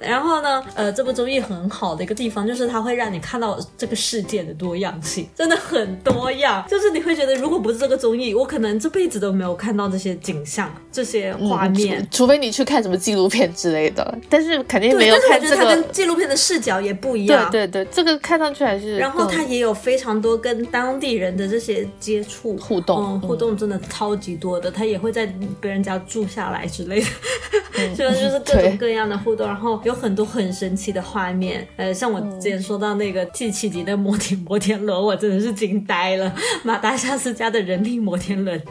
[0.00, 6.64] 然后呢，呃，这部综艺很好的一个地方就是它会让你看到这个世界的多样性，真的很多样。
[6.68, 14.18] 就是你会觉得，如果不是这个综艺，我可能这辈子都没有看到这些景象、这些画面，除非你去看什么纪录片之类的。
[14.28, 15.56] 但是肯定没有看这个。
[15.56, 17.50] 它跟纪录片的视角也不一样。
[17.50, 18.96] 对对对，这个看上去还是。
[18.96, 24.70] 然后它也有非常多跟当地人的这些接触互动，嗯互动真的超级多的。
[24.70, 25.24] 他也会在
[25.60, 27.06] 别人家住下来之类的，
[27.94, 29.46] 就就是各种各样的互动。
[29.46, 30.54] 然后有很多很。
[30.54, 36.32] 神奇的画面，呃，像我之前说到那个第七集的摩天摩天轮，我真的是惊呆了。
[36.62, 38.62] 马达加斯加的人力摩天轮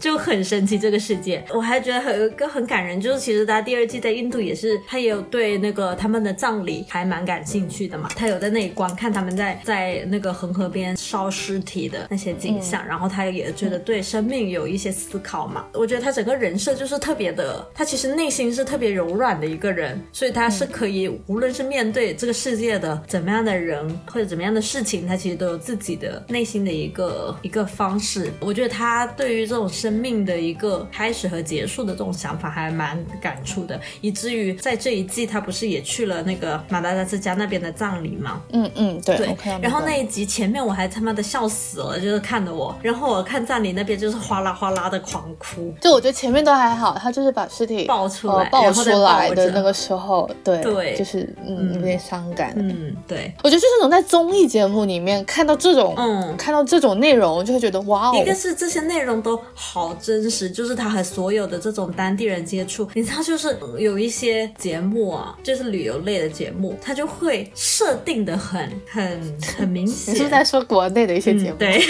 [0.00, 1.44] 就很神奇，这个世界。
[1.54, 8.08] 我还觉得有一个很感人，就是其实他第二季在印度也是，他也有对那个他们的葬礼还蛮感兴趣的嘛。
[8.16, 15.64] 他有在那里观看他们在在那个恒河边烧尸体的那些景象，然后他也觉得对生命有一些思考嘛。
[15.72, 21.08] 我觉得他整个人设就是特别的，他其实内心是特别柔软的一个人，所以他是可以。
[21.26, 28.32] 无论是面对这个世界的怎么样的人或者怎么样的事情，他其实都有自己的内心的一个一个方式。
[28.40, 38.42] 我觉得他对于这种生命的一个开始和结束的这种想法还蛮感触的，以至于在这一季他不是也去了那个马达加斯加那边的葬礼吗？
[38.52, 39.16] 嗯嗯，对。
[39.16, 39.36] 对。
[39.60, 42.76] 然后那一集前面我还他妈的笑死了，就是看的我。
[42.82, 45.74] 然后我看葬礼那边就是哗啦哗啦的狂哭。
[45.80, 51.28] 就我觉得前面都还好，他就是把尸体抱出来，抱出来的那个时候，对对，就是。
[51.46, 52.52] 嗯，有点伤感。
[52.56, 58.16] 嗯，对，我觉得就是能在综艺节目里面看到这种，嗯，看到这种内容，就会觉得哇哦。
[58.16, 62.88] 一个是这些内容都好真实，就是他和所有的这种当地人接触。
[62.94, 70.12] 你知道，就是有一些节目啊，就是旅游类的节目，他就会设定的很很很明显。
[70.14, 71.56] 你是在说国内的一些节目？
[71.58, 71.80] 对，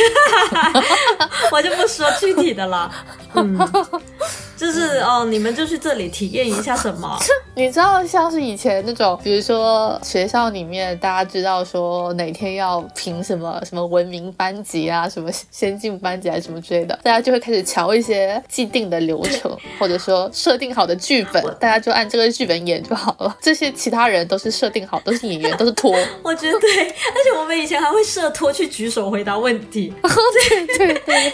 [1.50, 2.92] 我就不说具体的了。
[3.34, 3.58] 嗯。
[4.58, 7.16] 就是哦，你们就去这里体验一下什么？
[7.54, 23.36] 你知道，像是以前那种，比如说学校里面，大家知道说哪天要评什么什么文明班级啊，什么先进班级啊，什么之类的， 大家就会开始瞧一些既定的流程， 或者说设定好的剧本，大家就按这个剧本演就好了。
[23.40, 25.96] 这些其他人都是设定好，都是演员，都是托。
[26.22, 29.92] 我觉得对，而且我们以前还会设托去举手回答问题。
[30.02, 31.32] 对对对。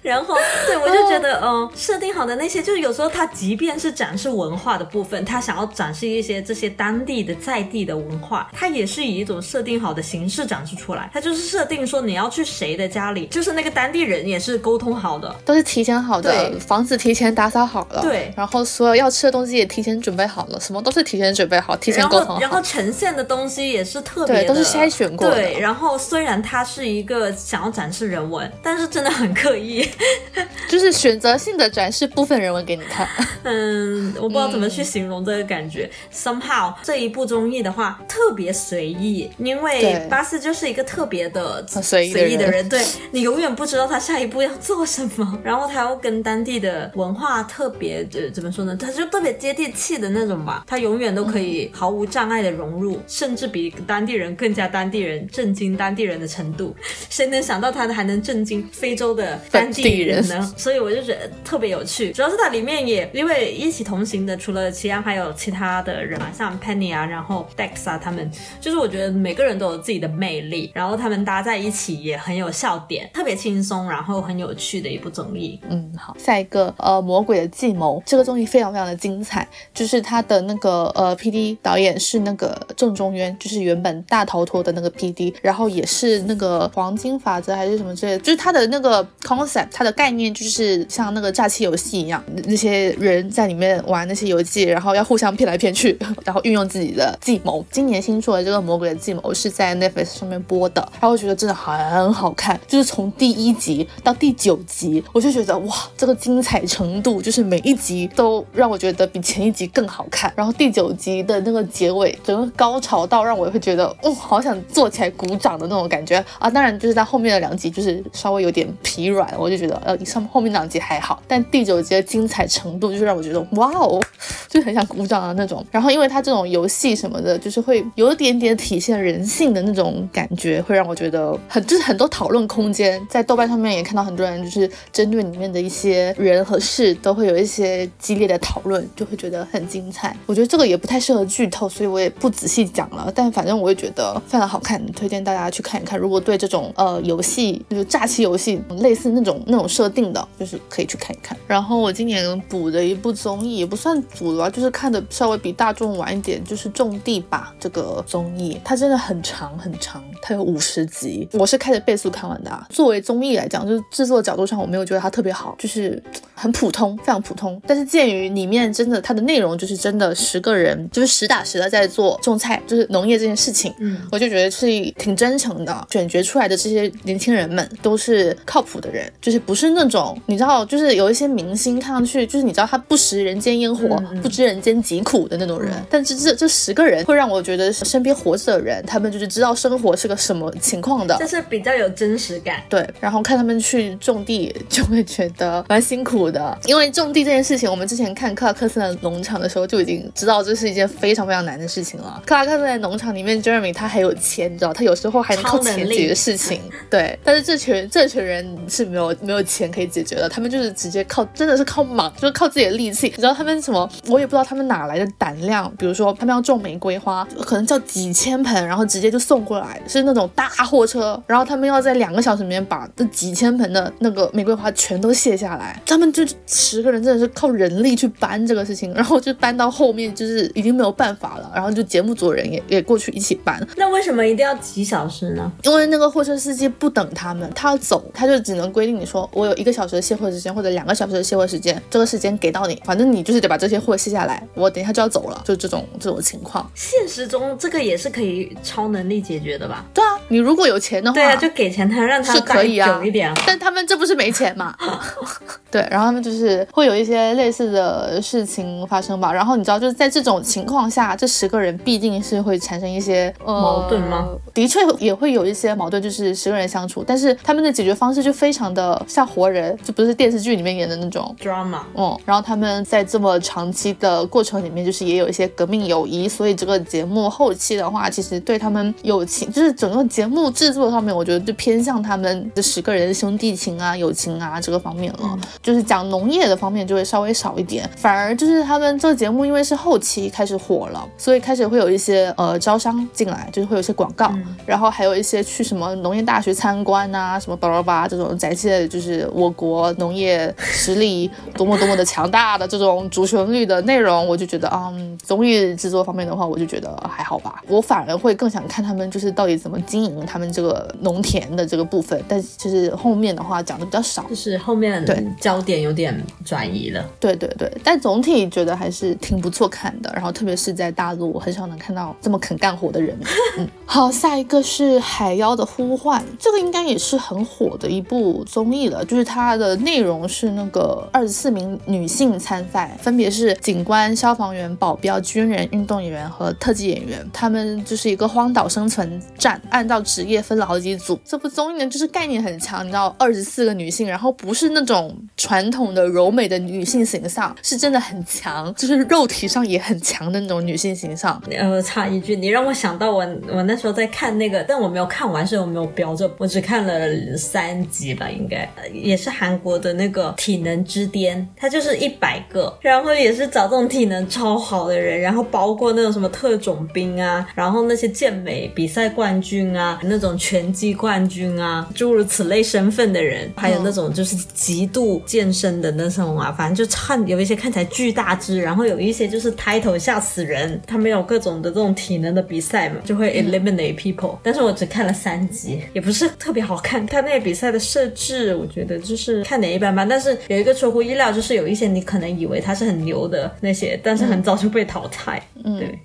[0.00, 0.34] 然后，
[0.66, 11.10] 对我就觉得，嗯，设定好的那些，就是有时候他即便是展示文化的部分，他想要展示一些这些当地的在地的文化，他也是以一种设定好的形式展示出来。
[11.12, 22.34] 他就是设定说你要去谁的家里，就是那个当地人也是沟通好的，都是提前好的，对房子提前打扫好了，对然后所有要吃的东西也提前准备好了，什么都是提前准备好，提前然沟通好。
[22.34, 29.88] 后然后呈现的东西也是特别的，对都是筛选过的对，然后虽然他是一个想要展示人文，但是真的很刻意。
[30.68, 33.08] 就是选择性的展示部分人文给你看。
[33.44, 35.90] 嗯，我不知道怎么去形容这个感觉。
[36.12, 48.76] Somehow 这一部综艺的话特别随意，因为巴斯就是一个特别的很随意的人的人，对你永远不知道他下一步要做什么， 然后他要跟当地的文化特别呃怎么说呢？
[48.76, 56.74] 他就特别接地气的那种吧，他永远都可以毫无障碍的融入，甚至比当地人更加当地人，震惊当地人的程度。
[57.10, 60.54] 谁能想到他还能震惊非洲的当地人呢？
[60.56, 75.60] 所以我就觉得特别有趣，主要是它里面也因为一起同行的，除了齐安还有其他的人嘛，像 Penny 啊，然后 Dex 啊，他们就是我觉得每个人都有自己的魅力，然后他们搭在一起也很有笑点，特别轻松，然后很有趣的一部综艺。
[75.68, 97.64] 嗯，好，下一个呃，魔鬼的计谋这个综艺非常非常的精彩，就是它的那个呃 P D 导演是那个郑中渊，就是原本大逃脱的那个 P D，然后也是那个黄金法则还是什么之类的，就是它的那个 concept，它的概念就是像那个诈欺游戏一样，那些人在里面玩那些游戏，然后要互相骗来骗去， 然后运用自己的计谋。
[97.70, 110.32] 今年新出的这个魔鬼的计谋是在 Netflix 上面播的，然后我觉得真的很好看，就是从第一集到第九集，我就觉得哇，这个精彩程度就是每一集都让我觉得比前一集更好看。
[110.36, 116.48] 然后第九集的那个结尾，整个高潮到让我会觉得，哦，好想坐起来鼓掌的那种感觉啊！
[116.50, 124.02] 当然就是在后面的两集就是稍微有点疲软，我就觉得呃，上后面两集还好，但第九集的精精彩程度就是让我觉得哇哦，
[124.48, 125.64] 就很想鼓掌的那种。
[125.70, 133.00] 然后因为它这种游戏什么的，就是会有一点点体现人性的那种感觉，会让我觉得很就是很多讨论空间。
[133.08, 140.16] 在豆瓣上面也看到很多人就是针对里面的一些人和事都会有一些激烈的讨论，就会觉得很精彩。
[140.26, 143.12] 我觉得这个也不太适合剧透，所以我也不仔细讲了。
[143.14, 145.96] 但反正我也觉得非常好看，推荐大家去看一看。
[145.96, 151.38] 如果对这种呃游戏就是诈欺游戏类似那种那种设定的，就是可以去看一看。
[151.46, 162.66] 然后我今年补的一部综艺也不算补了吧，就是看的稍微比大众晚一点，就是《种地吧》这个综艺，它真的很长很长，它有五十集，我是开着倍速看完的、啊。
[162.70, 166.02] 作为综艺来讲，就是制作角度上我没有觉得它特别好，就是
[166.34, 167.60] 很普通，非常普通。
[167.66, 175.86] 但是鉴于里面真的它的内容就是真的十个人就是实打实的在做种菜，就是农业这件事情，嗯，我就觉得是挺真诚的。
[175.90, 185.72] 选角出来的这些年轻人们都是靠谱的人，就是不是那种你知道，就是有一些明星看上去就是你知道他不食人间烟火，不知人间疾苦的那种人。
[185.88, 191.16] 但是这这十个人会让我觉得身边活着的人，他们就是知道生活是个什么情况的。
[191.16, 192.62] 就是比较有真实感。
[192.68, 196.58] 对，然后看他们去种地，就会觉得蛮辛苦的。
[196.66, 202.22] 因为种地这件事情，我们之前看克拉克森的农场的时候就已经知道这是一件非常非常难的事情了。
[202.26, 206.60] 克拉克森的农场里面，Jeremy 他还有钱，你知道，他有时候还能靠钱解决事情。
[206.90, 213.06] 对，但是这群这群人是没有没有钱可以解决的，他们就是直接靠，真的是靠莽， 就是靠自己的力气。
[213.08, 213.88] 你知道他们什么？
[214.06, 215.70] 我也不知道他们哪来的胆量。
[215.78, 225.80] 比如说他们要种玫瑰花，可能叫几千盆，然后直接就送过来，是那种大货车，然后他们要在两个小时里面把这几千盆的那个玫瑰花全都卸下来。
[225.86, 233.60] 他们就十个人真的是靠人力去搬这个事情，然后就搬到后面就是已经没有办法了，然后就节目组人也也过去一起搬。
[233.76, 235.50] 那为什么一定要几小时呢？
[235.62, 246.70] 因为那个货车司机不等他们，他要走，他就只能规定你说我有一个小时的卸货时间或者两个小时的卸货时间，这个时间给到你，反正你就是得把这些货卸下来，我等一下就要走了，就这种这种情况。
[246.74, 249.84] 现实中这个也是可以超能力解决的吧？
[249.92, 253.34] 对啊，你如果有钱的话，对啊，就给钱他，让他是可以啊久一点啊。
[253.46, 254.76] 但他们这不是没钱嘛？
[255.70, 259.32] 对，然后他们就是会有一些类似的事情发生吧。
[259.32, 264.28] 然后你知道，就是在这种情况下，这十个人必定是会产生一些、呃、矛盾吗？
[264.54, 271.34] 的确也会有一些矛盾，就是十个人相处，但是他们的解决方式就非常的像活人，就不是电视剧里面演的那种。
[271.58, 271.80] drama。
[271.94, 285.38] 嗯，然后他们在这么长期的过程里面，就是也有一些革命友谊，所以这个节目后期的话，其实对他们友情，就是整个节目制作上面，我觉得就偏向他们这十个人的兄弟情啊、友情啊这个方面了。
[285.62, 294.32] 就是讲农业的方面就会稍微少一点，反而就是他们这个节目因为是后期开始火了，所以开始会有一些呃招商进来，就是会有一些广告，
[294.66, 307.62] 然后还有一些去什么农业大学参观啊，什么巴拉巴这种展现就是我国农业实力多么多么的强大的这种主旋律的内容，我就觉得嗯，综艺制作方面的话，我就觉得还好吧。
[307.68, 317.04] 我反而会更想看他们就是到底怎么经营他们这个农田的这个部分，但就是后面的话讲的比较少，就是后面对焦点有点转移了。
[317.20, 320.10] 对对对，但总体觉得还是挺不错看的。
[320.14, 323.16] 然后特别是在大陆，我很少能看到这么肯干活的人。
[323.58, 329.04] 嗯，好，下一个是《海妖的呼唤》，这个应该也是很火的一部综艺了。
[329.04, 337.24] 就是它的内容是那个二十四名女性参赛，分别是警官、消防员、保镖、军人、运动员和特技演员。
[337.32, 341.16] 他们就是一个荒岛生存战，按照职业分了好几组。
[341.24, 351.40] 这部综艺呢，就是概念很强，你知道，二十四个女性，然后不是那种传统的柔美的女性形象，是真的很强，就是肉体上也很强的那种女性形象。
[351.52, 387.06] 呃，插一句，你让我想到我我那时候在看那个，但我没有看完，所以我没有标着，我只看了三集吧，应该也是韩国的那个体能之巅，它就是一百个，然后也是找这种体能超好的人，然后包括那种什么特种兵啊，然后那些健美比赛冠军啊，那种拳击冠军啊，诸如此类身份的人，还有那种就是极度健身的那种啊，反正就看有一些看起来巨大只，然后有一些就是抬头吓死人，他们有各种的这种体能的比赛嘛，就会 eliminate people，、但是我只看了三集，也不是特别好看。
[387.06, 395.42] 他那个比赛的设置，我觉得就是看点一般般，但是有一个出乎意料，就是有一些你可能以为他是很牛的那些，但是很早就被淘汰。
[395.62, 395.98] 嗯，对。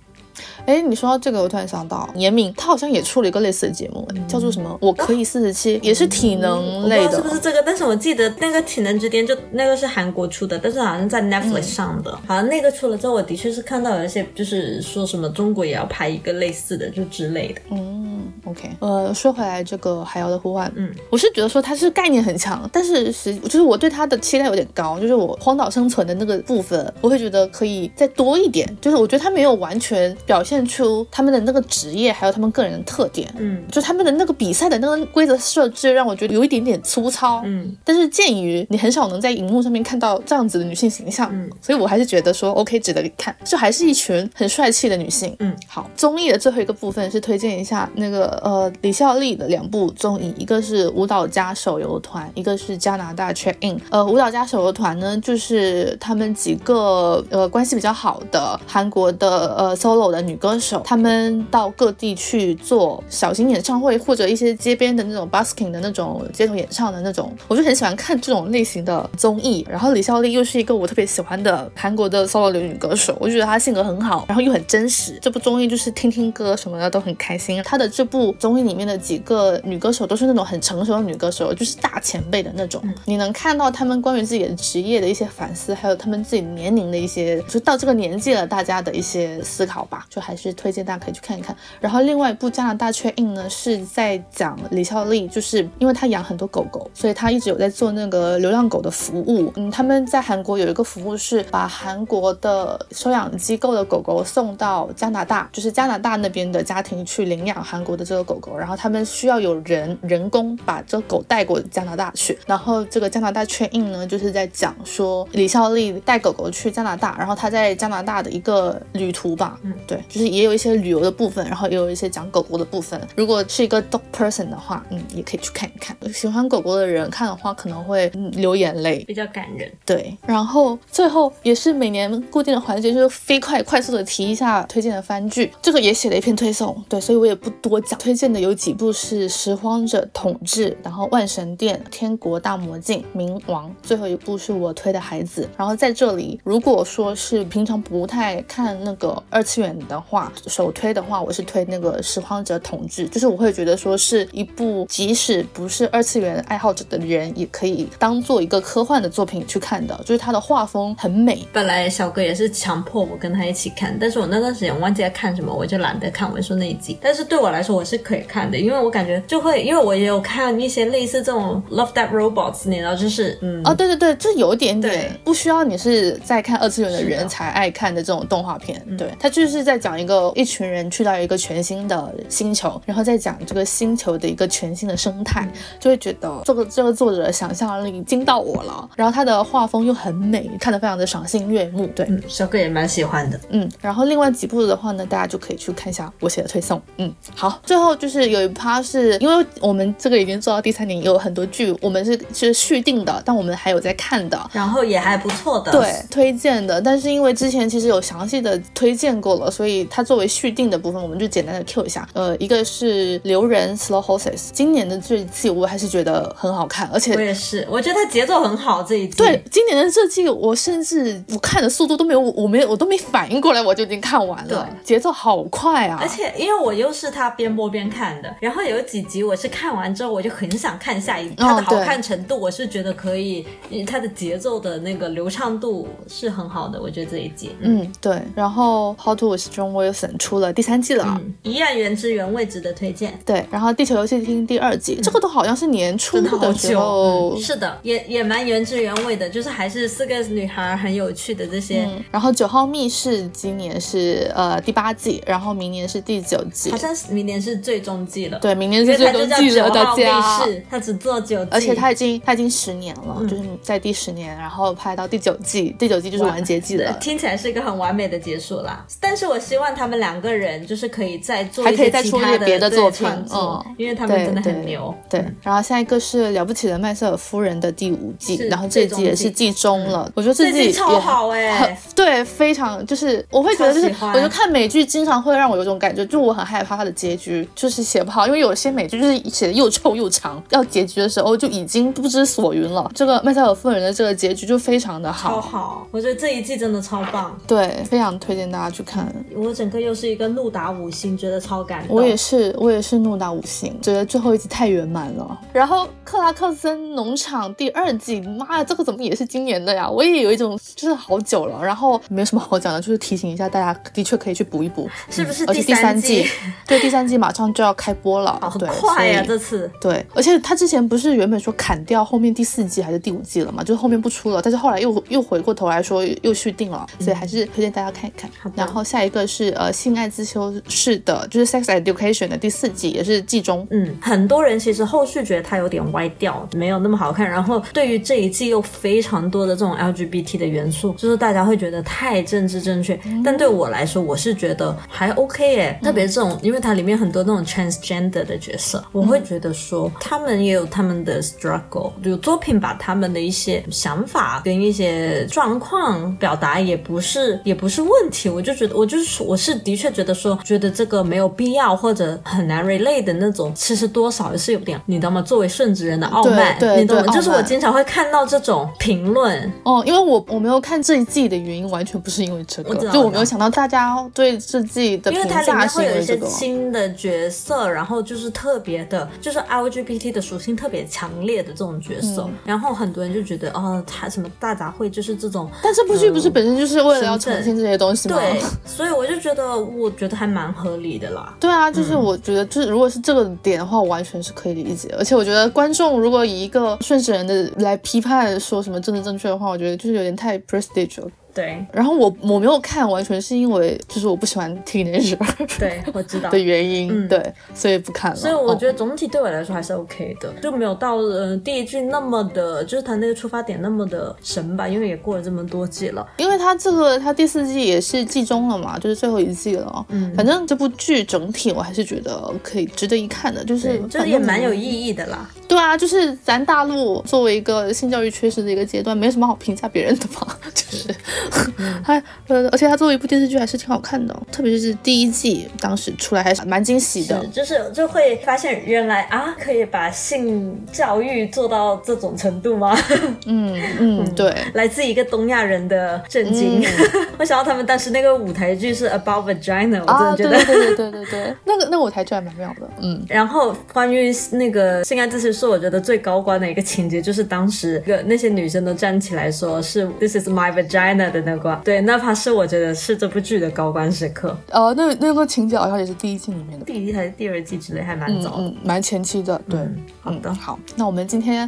[0.66, 4.78] 哎，你说到这个，我突然想到，严敏他好像也出了一个类似的节目，叫做什么？
[4.82, 7.62] 我可以四十七，也是体能类的，是不是这个？
[7.66, 12.18] 但是我记得那个体能之巅就那个是韩国出的，但是好像在 Netflix 上的。
[12.26, 17.62] 好像那个出了之后，我的确是看到有一些就是说什么中国也要拍一个类似的，就之类的。
[17.72, 18.70] 嗯，OK。
[18.80, 30.53] 呃，说回来这个海妖的呼唤，嗯，我是觉得说它是概念很强，但是实就是我对它的期待有点高，就是我荒岛生存的那个部分，我会觉得可以再多一点，就是我觉得它没有完全表现。
[30.54, 37.76] 现出他们的那个职业，还有他们个人的特点，嗯，就他们的那个比赛的那个规则设置，让我觉得有一点点粗糙，嗯。
[37.84, 45.56] 但是鉴于你很少能在荧幕上面看到这样子的女性形象，嗯，所以我还是觉得说 OK 值得看，就还是一群很帅气的女性，嗯。
[45.68, 53.82] 好，综艺的最后一个部分是推荐一下那个呃李孝利的两部综艺，一个是舞蹈家手游团，一个是加拿大 Check In。
[53.90, 60.38] 呃，舞蹈家手游团呢，就是他们几个呃关系比较好的韩国的呃 solo 的女。
[60.44, 69.66] 歌手他们到各地去做小型演唱会，或者一些街边的那种 busking 的那种街头演唱的那种，我就很喜欢看这种类型的综艺。
[69.70, 75.18] 然后李孝利又是一个我特别喜欢的韩国的 solo 女歌手，我就觉得她性格很好，然后又很真实。
[75.22, 77.64] 这部综艺就是听听歌什么的都很开心。
[77.64, 82.84] 她的这部综艺里面的几个女歌手都是那种很成熟的女歌手，就是大前辈的那种。
[83.06, 90.33] 你能看到他们关于自己的职业的一些反思，还有他们自己年龄的一些，就到这个年纪了大家的一些思考吧，就还。
[90.34, 91.56] 还是推荐大家可以去看一看。
[91.80, 99.54] 然后另外一部加拿大确印呢，是在讲李孝利，就是因为他养很多狗狗，所以他一直有在做那个流浪狗的服务。
[99.56, 112.36] 嗯，他们在韩国有一个服务是把韩国的收养机构的狗狗送到加拿大，就是加拿大那边的家庭去领养韩国的这个狗狗，然后他们需要有人人工把这狗带过加拿大去。
[112.48, 120.23] 然后这个加拿大确印呢，就是在讲说李孝利带狗狗去加拿大，然后他在加拿大的一个旅途吧，嗯，对，就是。
[120.28, 123.00] 也有一些旅游的部分，然后也有一些讲狗狗的部分。
[123.16, 125.96] 如果是一个 dog person 的话，嗯，也可以去看一看。
[126.14, 129.72] 喜欢狗狗的人看的话，可能会流眼泪，比较感人。
[129.86, 135.52] 对，然后最后也是每年固定的环节，就是飞快快速的提一下推荐的番剧。
[135.62, 138.00] 这个也写了一篇推送，对，所以我也不多讲。
[138.00, 145.50] 推荐的有几部是《拾荒者统治》，然后《万神殿》、《天国大魔镜》、《冥王》，最后一部是我推的孩子。
[145.58, 150.00] 然后在这里，如果说是平常不太看那个二次元的。
[150.06, 150.13] 话
[150.48, 161.48] 首推的话，我是推那个《拾荒者统治》，就是我会觉得说是一部即使不是二次元爱好者的人也可以当做一个科幻的作品去看的，就是它的画风很美。
[161.52, 166.32] 本来小哥也是强迫我跟他一起看，但是我那段时间忘记在看什么，我就懒得看。
[166.32, 178.84] 我说那一集，但是对我来说，我是可以看的，因为我感觉就会，因为我也有看一些类似这种 Love That Robots，你知道，就是嗯，哦，对对对，就有一点点不需要你是在看二次元的人才爱看的这种动画片。
[178.98, 185.48] 对，它就是在讲一个一群人去到一个全新的星球，然后再讲这个星球的一个全新的生态，
[185.80, 188.90] 就会觉得这个这个作者的想象力惊到我了。
[188.96, 191.88] 然后他的画风又很美，看得非常的赏心悦目。
[191.88, 193.40] 对，嗯，小哥也蛮喜欢的。
[193.50, 196.82] 嗯，然后另外几部的话呢，大家就可以去看一下我写的推送。
[196.98, 204.40] 嗯，好，最后就是有一趴是因为我们这个已经做到第三年，有很多剧我们是是续订的，但我们还有在看的。
[204.52, 212.08] 然后也还不错的，对，推荐的，但是因为之前其实有详细的推荐过了，所以它作为续订的部分，我们就简单的 Q 一下。
[212.14, 219.16] 呃，一个是《留人 Slow Horses》，今年的这一季我还是觉得很好看，而且我也是，我觉得它节奏很好这一季。
[219.16, 225.98] 对，今年的这季，我甚至我看的速度都没有，我没有，我都没反应过来，我就已经看完了，节奏好快啊！
[226.02, 233.46] 而且因为我又是他边播边看的，然后有几集我是看完之后我就很想看下一集，它的好看程度我是觉得可以，
[233.86, 237.56] 它的节奏的那个流畅度是很好的，我觉得这一集。
[237.60, 238.22] 嗯，对。
[238.36, 243.20] 然后《How to with John Wilson》出了第三季了，嗯，一样原汁原味值得推荐。
[243.26, 251.88] 对，然后《地球游戏厅》第二季，这个都好像是年初的时候，是的，也也蛮原汁原味的，就是还是四个女孩很有趣的这些。
[252.12, 258.40] 然后《九号密室》今年是呃第八季，然后明年是第九季，好像是明年是最终季了。
[258.40, 260.24] 对，明年是最终季了，大家。
[260.70, 266.92] 他只做九季，而且他已经他已经十年了，就是在第十年，然后拍到第九季，第九季就是完结季了。
[267.00, 268.84] 听起来是一个很完美的结束啦。
[269.00, 274.94] 但是我希望他们两个人就是可以再做还可以再出一些别的作品，嗯，因为他们真的很牛。
[275.10, 280.12] 对，然后下一个是了不起的麦瑟尔夫人的第五季，然后这季也是季中了。
[280.16, 292.90] 我觉得这季超好哎，对，非常就是我会觉得就是，我就看美剧经常会让我有种感觉，就我很害怕它的结局就是写不好，因为有些美剧就是写的又臭又长，要结局的时候就已经不知所云了。
[292.96, 299.14] 这个麦瑟尔夫人的这个结局就非常的好，超好，我觉得这一季真的超棒，对，非常推荐大家去看。
[299.36, 301.96] 我整个又是一个怒打五星，觉得超感动。
[301.96, 305.40] 我也是，我也是怒打五星，觉得最后一集太圆满了。
[305.54, 309.90] 然后克拉克森农场第二季，妈呀，这个怎么也是今年的呀？
[309.90, 315.44] 我也有一种就是好久了，然后没有什么好讲的，就是提醒一下大家，的确可以去补一补，是不是？
[315.46, 316.26] 而且第三季，
[316.68, 319.70] 对，第三季马上就要开播了，好快呀，这次。
[319.82, 328.30] 对，而且他之前不是原本说砍掉后面第四季还是第五季了嘛，就是后面不出了，但是后来又又回过头来说又续订了，所以还是推荐大家看一看。
[328.56, 333.68] 然后下一个是呃性爱自修室的，就是 Sex Education 的第四季，也是季中。
[333.72, 337.30] 嗯，很多人其实后续觉得它有点歪掉，没有那么好看。
[337.30, 343.00] 然后对于这一季又非常多的这种 LGBT 的元素，就是大家会觉得太政治正确。
[343.24, 345.80] 但对我来说，我是觉得还 OK 耶。
[345.84, 358.30] 特别这种，因为它里面很多那种 transgender 的角色，我会觉得说他们也有他们的 struggle，有作品把他们的一些想法跟一些状况表达，也不是也不是问题。
[358.30, 365.22] 我就觉得，我就是我是的确觉得说，觉得这个没有必要或者很难 relate 的那种，其实多少也是有点，你知道吗？
[365.22, 367.14] 作为顺直人的傲慢，你懂吗？
[367.14, 369.52] 就是我经常会看到这种评论。
[369.64, 376.28] 哦，因为我我没有看这一季的原因，完全不是因为这个，就我没有想到大家对这季的评价是因为这个。
[376.28, 385.50] 新的角色，然后就是特别的，就是 LGBT 的属性特别强烈的这种角色，然后很多人就觉得哦，他什么大杂烩就是这种。
[385.62, 388.18] 但这部剧不是本身就是为了要呈现这些东西吗？
[388.18, 391.34] 对，所以我就觉得，我觉得还蛮合理的啦。
[391.40, 394.94] 对啊，就是我觉得，就是如果是这个点的话，我完全是可以理解。
[394.98, 401.08] 而且我觉得观众如果以一个顺势人的来批判说什么政治正确的话，我觉得就是有点太 prestige 了。
[401.34, 405.18] 对，然后我我没有看，完全是因为就是我不喜欢 teenager，
[405.60, 408.16] 对 我知道的原因，对，所以不看了。
[408.18, 416.08] 所以我觉得总体对我来说还是 OK 的，就没有到呃第一季那么的，就是他那个出发点那么的神吧，因为也过了这么多季了。
[416.18, 419.86] 因为他这个他第四季也是季中了嘛，就是最后一季了。
[419.90, 425.28] 嗯，反正这部剧整体我还是觉得可以值得一看的，就是这也蛮有意义的啦。
[425.48, 430.94] 对啊，就是咱大陆作为一个性教育缺失的一个阶段，没什么好评价别人的吧， 就是。
[431.84, 442.78] 他呃，而且他作为一部电视剧还是挺好看的，特别是第一季当时出来还是蛮惊喜的，就是就会发现原来啊可以把性教育做到这种程度吗？
[443.26, 446.64] 嗯嗯，对，来自一个东亚人的震惊。
[447.18, 452.70] 我想到他们当时那个舞台剧是 About Vagina，我真的觉得对对对对对对，那个那个舞台剧还蛮妙的。
[452.82, 464.36] 嗯，然后关于那个性爱自习是我觉得最高光的一个情节，就是当时个那些女生都站起来说是 This is my vagina 的那个，对，那怕是我觉得是这部剧的高光时刻。
[464.50, 468.44] 呃，那那个情节好像也是第一季里面的，第一还是第二季之类，还蛮早的。
[468.44, 469.40] 嗯，蛮前期的。
[469.48, 469.60] 对，
[470.02, 471.48] 好的，好，那我们今天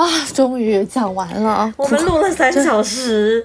[0.00, 1.70] 啊，终于讲完了。
[1.76, 3.44] 我们录了三小时。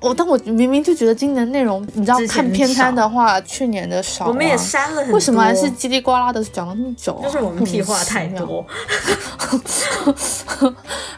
[0.00, 4.26] 我但我明明就觉得今年内容，你知道看片单的话，去年的少。
[4.26, 5.14] 我们也删了很多。
[5.14, 7.20] 为什么还是叽里呱啦的讲了那么久？
[7.22, 8.64] 就是我们屁话太多。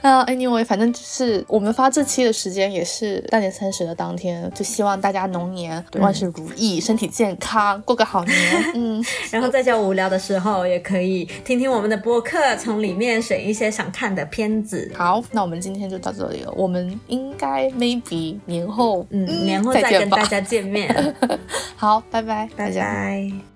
[0.03, 8.37] 啊，anyway，反正就是我们发这期的时间也是大年三十的当天，就希望大家龙年万事如意，身体健康，过个好年。
[8.75, 14.91] 嗯，然后在家无聊的时候也可以听听我们的播客，从里面选一些想看的片子。
[14.93, 16.51] 好，那我们今天就到这里了。
[16.57, 18.67] 我们应该 maybe 年。
[18.73, 21.15] 后，嗯，年后再跟大家见面。
[21.77, 23.52] 好，拜拜，拜拜。